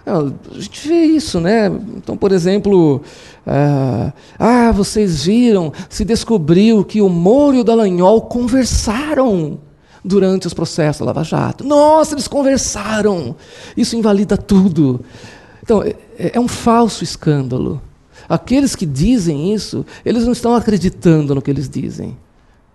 A 0.05 0.59
gente 0.59 0.87
vê 0.87 1.03
isso, 1.03 1.39
né? 1.39 1.67
Então, 1.95 2.17
por 2.17 2.31
exemplo, 2.31 3.01
ah, 3.47 4.11
ah, 4.37 4.71
vocês 4.71 5.23
viram, 5.23 5.71
se 5.89 6.03
descobriu 6.03 6.83
que 6.83 7.01
o 7.01 7.07
Moro 7.07 7.55
e 7.55 7.59
o 7.61 7.63
Dallagnol 7.63 8.21
conversaram 8.23 9.59
durante 10.03 10.45
os 10.45 10.53
processos 10.53 10.99
da 10.99 11.05
Lava 11.05 11.23
Jato. 11.23 11.63
Nossa, 11.63 12.15
eles 12.15 12.27
conversaram! 12.27 13.35
Isso 13.77 13.95
invalida 13.95 14.35
tudo. 14.35 14.99
Então, 15.61 15.81
é, 15.81 15.95
é 16.17 16.39
um 16.39 16.49
falso 16.49 17.03
escândalo. 17.03 17.81
Aqueles 18.27 18.75
que 18.75 18.85
dizem 18.85 19.53
isso, 19.53 19.85
eles 20.03 20.25
não 20.25 20.33
estão 20.33 20.53
acreditando 20.53 21.33
no 21.33 21.41
que 21.41 21.49
eles 21.49 21.69
dizem 21.69 22.17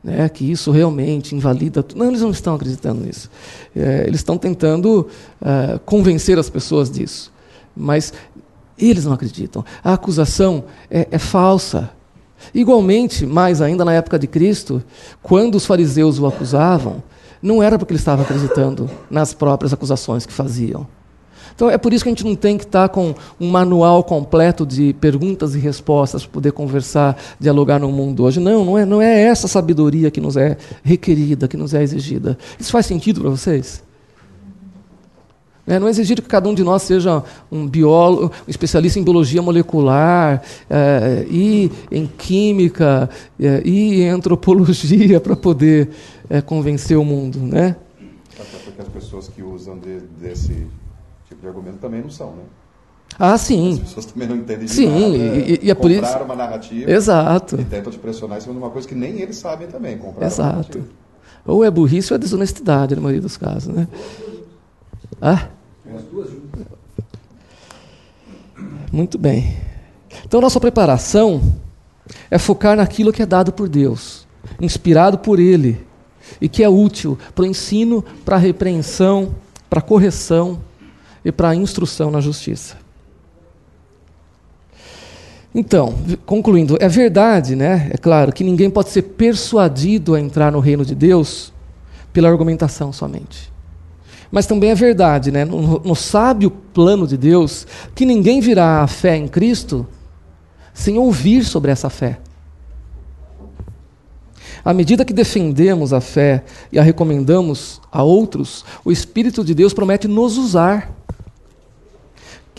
né, 0.02 0.28
que 0.28 0.50
isso 0.50 0.70
realmente 0.70 1.34
invalida 1.34 1.82
tudo. 1.82 1.98
Não, 1.98 2.08
eles 2.08 2.20
não 2.20 2.30
estão 2.30 2.54
acreditando 2.54 3.04
nisso. 3.04 3.30
É, 3.74 4.04
eles 4.06 4.20
estão 4.20 4.38
tentando 4.38 5.08
uh, 5.40 5.78
convencer 5.80 6.38
as 6.38 6.48
pessoas 6.48 6.90
disso. 6.90 7.32
Mas 7.76 8.12
eles 8.78 9.04
não 9.04 9.12
acreditam. 9.12 9.64
A 9.82 9.94
acusação 9.94 10.64
é, 10.90 11.08
é 11.10 11.18
falsa. 11.18 11.90
Igualmente, 12.54 13.26
mais 13.26 13.60
ainda 13.60 13.84
na 13.84 13.92
época 13.92 14.18
de 14.18 14.26
Cristo, 14.26 14.82
quando 15.22 15.56
os 15.56 15.66
fariseus 15.66 16.18
o 16.18 16.26
acusavam, 16.26 17.02
não 17.42 17.62
era 17.62 17.78
porque 17.78 17.92
ele 17.92 17.98
estava 17.98 18.22
acreditando 18.22 18.88
nas 19.10 19.34
próprias 19.34 19.72
acusações 19.72 20.24
que 20.24 20.32
faziam. 20.32 20.86
Então 21.58 21.68
é 21.68 21.76
por 21.76 21.92
isso 21.92 22.04
que 22.04 22.08
a 22.08 22.12
gente 22.12 22.24
não 22.24 22.36
tem 22.36 22.56
que 22.56 22.62
estar 22.62 22.88
com 22.88 23.16
um 23.40 23.50
manual 23.50 24.04
completo 24.04 24.64
de 24.64 24.92
perguntas 24.92 25.56
e 25.56 25.58
respostas 25.58 26.22
para 26.22 26.32
poder 26.32 26.52
conversar, 26.52 27.20
dialogar 27.40 27.80
no 27.80 27.90
mundo 27.90 28.22
hoje. 28.22 28.38
Não, 28.38 28.64
não 28.64 28.78
é, 28.78 28.86
não 28.86 29.02
é 29.02 29.22
essa 29.22 29.48
sabedoria 29.48 30.08
que 30.08 30.20
nos 30.20 30.36
é 30.36 30.56
requerida, 30.84 31.48
que 31.48 31.56
nos 31.56 31.74
é 31.74 31.82
exigida. 31.82 32.38
Isso 32.60 32.70
faz 32.70 32.86
sentido 32.86 33.22
para 33.22 33.30
vocês? 33.30 33.82
É, 35.66 35.80
não 35.80 35.88
é 35.88 35.90
exigido 35.90 36.22
que 36.22 36.28
cada 36.28 36.48
um 36.48 36.54
de 36.54 36.62
nós 36.62 36.82
seja 36.82 37.24
um 37.50 37.66
biólogo, 37.66 38.32
um 38.46 38.50
especialista 38.50 39.00
em 39.00 39.02
biologia 39.02 39.42
molecular, 39.42 40.40
é, 40.70 41.26
e 41.28 41.72
em 41.90 42.06
química, 42.06 43.10
é, 43.40 43.62
e 43.64 44.02
em 44.02 44.08
antropologia 44.08 45.18
para 45.20 45.34
poder 45.34 45.90
é, 46.30 46.40
convencer 46.40 46.96
o 46.96 47.04
mundo, 47.04 47.40
né? 47.40 47.74
Até 48.38 48.58
porque 48.64 48.80
as 48.80 48.88
pessoas 48.88 49.26
que 49.26 49.42
usam 49.42 49.76
de, 49.76 49.98
desse 50.20 50.68
tipo 51.28 51.40
de 51.40 51.46
argumento 51.46 51.78
também 51.78 52.02
não 52.02 52.10
são, 52.10 52.32
né? 52.32 52.42
Ah, 53.18 53.38
sim. 53.38 53.74
As 53.74 53.78
pessoas 53.80 54.06
também 54.06 54.28
não 54.28 54.36
entendem 54.36 54.66
de 54.66 54.72
sim, 54.72 54.86
nada. 54.86 55.16
E, 55.16 55.60
e 55.62 55.70
é 55.70 55.74
por 55.74 55.90
isso. 55.90 56.18
uma 56.18 56.36
narrativa. 56.36 56.90
Exato. 56.90 57.60
E 57.60 57.64
tentam 57.64 57.92
te 57.92 57.98
pressionar 57.98 58.38
em 58.38 58.40
cima 58.40 58.54
de 58.54 58.58
uma 58.58 58.70
coisa 58.70 58.86
que 58.86 58.94
nem 58.94 59.20
eles 59.20 59.36
sabem 59.36 59.68
também. 59.68 59.96
Comprar 59.98 60.26
Exato. 60.26 60.84
Ou 61.46 61.64
é 61.64 61.70
burrice 61.70 62.12
ou 62.12 62.16
é 62.16 62.18
desonestidade, 62.18 62.94
na 62.94 63.00
maioria 63.00 63.22
dos 63.22 63.36
casos, 63.36 63.74
né? 63.74 63.88
Ah? 65.20 65.48
As 65.94 66.02
duas 66.04 66.30
juntas. 66.30 66.66
Muito 68.92 69.18
bem. 69.18 69.56
Então, 70.24 70.40
nossa 70.40 70.60
preparação 70.60 71.40
é 72.30 72.38
focar 72.38 72.76
naquilo 72.76 73.12
que 73.12 73.22
é 73.22 73.26
dado 73.26 73.52
por 73.52 73.68
Deus, 73.68 74.26
inspirado 74.60 75.18
por 75.18 75.38
Ele, 75.38 75.84
e 76.40 76.48
que 76.48 76.62
é 76.62 76.68
útil 76.68 77.18
para 77.34 77.44
o 77.44 77.46
ensino, 77.46 78.04
para 78.24 78.36
a 78.36 78.38
repreensão, 78.38 79.34
para 79.68 79.78
a 79.78 79.82
correção 79.82 80.60
e 81.24 81.32
para 81.32 81.50
a 81.50 81.54
instrução 81.54 82.10
na 82.10 82.20
justiça. 82.20 82.76
Então, 85.54 85.94
concluindo, 86.26 86.76
é 86.80 86.88
verdade, 86.88 87.56
né? 87.56 87.90
É 87.92 87.96
claro 87.96 88.32
que 88.32 88.44
ninguém 88.44 88.70
pode 88.70 88.90
ser 88.90 89.02
persuadido 89.02 90.14
a 90.14 90.20
entrar 90.20 90.52
no 90.52 90.60
reino 90.60 90.84
de 90.84 90.94
Deus 90.94 91.52
pela 92.12 92.28
argumentação 92.28 92.92
somente. 92.92 93.50
Mas 94.30 94.46
também 94.46 94.70
é 94.70 94.74
verdade, 94.74 95.32
né? 95.32 95.44
No, 95.44 95.80
no 95.80 95.94
sábio 95.94 96.50
plano 96.50 97.06
de 97.06 97.16
Deus, 97.16 97.66
que 97.94 98.04
ninguém 98.04 98.40
virá 98.40 98.82
à 98.82 98.86
fé 98.86 99.16
em 99.16 99.26
Cristo 99.26 99.86
sem 100.74 100.98
ouvir 100.98 101.44
sobre 101.44 101.72
essa 101.72 101.90
fé. 101.90 102.18
À 104.64 104.74
medida 104.74 105.04
que 105.04 105.12
defendemos 105.12 105.92
a 105.92 106.00
fé 106.00 106.44
e 106.72 106.78
a 106.78 106.82
recomendamos 106.82 107.80
a 107.90 108.02
outros, 108.02 108.64
o 108.84 108.92
Espírito 108.92 109.44
de 109.44 109.54
Deus 109.54 109.72
promete 109.72 110.08
nos 110.08 110.36
usar. 110.36 110.92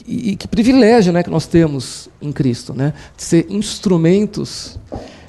E, 0.08 0.32
e 0.32 0.36
que 0.36 0.48
privilégio 0.48 1.14
né, 1.14 1.22
que 1.22 1.30
nós 1.30 1.46
temos 1.46 2.10
em 2.22 2.32
Cristo, 2.32 2.74
né? 2.74 2.94
de 3.16 3.24
ser 3.24 3.46
instrumentos 3.50 4.80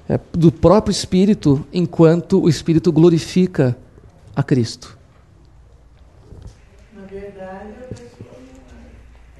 é, 0.08 0.18
do 0.32 0.50
próprio 0.50 0.90
Espírito 0.90 1.66
enquanto 1.72 2.42
o 2.42 2.48
Espírito 2.48 2.90
glorifica 2.90 3.76
a 4.34 4.42
Cristo. 4.42 4.98
Na 6.94 7.02
verdade, 7.02 7.74
a 7.78 7.94
pessoa 7.94 8.30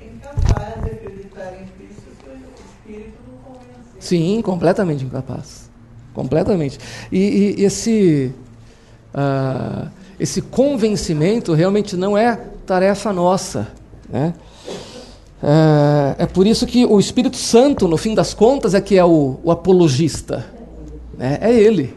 é 0.01 0.07
incapaz 0.07 0.85
de 0.85 0.91
acreditar 0.91 1.55
em 1.55 1.67
Cristo 1.67 2.11
o 2.27 2.93
Espírito 2.93 3.19
não 3.27 3.39
convencer. 3.39 3.97
Sim, 3.99 4.43
completamente 4.43 5.05
incapaz. 5.05 5.70
Completamente. 6.15 6.79
E, 7.11 7.57
e 7.59 7.65
esse, 7.65 8.33
uh, 9.15 9.89
esse 10.19 10.43
convencimento 10.43 11.53
realmente 11.53 11.97
não 11.97 12.17
é 12.17 12.39
tarefa 12.67 13.13
nossa. 13.13 13.69
Né? 14.09 14.35
É, 15.43 16.25
é, 16.25 16.27
por 16.27 16.47
isso 16.47 16.67
que 16.67 16.85
o 16.85 17.01
Espírito 17.01 17.37
Santo, 17.37 17.89
no 17.89 17.97
fim 17.97 18.15
das 18.15 18.35
contas, 18.35 18.75
é 18.75 18.81
que 18.81 18.99
é 18.99 19.05
o, 19.05 19.39
o 19.43 19.51
apologista. 19.51 20.47
Né? 21.17 21.39
É 21.41 21.53
ele. 21.53 21.95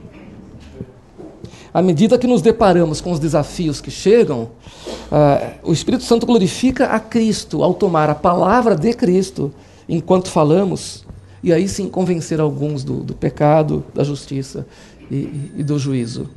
À 1.74 1.82
medida 1.82 2.18
que 2.18 2.28
nos 2.28 2.42
deparamos 2.42 3.02
com 3.02 3.12
os 3.12 3.20
desafios 3.20 3.82
que 3.82 3.90
chegam, 3.90 4.50
uh, 5.12 5.54
o 5.64 5.74
Espírito 5.74 6.04
Santo 6.04 6.26
glorifica 6.26 6.88
a 6.88 7.00
Cristo 7.00 7.64
ao 7.64 7.74
tomar 7.74 8.10
a 8.10 8.16
palavra 8.16 8.76
de 8.76 8.94
Cristo 8.94 9.52
enquanto 9.90 10.30
falamos, 10.30 11.03
e 11.44 11.52
aí 11.52 11.68
sim 11.68 11.90
convencer 11.90 12.40
alguns 12.40 12.84
do, 12.84 13.04
do 13.04 13.14
pecado, 13.14 13.84
da 13.94 14.04
justiça 14.04 14.66
e, 15.12 15.52
e 15.58 15.64
do 15.64 15.78
juízo. 15.78 16.30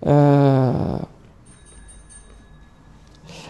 Uh, 0.00 1.04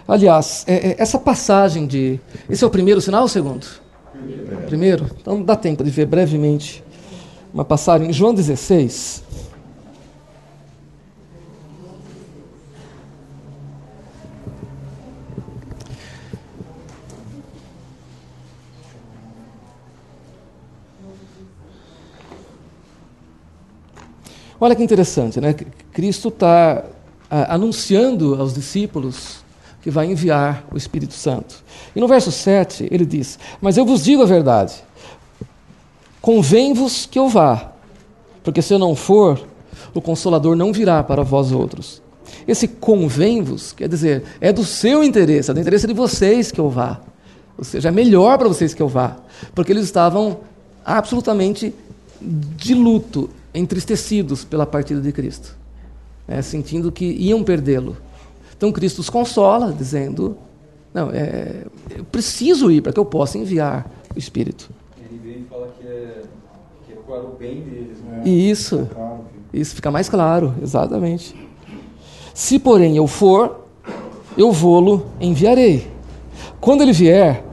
aliás, 0.09 0.65
é, 0.67 0.91
é, 0.91 0.97
essa 0.99 1.19
passagem 1.19 1.87
de. 1.87 2.19
Esse 2.49 2.65
é 2.65 2.67
o 2.67 2.71
primeiro 2.71 3.01
sinal 3.01 3.21
ou 3.21 3.27
o 3.27 3.29
segundo? 3.29 3.67
Primeiro. 4.13 4.67
primeiro? 4.67 5.11
Então 5.21 5.43
dá 5.43 5.55
tempo 5.55 5.85
de 5.85 5.91
ver 5.91 6.07
brevemente 6.07 6.83
uma 7.53 7.65
passagem 7.65 8.09
em 8.09 8.13
João 8.13 8.33
16. 8.33 9.26
Olha 24.61 24.75
que 24.75 24.83
interessante, 24.83 25.41
né? 25.41 25.55
Cristo 25.93 26.29
está 26.29 26.85
anunciando 27.49 28.41
aos 28.41 28.55
discípulos 28.55 29.45
que 29.83 29.91
vai 29.91 30.07
enviar 30.11 30.65
o 30.73 30.77
Espírito 30.77 31.15
Santo. 31.15 31.63
E 31.95 32.01
no 32.01 32.09
verso 32.09 32.33
7 32.33 32.89
ele 32.91 33.05
diz: 33.05 33.39
Mas 33.61 33.77
eu 33.77 33.85
vos 33.85 34.05
digo 34.05 34.23
a 34.23 34.27
verdade, 34.27 34.75
convém-vos 36.21 37.07
que 37.07 37.19
eu 37.19 37.29
vá, 37.29 37.73
porque 38.43 38.63
se 38.63 38.73
eu 38.73 38.79
não 38.79 38.95
for, 38.95 39.47
o 39.95 40.01
Consolador 40.01 40.57
não 40.57 40.73
virá 40.73 41.03
para 41.03 41.23
vós 41.23 41.53
outros. 41.53 42.03
Esse 42.47 42.67
convém-vos 42.67 43.73
quer 43.73 43.89
dizer, 43.89 44.25
é 44.41 44.53
do 44.53 44.65
seu 44.65 45.03
interesse, 45.03 45.51
é 45.51 45.55
do 45.55 45.61
interesse 45.61 45.87
de 45.87 45.95
vocês 45.95 46.51
que 46.51 46.61
eu 46.61 46.69
vá. 46.69 47.01
Ou 47.57 47.65
seja, 47.65 47.89
é 47.89 47.93
melhor 47.93 48.37
para 48.39 48.49
vocês 48.49 48.75
que 48.75 48.83
eu 48.83 48.89
vá. 48.89 49.17
Porque 49.55 49.73
eles 49.73 49.85
estavam 49.85 50.39
absolutamente 50.85 51.75
de 52.21 52.75
luto, 52.75 53.31
entristecidos 53.57 54.45
pela 54.45 54.67
partida 54.67 55.01
de 55.01 55.11
Cristo, 55.13 55.57
né, 56.29 56.43
sentindo 56.43 56.93
que 56.93 57.05
iam 57.05 57.43
perdê-lo. 57.43 57.97
Então 58.57 58.71
Cristo 58.71 59.01
os 59.01 59.11
consola, 59.11 59.73
dizendo: 59.73 60.37
Não, 60.93 61.11
é, 61.11 61.65
eu 61.97 62.05
preciso 62.05 62.71
ir 62.71 62.83
para 62.83 62.93
que 62.93 63.01
eu 63.01 63.05
possa 63.05 63.39
enviar 63.39 63.91
o 64.15 64.19
Espírito. 64.19 64.69
Ele 64.99 65.21
vem 65.23 65.43
e 65.43 65.45
fala 65.49 65.69
que 65.79 65.87
é, 65.87 66.23
que 66.87 66.93
é 66.93 66.97
para 66.97 67.23
o 67.23 67.37
bem 67.37 67.63
deles. 67.63 67.99
Né? 68.03 68.23
Isso, 68.29 68.89
isso 69.53 69.75
fica 69.75 69.91
mais 69.91 70.09
claro, 70.09 70.55
exatamente. 70.63 71.35
Se, 72.35 72.59
porém, 72.59 72.97
eu 72.97 73.07
for, 73.07 73.65
eu 74.37 74.53
vou-lo 74.53 75.07
enviarei. 75.21 75.91
Quando 76.61 76.83
ele 76.83 76.93
vier, 76.93 77.45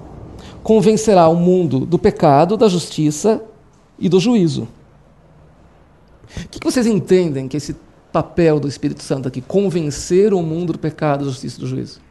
convencerá 0.62 1.28
o 1.28 1.36
mundo 1.36 1.86
do 1.86 2.00
pecado, 2.00 2.58
da 2.58 2.68
justiça 2.68 3.42
e 4.00 4.10
do 4.10 4.20
juízo. 4.20 4.68
O 6.38 6.48
que 6.50 6.60
vocês 6.64 6.86
entendem 6.88 7.48
que 7.48 7.58
esse 7.58 7.76
papel 8.12 8.60
do 8.60 8.68
Espírito 8.68 9.04
Santo 9.04 9.28
aqui? 9.28 9.42
Convencer 9.42 10.34
o 10.34 10.42
mundo 10.42 10.74
do 10.74 10.80
pecado, 10.80 11.26
da 11.26 11.32
justiça 11.32 11.58
e 11.58 11.60
do 11.62 11.68
juízo. 11.68 12.02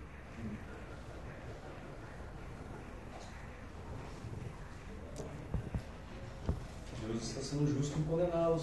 Deus 7.07 7.23
está 7.23 7.41
sendo 7.41 7.67
justo 7.67 7.99
em 7.99 8.03
condená-los. 8.03 8.63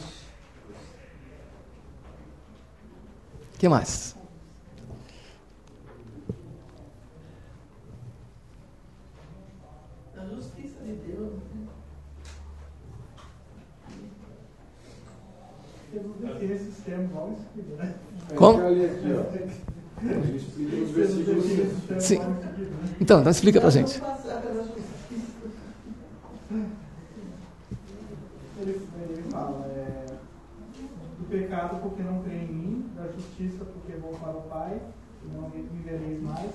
O 3.56 3.58
que 3.60 3.70
mais? 3.70 4.16
A 10.18 10.26
justiça 10.26 10.82
de 10.84 10.94
Deus. 10.94 11.40
Tem 15.92 16.04
esses 16.46 16.78
termos 16.84 17.12
mal 17.14 17.36
escritos, 17.38 17.78
né? 17.78 17.94
Como? 18.36 18.60
Sim. 22.00 22.20
Então, 23.02 23.20
então 23.20 23.32
explica 23.32 23.60
pra 23.60 23.70
gente. 23.70 24.02
Ele, 28.62 28.82
ele 29.02 29.24
fala, 29.30 29.66
é, 29.68 30.06
do 31.20 31.26
pecado 31.30 31.80
porque 31.82 32.04
não 32.04 32.22
crê 32.24 32.36
em 32.36 32.48
mim, 32.48 32.86
da 32.96 33.04
justiça 33.08 33.66
porque 33.66 33.98
vou 34.00 34.12
para 34.14 34.32
o 34.32 34.42
Pai, 34.44 34.80
e 35.24 35.28
não 35.36 35.50
me 35.50 35.68
vereis 35.84 36.22
mais, 36.22 36.52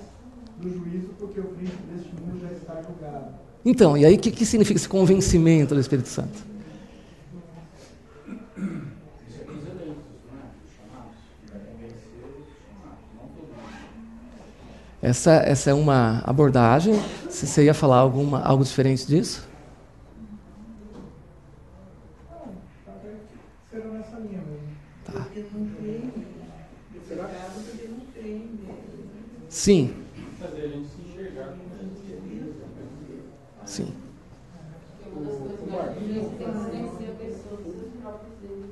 do 0.57 0.69
juízo 0.69 1.09
porque 1.19 1.39
o 1.39 1.45
príncipe 1.45 1.83
deste 1.93 2.09
mundo 2.15 2.39
já 2.41 2.51
está 2.51 2.81
julgado. 2.81 3.33
Então, 3.63 3.97
e 3.97 4.05
aí 4.05 4.15
o 4.15 4.19
que, 4.19 4.31
que 4.31 4.45
significa 4.45 4.77
esse 4.77 4.89
convencimento 4.89 5.73
do 5.73 5.81
Espírito 5.81 6.07
Santo? 6.07 6.54
Essa, 15.05 15.33
essa 15.33 15.69
é 15.69 15.73
uma 15.75 16.23
abordagem. 16.25 16.99
Se 17.29 17.45
você 17.45 17.65
ia 17.65 17.75
falar 17.75 17.97
alguma, 17.97 18.41
algo 18.41 18.63
diferente 18.63 19.05
disso? 19.05 19.47
Tá. 25.05 25.27
Sim, 29.47 29.93
Fazer 30.39 30.61
a 30.63 30.67
gente 30.69 30.87
se 30.87 31.01
enxergar 31.01 31.49
como 31.49 31.61
a 31.71 31.83
gente 31.83 32.55
sim. 33.63 33.93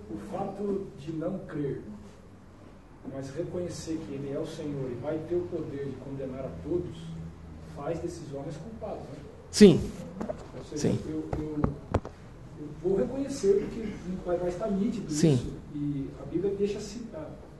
O 0.09 0.17
fato 0.31 0.87
de 0.97 1.13
não 1.13 1.37
crer, 1.45 1.83
mas 3.13 3.29
reconhecer 3.35 3.99
que 4.07 4.13
Ele 4.13 4.31
é 4.33 4.39
o 4.39 4.45
Senhor 4.45 4.89
e 4.91 4.95
vai 5.01 5.17
ter 5.29 5.35
o 5.35 5.41
poder 5.41 5.85
de 5.85 5.95
condenar 5.97 6.45
a 6.45 6.49
todos, 6.63 6.97
faz 7.75 7.99
desses 7.99 8.33
homens 8.33 8.55
culpados. 8.57 9.03
Né? 9.03 9.15
Sim, 9.51 9.79
Ou 10.57 10.63
seja, 10.65 10.81
Sim. 10.89 10.99
Eu, 11.07 11.23
eu, 11.37 11.59
eu 12.59 12.67
vou 12.81 12.97
reconhecer 12.97 13.59
porque 13.59 13.87
vai, 14.25 14.37
vai 14.37 14.49
estar 14.49 14.69
nítido 14.71 15.11
Sim. 15.11 15.33
isso. 15.33 15.53
E 15.75 16.09
a 16.21 16.25
Bíblia 16.25 16.53
deixa 16.57 16.79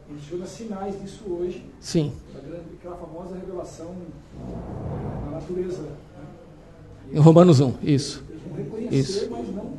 menciona 0.10 0.46
sinais 0.46 1.00
disso 1.02 1.24
hoje, 1.30 1.66
sim. 1.80 2.12
grande- 2.34 2.64
aquela 2.80 2.96
famosa 2.98 3.36
revelação 3.36 3.96
da 5.26 5.32
natureza. 5.32 5.82
Né? 5.82 6.26
Em 7.14 7.20
Romanos 7.20 7.60
1, 7.60 7.74
isso. 7.82 8.24
Isso. 8.92 9.28
mas 9.32 9.48
não 9.56 9.74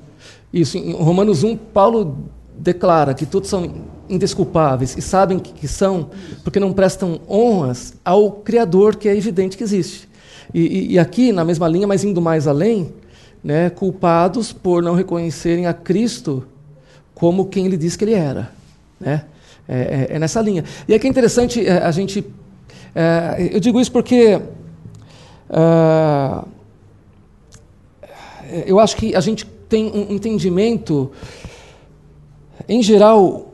Isso, 0.53 0.77
em 0.77 0.93
Romanos 0.93 1.45
1, 1.45 1.57
Paulo 1.57 2.17
declara 2.59 3.15
que 3.15 3.27
todos 3.27 3.49
são 3.49 3.85
indesculpáveis 4.09 4.97
e 4.97 5.03
sabem 5.03 5.39
que, 5.39 5.67
são 5.69 6.11
porque 6.43 6.61
não 6.61 6.73
prestam 6.73 7.21
honras 7.29 7.95
ao 8.05 8.31
Criador 8.31 8.97
que 8.97 9.09
é 9.09 9.17
evidente 9.17 9.57
que 9.57 9.65
existe. 9.65 10.09
E, 10.53 10.61
e- 10.61 10.93
e 10.93 10.99
aqui, 10.99 11.33
na 11.33 11.45
mesma 11.45 11.67
linha, 11.69 11.87
mas 11.87 12.05
indo 12.05 12.21
mais 12.21 12.47
além, 12.47 12.93
né, 13.43 13.71
culpados 13.71 14.53
por 14.53 14.83
não 14.83 14.95
reconhecerem 14.95 15.67
a 15.67 15.75
Cristo 15.75 16.47
como 17.15 17.47
quem 17.47 17.67
ele 17.67 17.77
disse 17.77 17.97
que 17.97 18.05
ele 18.05 18.15
era. 18.15 18.51
Né? 19.01 19.25
É, 19.69 20.07
é, 20.11 20.17
é 20.17 20.19
nessa 20.19 20.41
linha. 20.41 20.65
E 20.87 20.95
aqui 20.95 21.07
é 21.07 21.11
interessante 21.11 21.67
é, 21.67 21.79
a 21.79 21.91
gente. 21.91 22.25
É, 22.95 23.51
eu 23.53 23.61
digo 23.61 23.81
isso 23.81 23.91
porque. 23.93 24.41
É, 25.51 26.45
eu 28.67 28.79
acho 28.79 28.97
que 28.97 29.15
a 29.17 29.21
gente 29.21 29.47
tem 29.69 29.91
um 29.91 30.13
entendimento, 30.15 31.11
em 32.69 32.83
geral, 32.83 33.54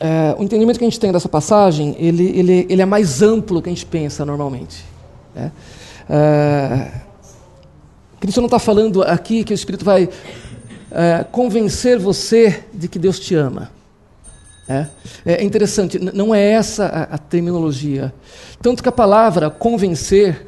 é, 0.00 0.34
o 0.38 0.42
entendimento 0.42 0.78
que 0.78 0.84
a 0.84 0.88
gente 0.88 0.98
tem 0.98 1.12
dessa 1.12 1.28
passagem, 1.28 1.94
ele, 1.98 2.26
ele, 2.30 2.66
ele 2.70 2.80
é 2.80 2.86
mais 2.86 3.20
amplo 3.20 3.60
que 3.60 3.68
a 3.68 3.72
gente 3.72 3.84
pensa 3.84 4.24
normalmente. 4.24 4.82
Né? 5.34 5.52
É, 6.08 6.90
Cristo 8.18 8.40
não 8.40 8.46
está 8.46 8.58
falando 8.58 9.02
aqui 9.02 9.44
que 9.44 9.52
o 9.52 9.54
Espírito 9.54 9.84
vai 9.84 10.08
é, 10.90 11.24
convencer 11.30 11.98
você 11.98 12.64
de 12.72 12.88
que 12.88 12.98
Deus 12.98 13.20
te 13.20 13.34
ama. 13.34 13.70
É, 14.66 14.86
é 15.26 15.44
interessante, 15.44 15.98
não 15.98 16.34
é 16.34 16.52
essa 16.52 16.86
a, 16.86 17.02
a, 17.14 17.18
terminologia. 17.18 18.14
Tanto 18.62 18.82
que 18.82 18.88
a 18.88 18.92
palavra 18.92 19.50
convencer, 19.50 20.46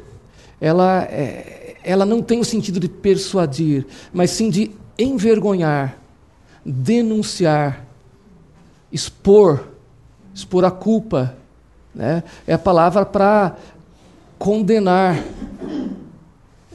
ela, 0.59 1.03
é, 1.03 1.75
ela 1.83 2.05
não 2.05 2.21
tem 2.21 2.39
o 2.39 2.45
sentido 2.45 2.79
de 2.79 2.87
persuadir, 2.87 3.85
mas 4.11 4.31
sim 4.31 4.49
de 4.49 4.71
envergonhar, 4.97 5.97
denunciar, 6.65 7.85
expor, 8.93 9.67
expor 10.33 10.63
a 10.63 10.71
culpa. 10.71 11.35
Né? 11.93 12.23
É 12.45 12.53
a 12.53 12.59
palavra 12.59 13.05
para 13.05 13.55
condenar. 14.37 15.21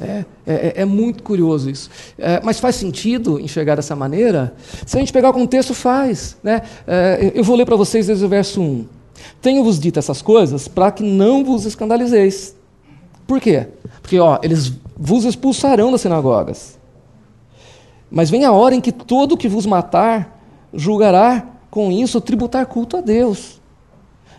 É, 0.00 0.24
é, 0.46 0.72
é, 0.82 0.84
muito 0.84 1.22
curioso 1.22 1.68
isso. 1.70 1.90
É, 2.18 2.40
mas 2.44 2.60
faz 2.60 2.76
sentido 2.76 3.40
enxergar 3.40 3.74
dessa 3.74 3.96
maneira? 3.96 4.54
Se 4.86 4.96
a 4.96 5.00
gente 5.00 5.12
pegar 5.12 5.30
o 5.30 5.32
contexto, 5.32 5.74
faz. 5.74 6.36
Né? 6.42 6.62
É, 6.86 7.32
eu 7.34 7.42
vou 7.42 7.56
ler 7.56 7.64
para 7.64 7.76
vocês 7.76 8.06
desde 8.06 8.24
o 8.24 8.28
verso 8.28 8.60
1. 8.60 8.86
Tenho-vos 9.42 9.78
dito 9.78 9.98
essas 9.98 10.22
coisas 10.22 10.68
para 10.68 10.92
que 10.92 11.02
não 11.02 11.44
vos 11.44 11.64
escandalizeis. 11.64 12.54
Por 13.26 13.40
quê? 13.40 13.66
Porque 14.00 14.18
ó, 14.18 14.38
eles 14.42 14.72
vos 14.96 15.24
expulsarão 15.24 15.90
das 15.90 16.00
sinagogas. 16.00 16.78
Mas 18.10 18.30
vem 18.30 18.44
a 18.44 18.52
hora 18.52 18.74
em 18.74 18.80
que 18.80 18.92
todo 18.92 19.36
que 19.36 19.48
vos 19.48 19.66
matar 19.66 20.40
julgará 20.72 21.57
com 21.70 21.90
isso 21.90 22.20
tributar 22.20 22.66
culto 22.66 22.96
a 22.96 23.00
Deus. 23.00 23.60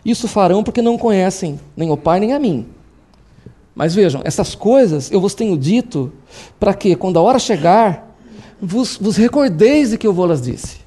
Isso 0.04 0.28
farão 0.28 0.64
porque 0.64 0.82
não 0.82 0.98
conhecem 0.98 1.60
nem 1.76 1.92
o 1.92 1.98
Pai 1.98 2.20
nem 2.20 2.34
a 2.34 2.40
mim. 2.40 2.66
Mas 3.76 3.96
vejam, 3.96 4.22
essas 4.24 4.56
coisas 4.56 5.12
eu 5.12 5.22
vos 5.22 5.34
tenho 5.34 5.58
dito 5.58 6.12
para 6.60 6.74
que, 6.74 6.96
quando 6.96 7.18
a 7.18 7.22
hora 7.22 7.40
chegar, 7.40 8.16
vos, 8.62 8.98
vos 8.98 9.16
recordeis 9.16 9.92
de 9.92 9.98
que 9.98 10.08
eu 10.08 10.14
vou-las 10.14 10.42
disse. 10.42 10.80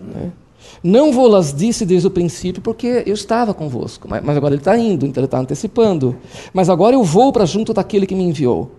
Né? 0.00 0.32
Não 0.82 1.12
vou-las 1.12 1.52
disse 1.54 1.86
desde 1.86 2.06
o 2.08 2.10
princípio, 2.10 2.60
porque 2.60 3.04
eu 3.06 3.14
estava 3.14 3.54
convosco. 3.54 4.08
Mas, 4.08 4.22
mas 4.22 4.36
agora 4.36 4.54
ele 4.54 4.60
está 4.60 4.76
indo, 4.76 5.06
então 5.06 5.20
ele 5.20 5.26
está 5.26 5.38
antecipando. 5.38 6.16
Mas 6.52 6.68
agora 6.68 6.96
eu 6.96 7.04
vou 7.04 7.32
para 7.32 7.46
junto 7.46 7.72
daquele 7.72 8.06
que 8.06 8.14
me 8.14 8.24
enviou. 8.24 8.72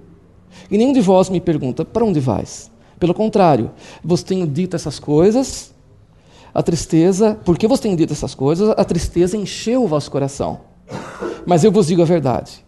E 0.69 0.77
nenhum 0.77 0.93
de 0.93 1.01
vós 1.01 1.29
me 1.29 1.39
pergunta: 1.39 1.85
para 1.85 2.03
onde 2.03 2.19
vais? 2.19 2.71
Pelo 2.99 3.13
contrário, 3.13 3.71
vos 4.03 4.23
tenho 4.23 4.47
dito 4.47 4.75
essas 4.75 4.99
coisas, 4.99 5.73
a 6.53 6.61
tristeza, 6.61 7.37
porque 7.43 7.67
vos 7.67 7.79
tenho 7.79 7.97
dito 7.97 8.13
essas 8.13 8.35
coisas, 8.35 8.69
a 8.69 8.85
tristeza 8.85 9.35
encheu 9.35 9.83
o 9.83 9.87
vosso 9.87 10.11
coração. 10.11 10.61
Mas 11.45 11.63
eu 11.63 11.71
vos 11.71 11.87
digo 11.87 12.01
a 12.01 12.05
verdade. 12.05 12.63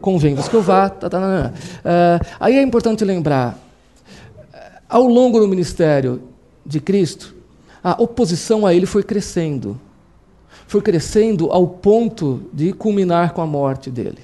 Convém-vos 0.00 0.48
que 0.48 0.56
eu 0.56 0.62
vá. 0.62 0.90
Tá, 0.90 1.08
tá, 1.08 1.18
uh, 1.20 2.26
aí 2.40 2.56
é 2.56 2.62
importante 2.62 3.04
lembrar: 3.04 3.56
ao 4.88 5.06
longo 5.06 5.38
do 5.38 5.46
ministério 5.46 6.22
de 6.66 6.80
Cristo, 6.80 7.34
a 7.82 8.00
oposição 8.02 8.66
a 8.66 8.74
ele 8.74 8.86
foi 8.86 9.02
crescendo. 9.02 9.80
Foi 10.66 10.80
crescendo 10.80 11.50
ao 11.52 11.66
ponto 11.66 12.42
de 12.52 12.72
culminar 12.72 13.32
com 13.32 13.42
a 13.42 13.46
morte 13.46 13.90
dele. 13.90 14.20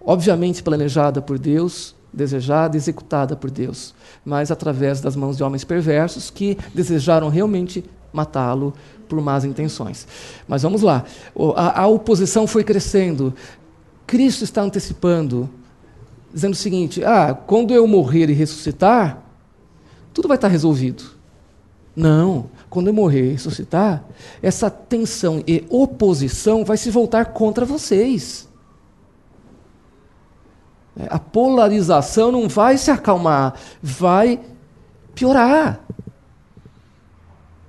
Obviamente 0.00 0.62
planejada 0.62 1.20
por 1.20 1.38
Deus, 1.38 1.94
desejada, 2.12 2.76
executada 2.76 3.34
por 3.34 3.50
Deus, 3.50 3.94
mas 4.24 4.50
através 4.50 5.00
das 5.00 5.16
mãos 5.16 5.36
de 5.36 5.42
homens 5.42 5.64
perversos 5.64 6.30
que 6.30 6.58
desejaram 6.74 7.28
realmente 7.28 7.84
matá-lo 8.12 8.74
por 9.08 9.20
más 9.20 9.44
intenções. 9.44 10.06
Mas 10.46 10.62
vamos 10.62 10.82
lá. 10.82 11.04
A, 11.56 11.82
a 11.82 11.86
oposição 11.86 12.46
foi 12.46 12.62
crescendo. 12.62 13.34
Cristo 14.06 14.44
está 14.44 14.62
antecipando, 14.62 15.48
dizendo 16.32 16.52
o 16.52 16.56
seguinte: 16.56 17.02
ah, 17.04 17.34
quando 17.46 17.72
eu 17.72 17.86
morrer 17.86 18.28
e 18.28 18.34
ressuscitar, 18.34 19.22
tudo 20.12 20.28
vai 20.28 20.36
estar 20.36 20.48
resolvido. 20.48 21.04
Não, 21.94 22.50
quando 22.70 22.86
eu 22.86 22.94
morrer 22.94 23.26
e 23.26 23.32
ressuscitar, 23.32 24.02
essa 24.42 24.70
tensão 24.70 25.42
e 25.46 25.64
oposição 25.68 26.64
vai 26.64 26.76
se 26.76 26.90
voltar 26.90 27.26
contra 27.26 27.66
vocês. 27.66 28.48
A 31.08 31.18
polarização 31.18 32.30
não 32.30 32.48
vai 32.48 32.76
se 32.76 32.90
acalmar, 32.90 33.54
vai 33.82 34.40
piorar. 35.14 35.80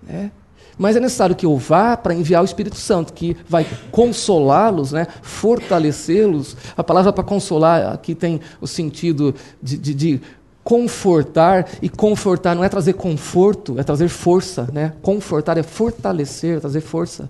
É. 0.08 0.30
Mas 0.78 0.96
é 0.96 1.00
necessário 1.00 1.36
que 1.36 1.46
eu 1.46 1.56
vá 1.58 1.96
para 1.96 2.14
enviar 2.14 2.42
o 2.42 2.46
Espírito 2.46 2.76
Santo, 2.76 3.14
que 3.14 3.38
vai 3.48 3.66
consolá-los, 3.92 4.92
né, 4.92 5.08
fortalecê-los. 5.22 6.58
A 6.76 6.84
palavra 6.84 7.14
para 7.14 7.24
consolar 7.24 7.94
aqui 7.94 8.16
tem 8.16 8.42
o 8.60 8.68
sentido 8.68 9.36
de, 9.62 9.78
de, 9.78 9.94
de, 9.94 10.22
confortar, 10.64 11.68
e 11.82 11.90
confortar 11.90 12.56
não 12.56 12.64
é 12.64 12.70
trazer 12.70 12.94
conforto, 12.94 13.78
é 13.80 13.84
trazer 13.84 14.08
força. 14.08 14.68
Né? 14.72 14.94
Confortar 15.02 15.58
é 15.58 15.64
fortalecer, 15.64 16.58
é 16.58 16.60
trazer 16.60 16.82
força. 16.82 17.30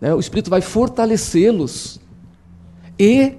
Né? 0.00 0.14
O 0.14 0.18
Espírito 0.18 0.50
vai 0.50 0.60
fortalecê-los 0.60 2.00
e 2.98 3.34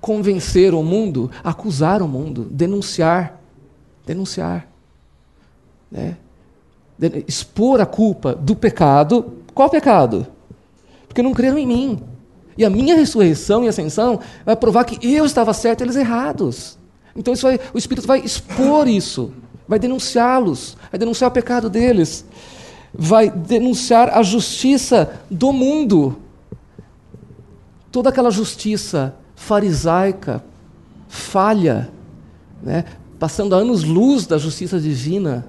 convencer 0.00 0.74
o 0.74 0.82
mundo, 0.82 1.30
acusar 1.44 2.02
o 2.02 2.08
mundo, 2.08 2.46
denunciar. 2.50 3.40
Denunciar. 4.06 4.66
Né? 5.90 6.16
expor 7.26 7.80
a 7.80 7.86
culpa 7.86 8.34
do 8.34 8.54
pecado. 8.54 9.38
Qual 9.54 9.70
pecado? 9.70 10.26
Porque 11.08 11.22
não 11.22 11.32
creram 11.32 11.58
em 11.58 11.66
mim. 11.66 12.00
E 12.58 12.64
a 12.64 12.70
minha 12.70 12.94
ressurreição 12.94 13.64
e 13.64 13.68
ascensão 13.68 14.20
vai 14.44 14.54
provar 14.54 14.84
que 14.84 14.98
eu 15.06 15.24
estava 15.24 15.54
certo 15.54 15.80
e 15.80 15.84
eles 15.84 15.96
errados. 15.96 16.78
Então 17.16 17.34
vai, 17.34 17.58
o 17.72 17.78
Espírito 17.78 18.06
vai 18.06 18.20
expor 18.20 18.86
isso, 18.86 19.32
vai 19.66 19.78
denunciá-los, 19.78 20.76
vai 20.90 20.98
denunciar 20.98 21.30
o 21.30 21.32
pecado 21.32 21.70
deles, 21.70 22.24
vai 22.92 23.30
denunciar 23.30 24.10
a 24.10 24.22
justiça 24.22 25.20
do 25.30 25.52
mundo. 25.52 26.18
Toda 27.90 28.10
aquela 28.10 28.30
justiça 28.30 29.14
farisaica, 29.40 30.44
falha, 31.08 31.90
né? 32.62 32.84
passando 33.18 33.54
anos-luz 33.54 34.26
da 34.26 34.36
justiça 34.36 34.78
divina 34.78 35.46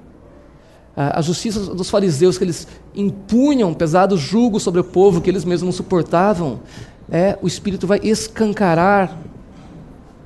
a 0.94 1.22
justiça 1.22 1.74
dos 1.74 1.88
fariseus, 1.88 2.36
que 2.36 2.44
eles 2.44 2.68
impunham 2.94 3.72
pesado 3.72 4.14
jugo 4.14 4.60
sobre 4.60 4.78
o 4.78 4.84
povo 4.84 5.22
que 5.22 5.30
eles 5.30 5.42
mesmos 5.42 5.74
suportavam, 5.74 6.60
é, 7.10 7.38
o 7.40 7.46
Espírito 7.46 7.86
vai 7.86 7.98
escancarar, 8.02 9.18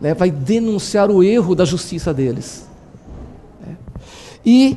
né, 0.00 0.12
vai 0.12 0.28
denunciar 0.28 1.08
o 1.08 1.22
erro 1.22 1.54
da 1.54 1.64
justiça 1.64 2.12
deles. 2.12 2.68
É. 3.64 3.74
E 4.44 4.76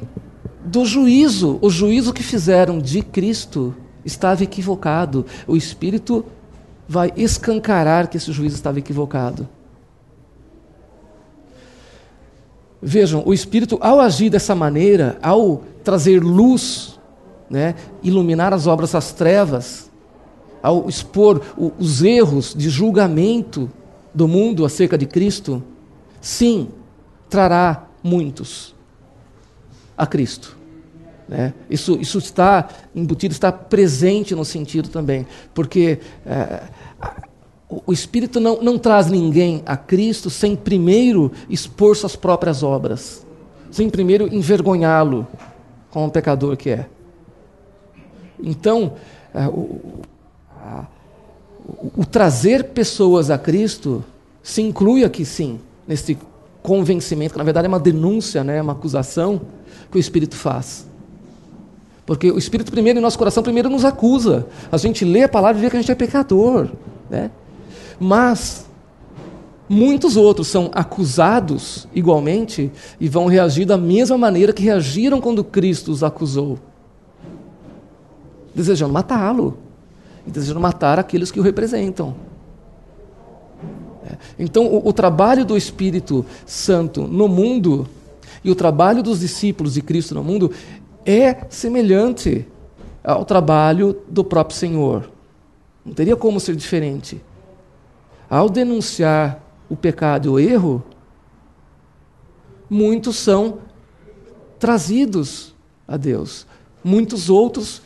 do 0.63 0.85
juízo, 0.85 1.57
o 1.59 1.71
juízo 1.71 2.13
que 2.13 2.21
fizeram 2.21 2.77
de 2.77 3.01
Cristo 3.01 3.75
estava 4.05 4.43
equivocado. 4.43 5.25
O 5.47 5.57
Espírito 5.57 6.23
vai 6.89 7.13
escancarar 7.15 8.07
que 8.07 8.17
esse 8.17 8.31
juízo 8.31 8.55
estava 8.55 8.79
equivocado. 8.79 9.47
Vejam, 12.81 13.21
o 13.27 13.31
Espírito, 13.31 13.77
ao 13.79 13.99
agir 13.99 14.31
dessa 14.31 14.55
maneira, 14.55 15.19
ao 15.21 15.61
trazer 15.83 16.23
luz, 16.23 16.99
né, 17.47 17.75
iluminar 18.01 18.55
as 18.55 18.65
obras 18.65 18.93
das 18.93 19.13
trevas, 19.13 19.91
ao 20.63 20.89
expor 20.89 21.43
o, 21.55 21.71
os 21.77 22.01
erros 22.01 22.55
de 22.57 22.69
julgamento 22.71 23.69
do 24.11 24.27
mundo 24.27 24.65
acerca 24.65 24.97
de 24.97 25.05
Cristo, 25.05 25.61
sim, 26.19 26.69
trará 27.29 27.85
muitos 28.01 28.73
a 29.95 30.07
Cristo. 30.07 30.57
Né? 31.29 31.53
Isso, 31.69 31.99
isso 32.01 32.17
está 32.17 32.67
embutido, 32.95 33.31
está 33.31 33.51
presente 33.51 34.33
no 34.33 34.43
sentido 34.43 34.89
também, 34.89 35.27
porque 35.53 35.99
é, 36.25 36.63
o 37.69 37.93
Espírito 37.93 38.39
não, 38.39 38.61
não 38.61 38.79
traz 38.79 39.11
ninguém 39.11 39.61
a 39.63 39.77
Cristo 39.77 40.29
sem 40.29 40.55
primeiro 40.55 41.31
expor 41.47 41.95
suas 41.95 42.15
próprias 42.15 42.63
obras, 42.63 43.25
sem 43.69 43.87
primeiro 43.89 44.33
envergonhá-lo, 44.33 45.27
como 45.91 46.05
um 46.05 46.09
pecador 46.09 46.57
que 46.57 46.71
é. 46.71 46.87
Então, 48.41 48.93
é, 49.33 49.47
o, 49.47 50.01
o, 51.67 51.91
o 51.97 52.05
trazer 52.05 52.65
pessoas 52.65 53.29
a 53.29 53.37
Cristo 53.37 54.03
se 54.41 54.63
inclui 54.63 55.03
aqui 55.03 55.23
sim, 55.23 55.59
nesse 55.87 56.17
convencimento, 56.63 57.33
que 57.33 57.37
na 57.37 57.43
verdade 57.43 57.67
é 57.67 57.69
uma 57.69 57.79
denúncia, 57.79 58.43
né, 58.43 58.59
uma 58.59 58.73
acusação 58.73 59.41
que 59.91 59.97
o 59.97 59.99
Espírito 59.99 60.35
faz. 60.35 60.87
Porque 62.03 62.31
o 62.31 62.39
Espírito 62.39 62.71
primeiro 62.71 62.97
em 62.97 63.01
nosso 63.01 63.19
coração 63.19 63.43
primeiro 63.43 63.69
nos 63.69 63.85
acusa. 63.85 64.47
A 64.71 64.77
gente 64.77 65.05
lê 65.05 65.21
a 65.21 65.29
palavra 65.29 65.59
e 65.59 65.61
vê 65.61 65.69
que 65.69 65.77
a 65.77 65.81
gente 65.81 65.91
é 65.91 65.95
pecador, 65.95 66.69
né? 67.07 67.29
Mas 67.99 68.65
muitos 69.67 70.15
outros 70.15 70.47
são 70.47 70.71
acusados 70.73 71.87
igualmente 71.93 72.71
e 72.99 73.07
vão 73.07 73.27
reagir 73.27 73.65
da 73.65 73.77
mesma 73.77 74.17
maneira 74.17 74.53
que 74.53 74.63
reagiram 74.63 75.21
quando 75.21 75.43
Cristo 75.43 75.91
os 75.91 76.03
acusou, 76.03 76.57
desejando 78.55 78.93
matá-lo 78.93 79.57
e 80.25 80.31
desejando 80.31 80.59
matar 80.59 80.97
aqueles 80.97 81.31
que 81.31 81.39
o 81.39 81.43
representam. 81.43 82.15
É. 84.05 84.17
Então, 84.39 84.65
o, 84.65 84.87
o 84.87 84.93
trabalho 84.93 85.45
do 85.45 85.57
Espírito 85.57 86.25
Santo 86.45 87.01
no 87.01 87.27
mundo 87.27 87.87
e 88.43 88.49
o 88.49 88.55
trabalho 88.55 89.03
dos 89.03 89.19
discípulos 89.19 89.73
de 89.73 89.81
Cristo 89.81 90.15
no 90.15 90.23
mundo 90.23 90.51
é 91.05 91.45
semelhante 91.49 92.47
ao 93.03 93.25
trabalho 93.25 93.97
do 94.07 94.23
próprio 94.23 94.57
Senhor. 94.57 95.09
Não 95.85 95.93
teria 95.93 96.15
como 96.15 96.39
ser 96.39 96.55
diferente. 96.55 97.21
Ao 98.29 98.47
denunciar 98.47 99.41
o 99.67 99.75
pecado 99.75 100.27
e 100.27 100.29
o 100.29 100.39
erro, 100.39 100.83
muitos 102.69 103.17
são 103.17 103.59
trazidos 104.59 105.55
a 105.87 105.97
Deus. 105.97 106.45
Muitos 106.83 107.29
outros 107.29 107.81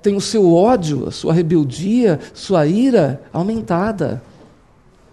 têm 0.00 0.14
o 0.14 0.20
seu 0.20 0.54
ódio, 0.54 1.08
a 1.08 1.10
sua 1.10 1.32
rebeldia, 1.32 2.20
sua 2.32 2.66
ira 2.66 3.20
aumentada. 3.32 4.22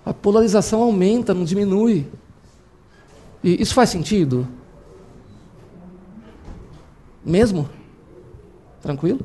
A 0.05 0.13
polarização 0.13 0.83
aumenta, 0.83 1.33
não 1.33 1.43
diminui. 1.43 2.05
E 3.43 3.59
isso 3.59 3.73
faz 3.73 3.89
sentido? 3.89 4.47
Mesmo? 7.25 7.67
Tranquilo? 8.81 9.19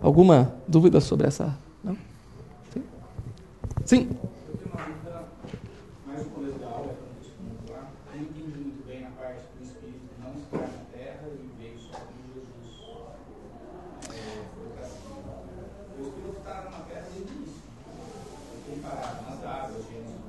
Alguma 0.00 0.54
dúvida 0.68 1.00
sobre 1.00 1.26
essa? 1.26 1.63
Sim? 3.84 4.08
mais 6.06 6.24
no 6.24 6.30
começo 6.30 6.58
da 6.58 6.66
aula, 6.66 6.94
quando 6.94 7.16
eu 7.16 7.22
expondo 7.22 7.72
lá, 7.72 7.90
eu 8.12 8.16
não 8.20 8.22
entendi 8.26 8.58
muito 8.58 8.86
bem 8.86 9.04
a 9.06 9.10
parte 9.10 9.42
do 9.58 9.64
Espírito 9.64 10.08
não 10.22 10.32
estar 10.34 10.58
na 10.58 10.84
terra 10.92 11.26
e 11.28 11.50
veio 11.58 11.78
só 11.78 11.98
com 11.98 12.12
Jesus. 12.32 12.48
É, 14.10 14.44
foi 14.54 14.68
pra 14.76 14.84
cima. 14.84 15.32
O 15.98 16.02
Espírito 16.02 16.38
estava 16.38 16.70
na 16.70 16.80
terra 16.84 17.06
desde 17.12 17.32
o 17.32 17.36
início. 17.36 17.62
Ele 18.52 18.62
tem 18.66 18.78
parado 18.80 19.22
nas 19.30 19.44
águas, 19.44 19.84
Gênesis 19.86 20.16
1, 20.16 20.24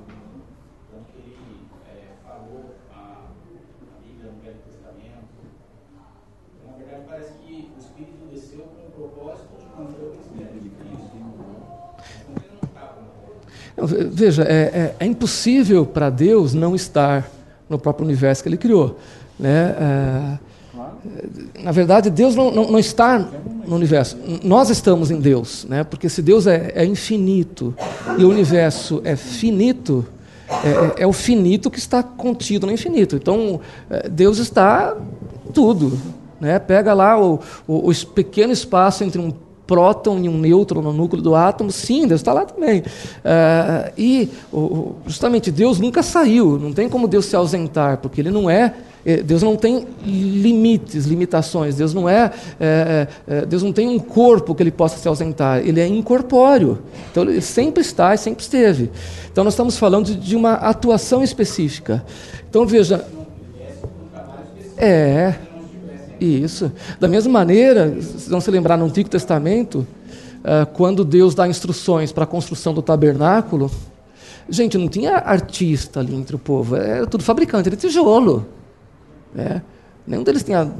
tanto 0.92 1.06
que 1.14 1.18
ele 1.20 1.68
é, 1.88 2.16
falou 2.24 2.76
a, 2.92 3.30
a 3.30 4.00
Bíblia 4.04 4.32
no 4.32 4.42
Velho 4.42 4.60
Testamento. 4.68 5.32
Então, 6.60 6.72
na 6.72 6.78
verdade, 6.78 7.04
parece 7.08 7.32
que 7.40 7.72
o 7.76 7.80
Espírito 7.80 8.26
desceu 8.32 8.62
com 8.68 8.88
o 8.88 8.92
propósito 8.92 9.56
de 9.60 9.66
manter 9.80 10.02
o 10.04 10.12
ministério 10.12 10.60
de 10.62 10.70
Cristo. 10.70 11.16
Mas 12.28 12.44
ele 12.44 12.58
não 12.62 12.68
estava 12.70 13.02
na 13.02 13.08
terra. 13.08 13.26
Não, 13.26 13.42
ve- 13.46 13.65
Veja, 13.78 14.44
é, 14.44 14.54
é- 14.54 14.96
é 15.02 15.06
impossível 15.06 15.86
para 15.86 16.10
Deus 16.10 16.54
não 16.54 16.76
estar 16.76 17.30
no 17.70 17.78
próprio 17.78 18.06
universo 18.06 18.42
que 18.44 18.50
Ele 18.50 18.58
criou. 18.58 18.98
Né? 19.40 19.76
É, 19.80 21.62
na 21.64 21.72
verdade, 21.72 22.10
Deus 22.10 22.36
não, 22.36 22.52
não, 22.52 22.72
não 22.72 22.80
está 22.80 23.20
no 23.68 23.76
universo. 23.76 24.18
Nós 24.44 24.70
estamos 24.70 25.12
em 25.12 25.20
Deus, 25.20 25.66
né? 25.70 25.84
porque 25.84 26.08
se 26.10 26.22
Deus 26.22 26.48
é, 26.48 26.72
é 26.76 26.86
infinito 26.86 27.74
e 28.18 28.24
o 28.24 28.30
universo 28.30 29.02
é 29.04 29.16
finito, 29.16 30.06
é, 30.50 30.70
é- 30.70 31.04
é 31.04 31.08
o 31.08 31.14
finito 31.14 31.70
que 31.70 31.80
está 31.80 32.02
contido 32.04 32.66
no 32.68 32.72
infinito. 32.74 33.16
Então, 33.16 33.60
Deus 34.12 34.38
está 34.38 34.96
tudo. 35.54 35.98
Né? 36.40 36.60
Pega 36.60 36.94
lá 36.94 37.20
o, 37.20 37.40
o, 37.68 37.90
o 37.90 38.06
pequeno 38.08 38.52
espaço 38.54 39.04
entre 39.04 39.20
um 39.20 39.34
próton 39.66 40.20
e 40.20 40.30
um 40.30 40.38
nêutron 40.38 40.82
no 40.82 40.94
núcleo 40.94 41.22
do 41.22 41.36
átomo, 41.36 41.72
sim, 41.72 42.08
Deus 42.08 42.22
está 42.22 42.34
lá 42.34 42.46
também. 42.46 42.84
Ah, 43.24 43.92
e 43.98 44.30
justamente 45.06 45.52
Deus 45.52 45.80
nunca 45.80 46.04
saiu, 46.04 46.60
não 46.60 46.72
tem 46.72 46.88
como 46.88 47.08
Deus 47.08 47.26
se 47.26 47.36
ausentar, 47.36 47.98
porque 47.98 48.22
Ele 48.22 48.32
não 48.32 48.50
é. 48.50 48.74
eh, 49.06 49.22
Deus 49.22 49.44
não 49.44 49.56
tem 49.56 49.88
limites, 50.04 51.06
limitações. 51.06 51.76
Deus 51.76 51.94
não 51.94 52.10
é, 52.10 52.32
eh, 52.60 53.08
eh, 53.28 53.46
Deus 53.46 53.62
não 53.62 53.72
tem 53.72 53.88
um 53.88 54.00
corpo 54.00 54.56
que 54.56 54.64
ele 54.64 54.72
possa 54.72 54.98
se 54.98 55.08
ausentar. 55.08 55.60
Ele 55.60 55.80
é 55.80 55.88
incorpóreo. 55.88 56.80
Então 57.12 57.24
ele 57.24 57.40
sempre 57.40 57.82
está 57.82 58.16
e 58.16 58.18
sempre 58.18 58.44
esteve. 58.44 58.90
Então 59.32 59.44
nós 59.44 59.54
estamos 59.54 59.78
falando 59.78 60.08
de, 60.08 60.16
de 60.16 60.36
uma 60.36 60.54
atuação 60.54 61.24
específica. 61.24 62.04
Então 62.50 62.66
veja, 62.66 63.06
é, 64.78 65.36
isso. 66.26 66.72
Da 67.00 67.08
mesma 67.08 67.32
maneira, 67.32 67.90
vocês 67.90 68.28
vão 68.28 68.42
se 68.42 68.50
lembrar 68.52 68.78
no 68.78 68.86
Antigo 68.86 69.10
Testamento, 69.10 69.86
ah, 70.44 70.66
quando 70.66 71.04
Deus 71.04 71.34
dá 71.34 71.48
instruções 71.48 72.12
para 72.12 72.24
a 72.24 72.28
construção 72.28 72.74
do 72.74 72.82
tabernáculo, 72.82 73.72
gente, 74.48 74.78
não 74.78 74.88
tinha 74.88 75.18
artista 75.18 76.00
ali 76.00 76.16
entre 76.16 76.36
o 76.36 76.40
povo, 76.40 76.76
era 76.76 77.08
tudo 77.08 77.24
fabricante 77.24 77.70
de 77.70 77.76
tijolo. 77.76 78.46
né? 79.34 79.64
Nenhum 80.06 80.24
deles 80.24 80.44
tinha. 80.44 80.72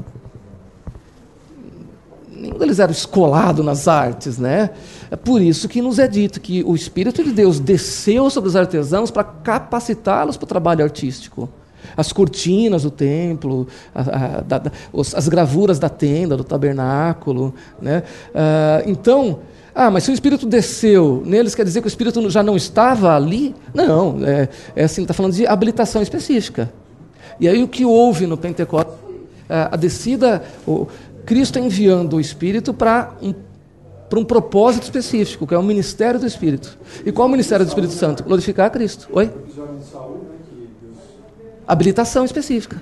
Nenhum 2.30 2.58
deles 2.58 2.78
era 2.78 2.92
escolado 2.92 3.64
nas 3.64 3.88
artes, 3.88 4.38
né? 4.38 4.70
É 5.10 5.16
por 5.16 5.40
isso 5.40 5.68
que 5.68 5.82
nos 5.82 5.98
é 5.98 6.06
dito 6.06 6.40
que 6.40 6.62
o 6.62 6.74
Espírito 6.74 7.24
de 7.24 7.32
Deus 7.32 7.58
desceu 7.58 8.30
sobre 8.30 8.48
os 8.48 8.54
artesãos 8.54 9.10
para 9.10 9.24
capacitá-los 9.24 10.36
para 10.36 10.44
o 10.44 10.48
trabalho 10.48 10.84
artístico 10.84 11.48
as 11.96 12.12
cortinas 12.12 12.82
do 12.84 12.90
templo, 12.90 13.66
a- 13.94 14.00
a- 14.00 14.40
da- 14.40 14.58
da- 14.58 14.72
os- 14.92 15.14
as 15.14 15.28
gravuras 15.28 15.78
da 15.78 15.88
tenda, 15.88 16.36
do 16.36 16.44
tabernáculo. 16.44 17.54
Né? 17.80 18.02
Ah, 18.34 18.82
então, 18.86 19.40
ah, 19.74 19.90
mas 19.90 20.04
se 20.04 20.10
o 20.10 20.14
Espírito 20.14 20.46
desceu 20.46 21.22
neles, 21.26 21.54
quer 21.54 21.64
dizer 21.64 21.80
que 21.82 21.86
o 21.86 21.88
Espírito 21.88 22.30
já 22.30 22.42
não 22.42 22.56
estava 22.56 23.14
ali? 23.14 23.54
Não, 23.74 24.18
é, 24.24 24.48
é 24.74 24.84
assim, 24.84 25.02
está 25.02 25.12
falando 25.12 25.32
de 25.34 25.46
habilitação 25.46 26.00
específica. 26.00 26.72
E 27.38 27.46
aí 27.46 27.62
o 27.62 27.68
que 27.68 27.84
houve 27.84 28.26
no 28.26 28.36
Pentecostes 28.36 28.94
ah, 29.48 29.68
a 29.72 29.76
descida, 29.76 30.42
o, 30.66 30.86
Cristo 31.26 31.58
enviando 31.58 32.16
o 32.16 32.20
Espírito 32.20 32.72
para 32.72 33.12
um 33.20 33.34
para 34.08 34.20
um 34.20 34.24
propósito 34.24 34.84
específico, 34.84 35.48
que 35.48 35.52
é 35.52 35.58
o 35.58 35.62
ministério 35.64 36.20
do 36.20 36.26
Espírito. 36.28 36.78
E 37.04 37.10
qual 37.10 37.26
é 37.26 37.28
o 37.28 37.32
ministério 37.32 37.66
do 37.66 37.68
Espírito 37.68 37.92
Santo? 37.92 38.22
Glorificar 38.22 38.66
a 38.66 38.70
Cristo. 38.70 39.08
Oi? 39.12 39.24
O 39.24 39.28
episódio 39.28 39.78
de 39.78 39.84
Saul, 39.84 40.18
né, 40.18 40.36
que 40.48 40.68
Deus 40.86 40.96
Habilitação 41.66 42.24
específica. 42.24 42.80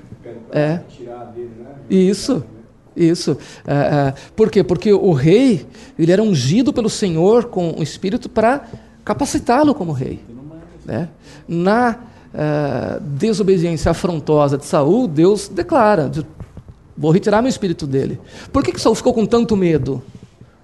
É. 0.53 0.81
tirar 0.89 1.25
dele, 1.27 1.51
né? 1.59 1.71
Isso, 1.91 2.45
isso. 2.97 3.37
É, 3.67 3.73
é, 3.75 4.15
por 4.37 4.51
quê? 4.51 4.63
Porque 4.63 4.93
o 4.93 5.13
rei 5.13 5.67
ele 5.99 6.13
era 6.13 6.23
ungido 6.23 6.73
pelo 6.73 6.89
Senhor 6.91 7.47
com 7.47 7.73
o 7.73 7.83
Espírito 7.83 8.29
para 8.29 8.67
capacitá-lo 9.05 9.75
como 9.75 9.93
rei. 9.93 10.21
Né? 10.85 11.09
Na 11.49 11.97
é, 12.33 13.01
desobediência 13.01 13.91
afrontosa 13.91 14.59
de 14.59 14.67
Saul, 14.67 15.09
Deus 15.09 15.49
declara: 15.49 16.09
de- 16.09 16.27
vou 16.97 17.11
retirar 17.11 17.41
meu 17.43 17.49
espírito 17.49 17.87
dele. 17.87 18.21
Por 18.53 18.63
que, 18.63 18.73
que 18.73 18.81
Saul 18.81 18.95
ficou 18.95 19.15
com 19.15 19.25
tanto 19.27 19.57
medo 19.57 20.03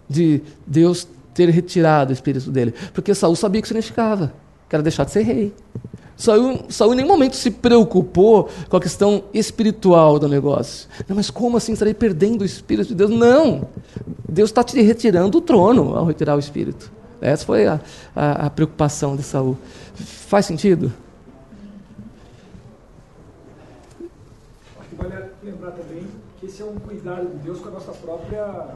de 0.08 0.42
Deus 0.66 1.06
ter 1.34 1.48
retirado 1.48 2.10
o 2.10 2.12
espírito 2.12 2.50
dele? 2.50 2.74
Porque 2.92 3.14
Saul 3.14 3.34
sabia 3.34 3.60
o 3.60 3.62
que 3.62 3.68
significava, 3.68 4.32
que 4.68 4.76
era 4.76 4.82
deixar 4.82 5.04
de 5.04 5.10
ser 5.10 5.22
rei. 5.22 5.52
Saul, 6.20 6.60
Saul 6.68 6.92
em 6.92 6.96
nenhum 6.96 7.08
momento 7.08 7.34
se 7.34 7.50
preocupou 7.50 8.50
com 8.68 8.76
a 8.76 8.80
questão 8.80 9.24
espiritual 9.32 10.18
do 10.18 10.28
negócio. 10.28 10.86
Não, 11.08 11.16
mas 11.16 11.30
como 11.30 11.56
assim 11.56 11.72
estarei 11.72 11.94
perdendo 11.94 12.42
o 12.42 12.44
Espírito 12.44 12.88
de 12.88 12.94
Deus? 12.94 13.10
Não! 13.10 13.66
Deus 14.28 14.50
está 14.50 14.62
te 14.62 14.78
retirando 14.82 15.38
o 15.38 15.40
trono 15.40 15.96
ao 15.96 16.04
retirar 16.04 16.36
o 16.36 16.38
Espírito. 16.38 16.92
Essa 17.22 17.46
foi 17.46 17.66
a, 17.66 17.80
a, 18.14 18.46
a 18.46 18.50
preocupação 18.50 19.16
de 19.16 19.22
Saul. 19.22 19.56
Faz 19.94 20.44
sentido? 20.44 20.92
Acho 24.78 24.88
que 24.90 24.96
vale 24.96 25.24
lembrar 25.42 25.70
também 25.70 26.06
que 26.38 26.46
esse 26.46 26.60
é 26.60 26.66
um 26.66 26.78
cuidado 26.80 27.30
de 27.30 27.36
Deus 27.38 27.60
com 27.60 27.68
a 27.68 27.72
nossa 27.72 27.92
própria 27.92 28.74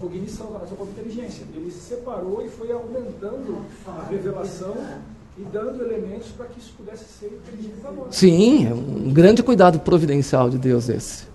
cognição, 0.00 0.46
com 0.46 0.56
a 0.56 0.60
nossa 0.60 0.76
própria 0.76 0.92
inteligência. 0.92 1.44
Ele 1.56 1.72
se 1.72 1.80
separou 1.80 2.40
e 2.46 2.48
foi 2.48 2.70
aumentando 2.70 3.64
a 3.84 4.06
revelação 4.08 4.76
e 5.36 5.42
dando 5.42 5.82
elementos 5.82 6.28
para 6.32 6.46
que 6.46 6.58
isso 6.60 6.72
pudesse 6.76 7.04
ser 7.04 7.26
entendido 7.26 7.80
para. 7.80 8.12
Sim, 8.12 8.68
é 8.68 8.72
um 8.74 9.12
grande 9.12 9.42
cuidado 9.42 9.80
providencial 9.80 10.48
de 10.48 10.58
Deus 10.58 10.88
esse. 10.88 11.26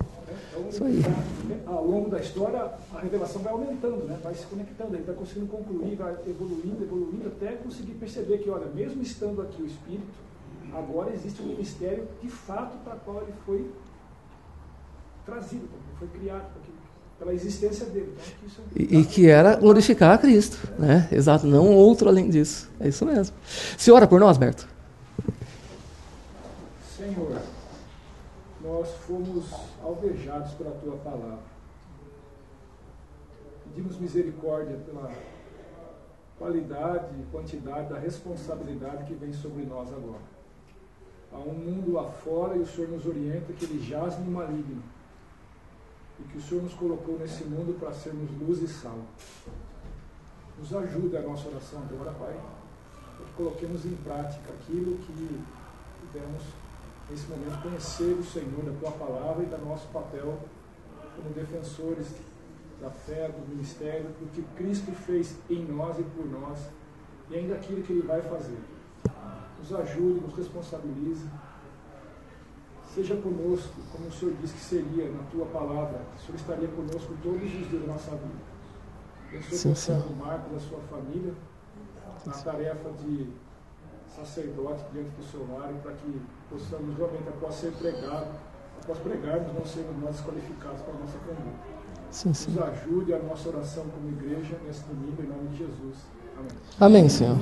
Então, 0.52 0.70
Isso 0.70 0.84
aí. 0.84 1.04
ao 1.66 1.86
longo 1.86 2.10
da 2.10 2.20
história, 2.20 2.72
a 2.95 3.00
revelação 3.00 3.41
vai 3.41 3.52
aumentando, 3.52 4.06
né? 4.06 4.18
vai 4.24 4.34
se 4.36 4.45
conectando, 4.45 4.95
ele 4.95 5.04
vai 5.04 5.16
conseguindo 5.16 5.47
concluir, 5.47 5.95
vai 5.95 6.16
evoluindo, 6.28 6.84
evoluindo, 6.84 7.28
até 7.28 7.54
conseguir 7.54 7.93
perceber 7.93 8.38
que, 8.39 8.50
olha, 8.50 8.68
mesmo 8.74 9.02
estando 9.02 9.41
aqui 9.41 9.62
o 9.62 9.66
Espírito, 9.66 10.08
agora 10.74 11.12
existe 11.14 11.41
um 11.41 11.47
ministério 11.47 12.08
de 12.22 12.30
fato 12.30 12.78
para 12.84 12.95
qual 12.97 13.22
ele 13.24 13.34
foi 13.45 13.70
trazido, 15.26 15.68
foi 15.97 16.08
criado, 16.08 16.45
porque- 16.54 16.79
pela 17.20 17.34
existência 17.34 17.86
dele. 17.88 18.15
Então, 18.43 18.63
é 18.76 18.82
E, 18.82 19.01
e 19.01 19.05
que 19.05 19.28
era 19.28 19.57
glorificar 19.57 20.15
a 20.15 20.17
Cristo. 20.17 20.57
Né? 20.80 21.07
Exato, 21.11 21.45
não 21.45 21.67
outro 21.76 22.07
além 22.07 22.30
disso. 22.30 22.70
É 22.80 22.88
isso 22.88 23.05
mesmo. 23.05 23.36
Você 23.78 23.91
ora 23.91 24.07
por 24.07 24.20
nós, 24.20 24.38
Berto? 24.38 24.67
Senhor, 26.97 27.41
nós 28.63 28.89
fomos 29.05 29.45
alvejados 29.84 30.53
pela 30.53 30.72
tua 30.72 30.95
palavra. 30.97 31.49
Pedimos 33.65 33.99
misericórdia 33.99 34.78
pela 34.86 35.11
qualidade 36.38 37.07
e 37.20 37.32
quantidade 37.32 37.89
da 37.89 37.99
responsabilidade 37.99 39.03
que 39.03 39.13
vem 39.13 39.34
sobre 39.34 39.63
nós 39.63 39.89
agora. 39.89 40.39
Há 41.32 41.38
um 41.38 41.53
mundo 41.53 41.99
afora 41.99 42.55
e 42.55 42.61
o 42.61 42.65
Senhor 42.65 42.89
nos 42.89 43.05
orienta 43.05 43.53
que 43.53 43.65
ele 43.65 43.80
jaz 43.80 44.17
no 44.17 44.32
maligno. 44.32 44.82
E 46.20 46.24
que 46.32 46.38
o 46.38 46.41
Senhor 46.41 46.63
nos 46.63 46.74
colocou 46.74 47.17
nesse 47.17 47.43
mundo 47.43 47.80
para 47.80 47.93
sermos 47.93 48.30
luz 48.39 48.61
e 48.61 48.67
sal. 48.67 48.99
Nos 50.57 50.74
ajude 50.74 51.15
a 51.15 51.22
nossa 51.22 51.47
oração 51.47 51.82
agora, 51.89 52.11
Pai, 52.11 52.38
para 53.15 53.26
que 53.26 53.34
coloquemos 53.34 53.86
em 53.86 53.95
prática 53.97 54.51
aquilo 54.51 54.97
que 54.97 55.41
pudermos, 56.01 56.43
nesse 57.09 57.28
momento, 57.28 57.61
conhecer 57.61 58.13
o 58.13 58.24
Senhor, 58.24 58.63
da 58.63 58.74
Tua 58.80 58.91
palavra 58.91 59.43
e 59.43 59.45
do 59.45 59.65
nosso 59.65 59.88
papel 59.88 60.38
como 61.15 61.34
defensores 61.34 62.07
da 62.82 62.89
fé, 62.89 63.28
do 63.28 63.47
ministério, 63.49 64.05
do 64.20 64.32
que 64.32 64.41
Cristo 64.55 64.91
fez 64.91 65.36
em 65.49 65.65
nós 65.65 65.99
e 65.99 66.03
por 66.03 66.26
nós, 66.26 66.59
e 67.30 67.36
ainda 67.36 67.55
aquilo 67.55 67.84
que 67.84 67.91
Ele 67.91 68.07
vai 68.07 68.22
fazer. 68.22 68.57
Nos 69.59 69.74
ajude, 69.74 70.22
nos 70.22 70.36
responsabilize. 70.36 71.26
Seja 72.94 73.16
conosco, 73.18 73.76
como 73.92 74.08
o 74.08 74.12
Senhor 74.12 74.34
disse 74.42 74.54
que 74.54 74.60
seria 74.60 75.10
na 75.12 75.24
Tua 75.32 75.46
palavra. 75.46 76.02
O 76.16 76.20
Senhor 76.26 76.36
estaria 76.36 76.68
conosco 76.70 77.14
todos 77.22 77.44
os 77.44 77.70
dias 77.70 77.82
da 77.82 77.94
nossa 77.94 78.12
vida. 78.12 78.50
Abençoe 79.30 79.72
o 79.72 79.76
servo 79.76 80.16
Marco 80.16 80.50
da 80.54 80.60
sua 80.60 80.80
família, 80.90 81.34
na 82.26 82.34
tarefa 82.34 82.90
de 83.04 83.28
sacerdote 84.16 84.84
diante 84.92 85.10
do 85.12 85.24
seu 85.24 85.48
lar, 85.54 85.72
para 85.84 85.94
que 85.94 86.22
possamos 86.50 86.98
realmente, 86.98 87.30
após 87.30 87.56
ser 87.56 87.72
pregado, 87.74 88.28
após 88.82 88.98
pregarmos, 89.00 89.54
não 89.54 89.66
sermos 89.66 90.02
nós 90.02 90.16
desqualificados 90.16 90.82
para 90.82 90.94
a 90.94 90.98
nossa 90.98 91.18
conduta. 91.20 91.80
Sim, 92.10 92.34
sim. 92.34 92.52
Nos 92.52 92.64
ajude 92.64 93.14
a 93.14 93.20
nossa 93.20 93.50
oração 93.50 93.86
como 93.90 94.10
igreja 94.10 94.58
nesse 94.66 94.84
domingo, 94.86 95.22
em 95.22 95.28
nome 95.28 95.50
de 95.50 95.58
Jesus. 95.58 95.98
Amém. 96.36 96.52
Amém, 96.80 97.10
Senhor. 97.10 97.38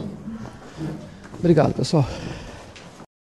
Obrigado, 1.39 1.74
pessoal. 1.74 2.06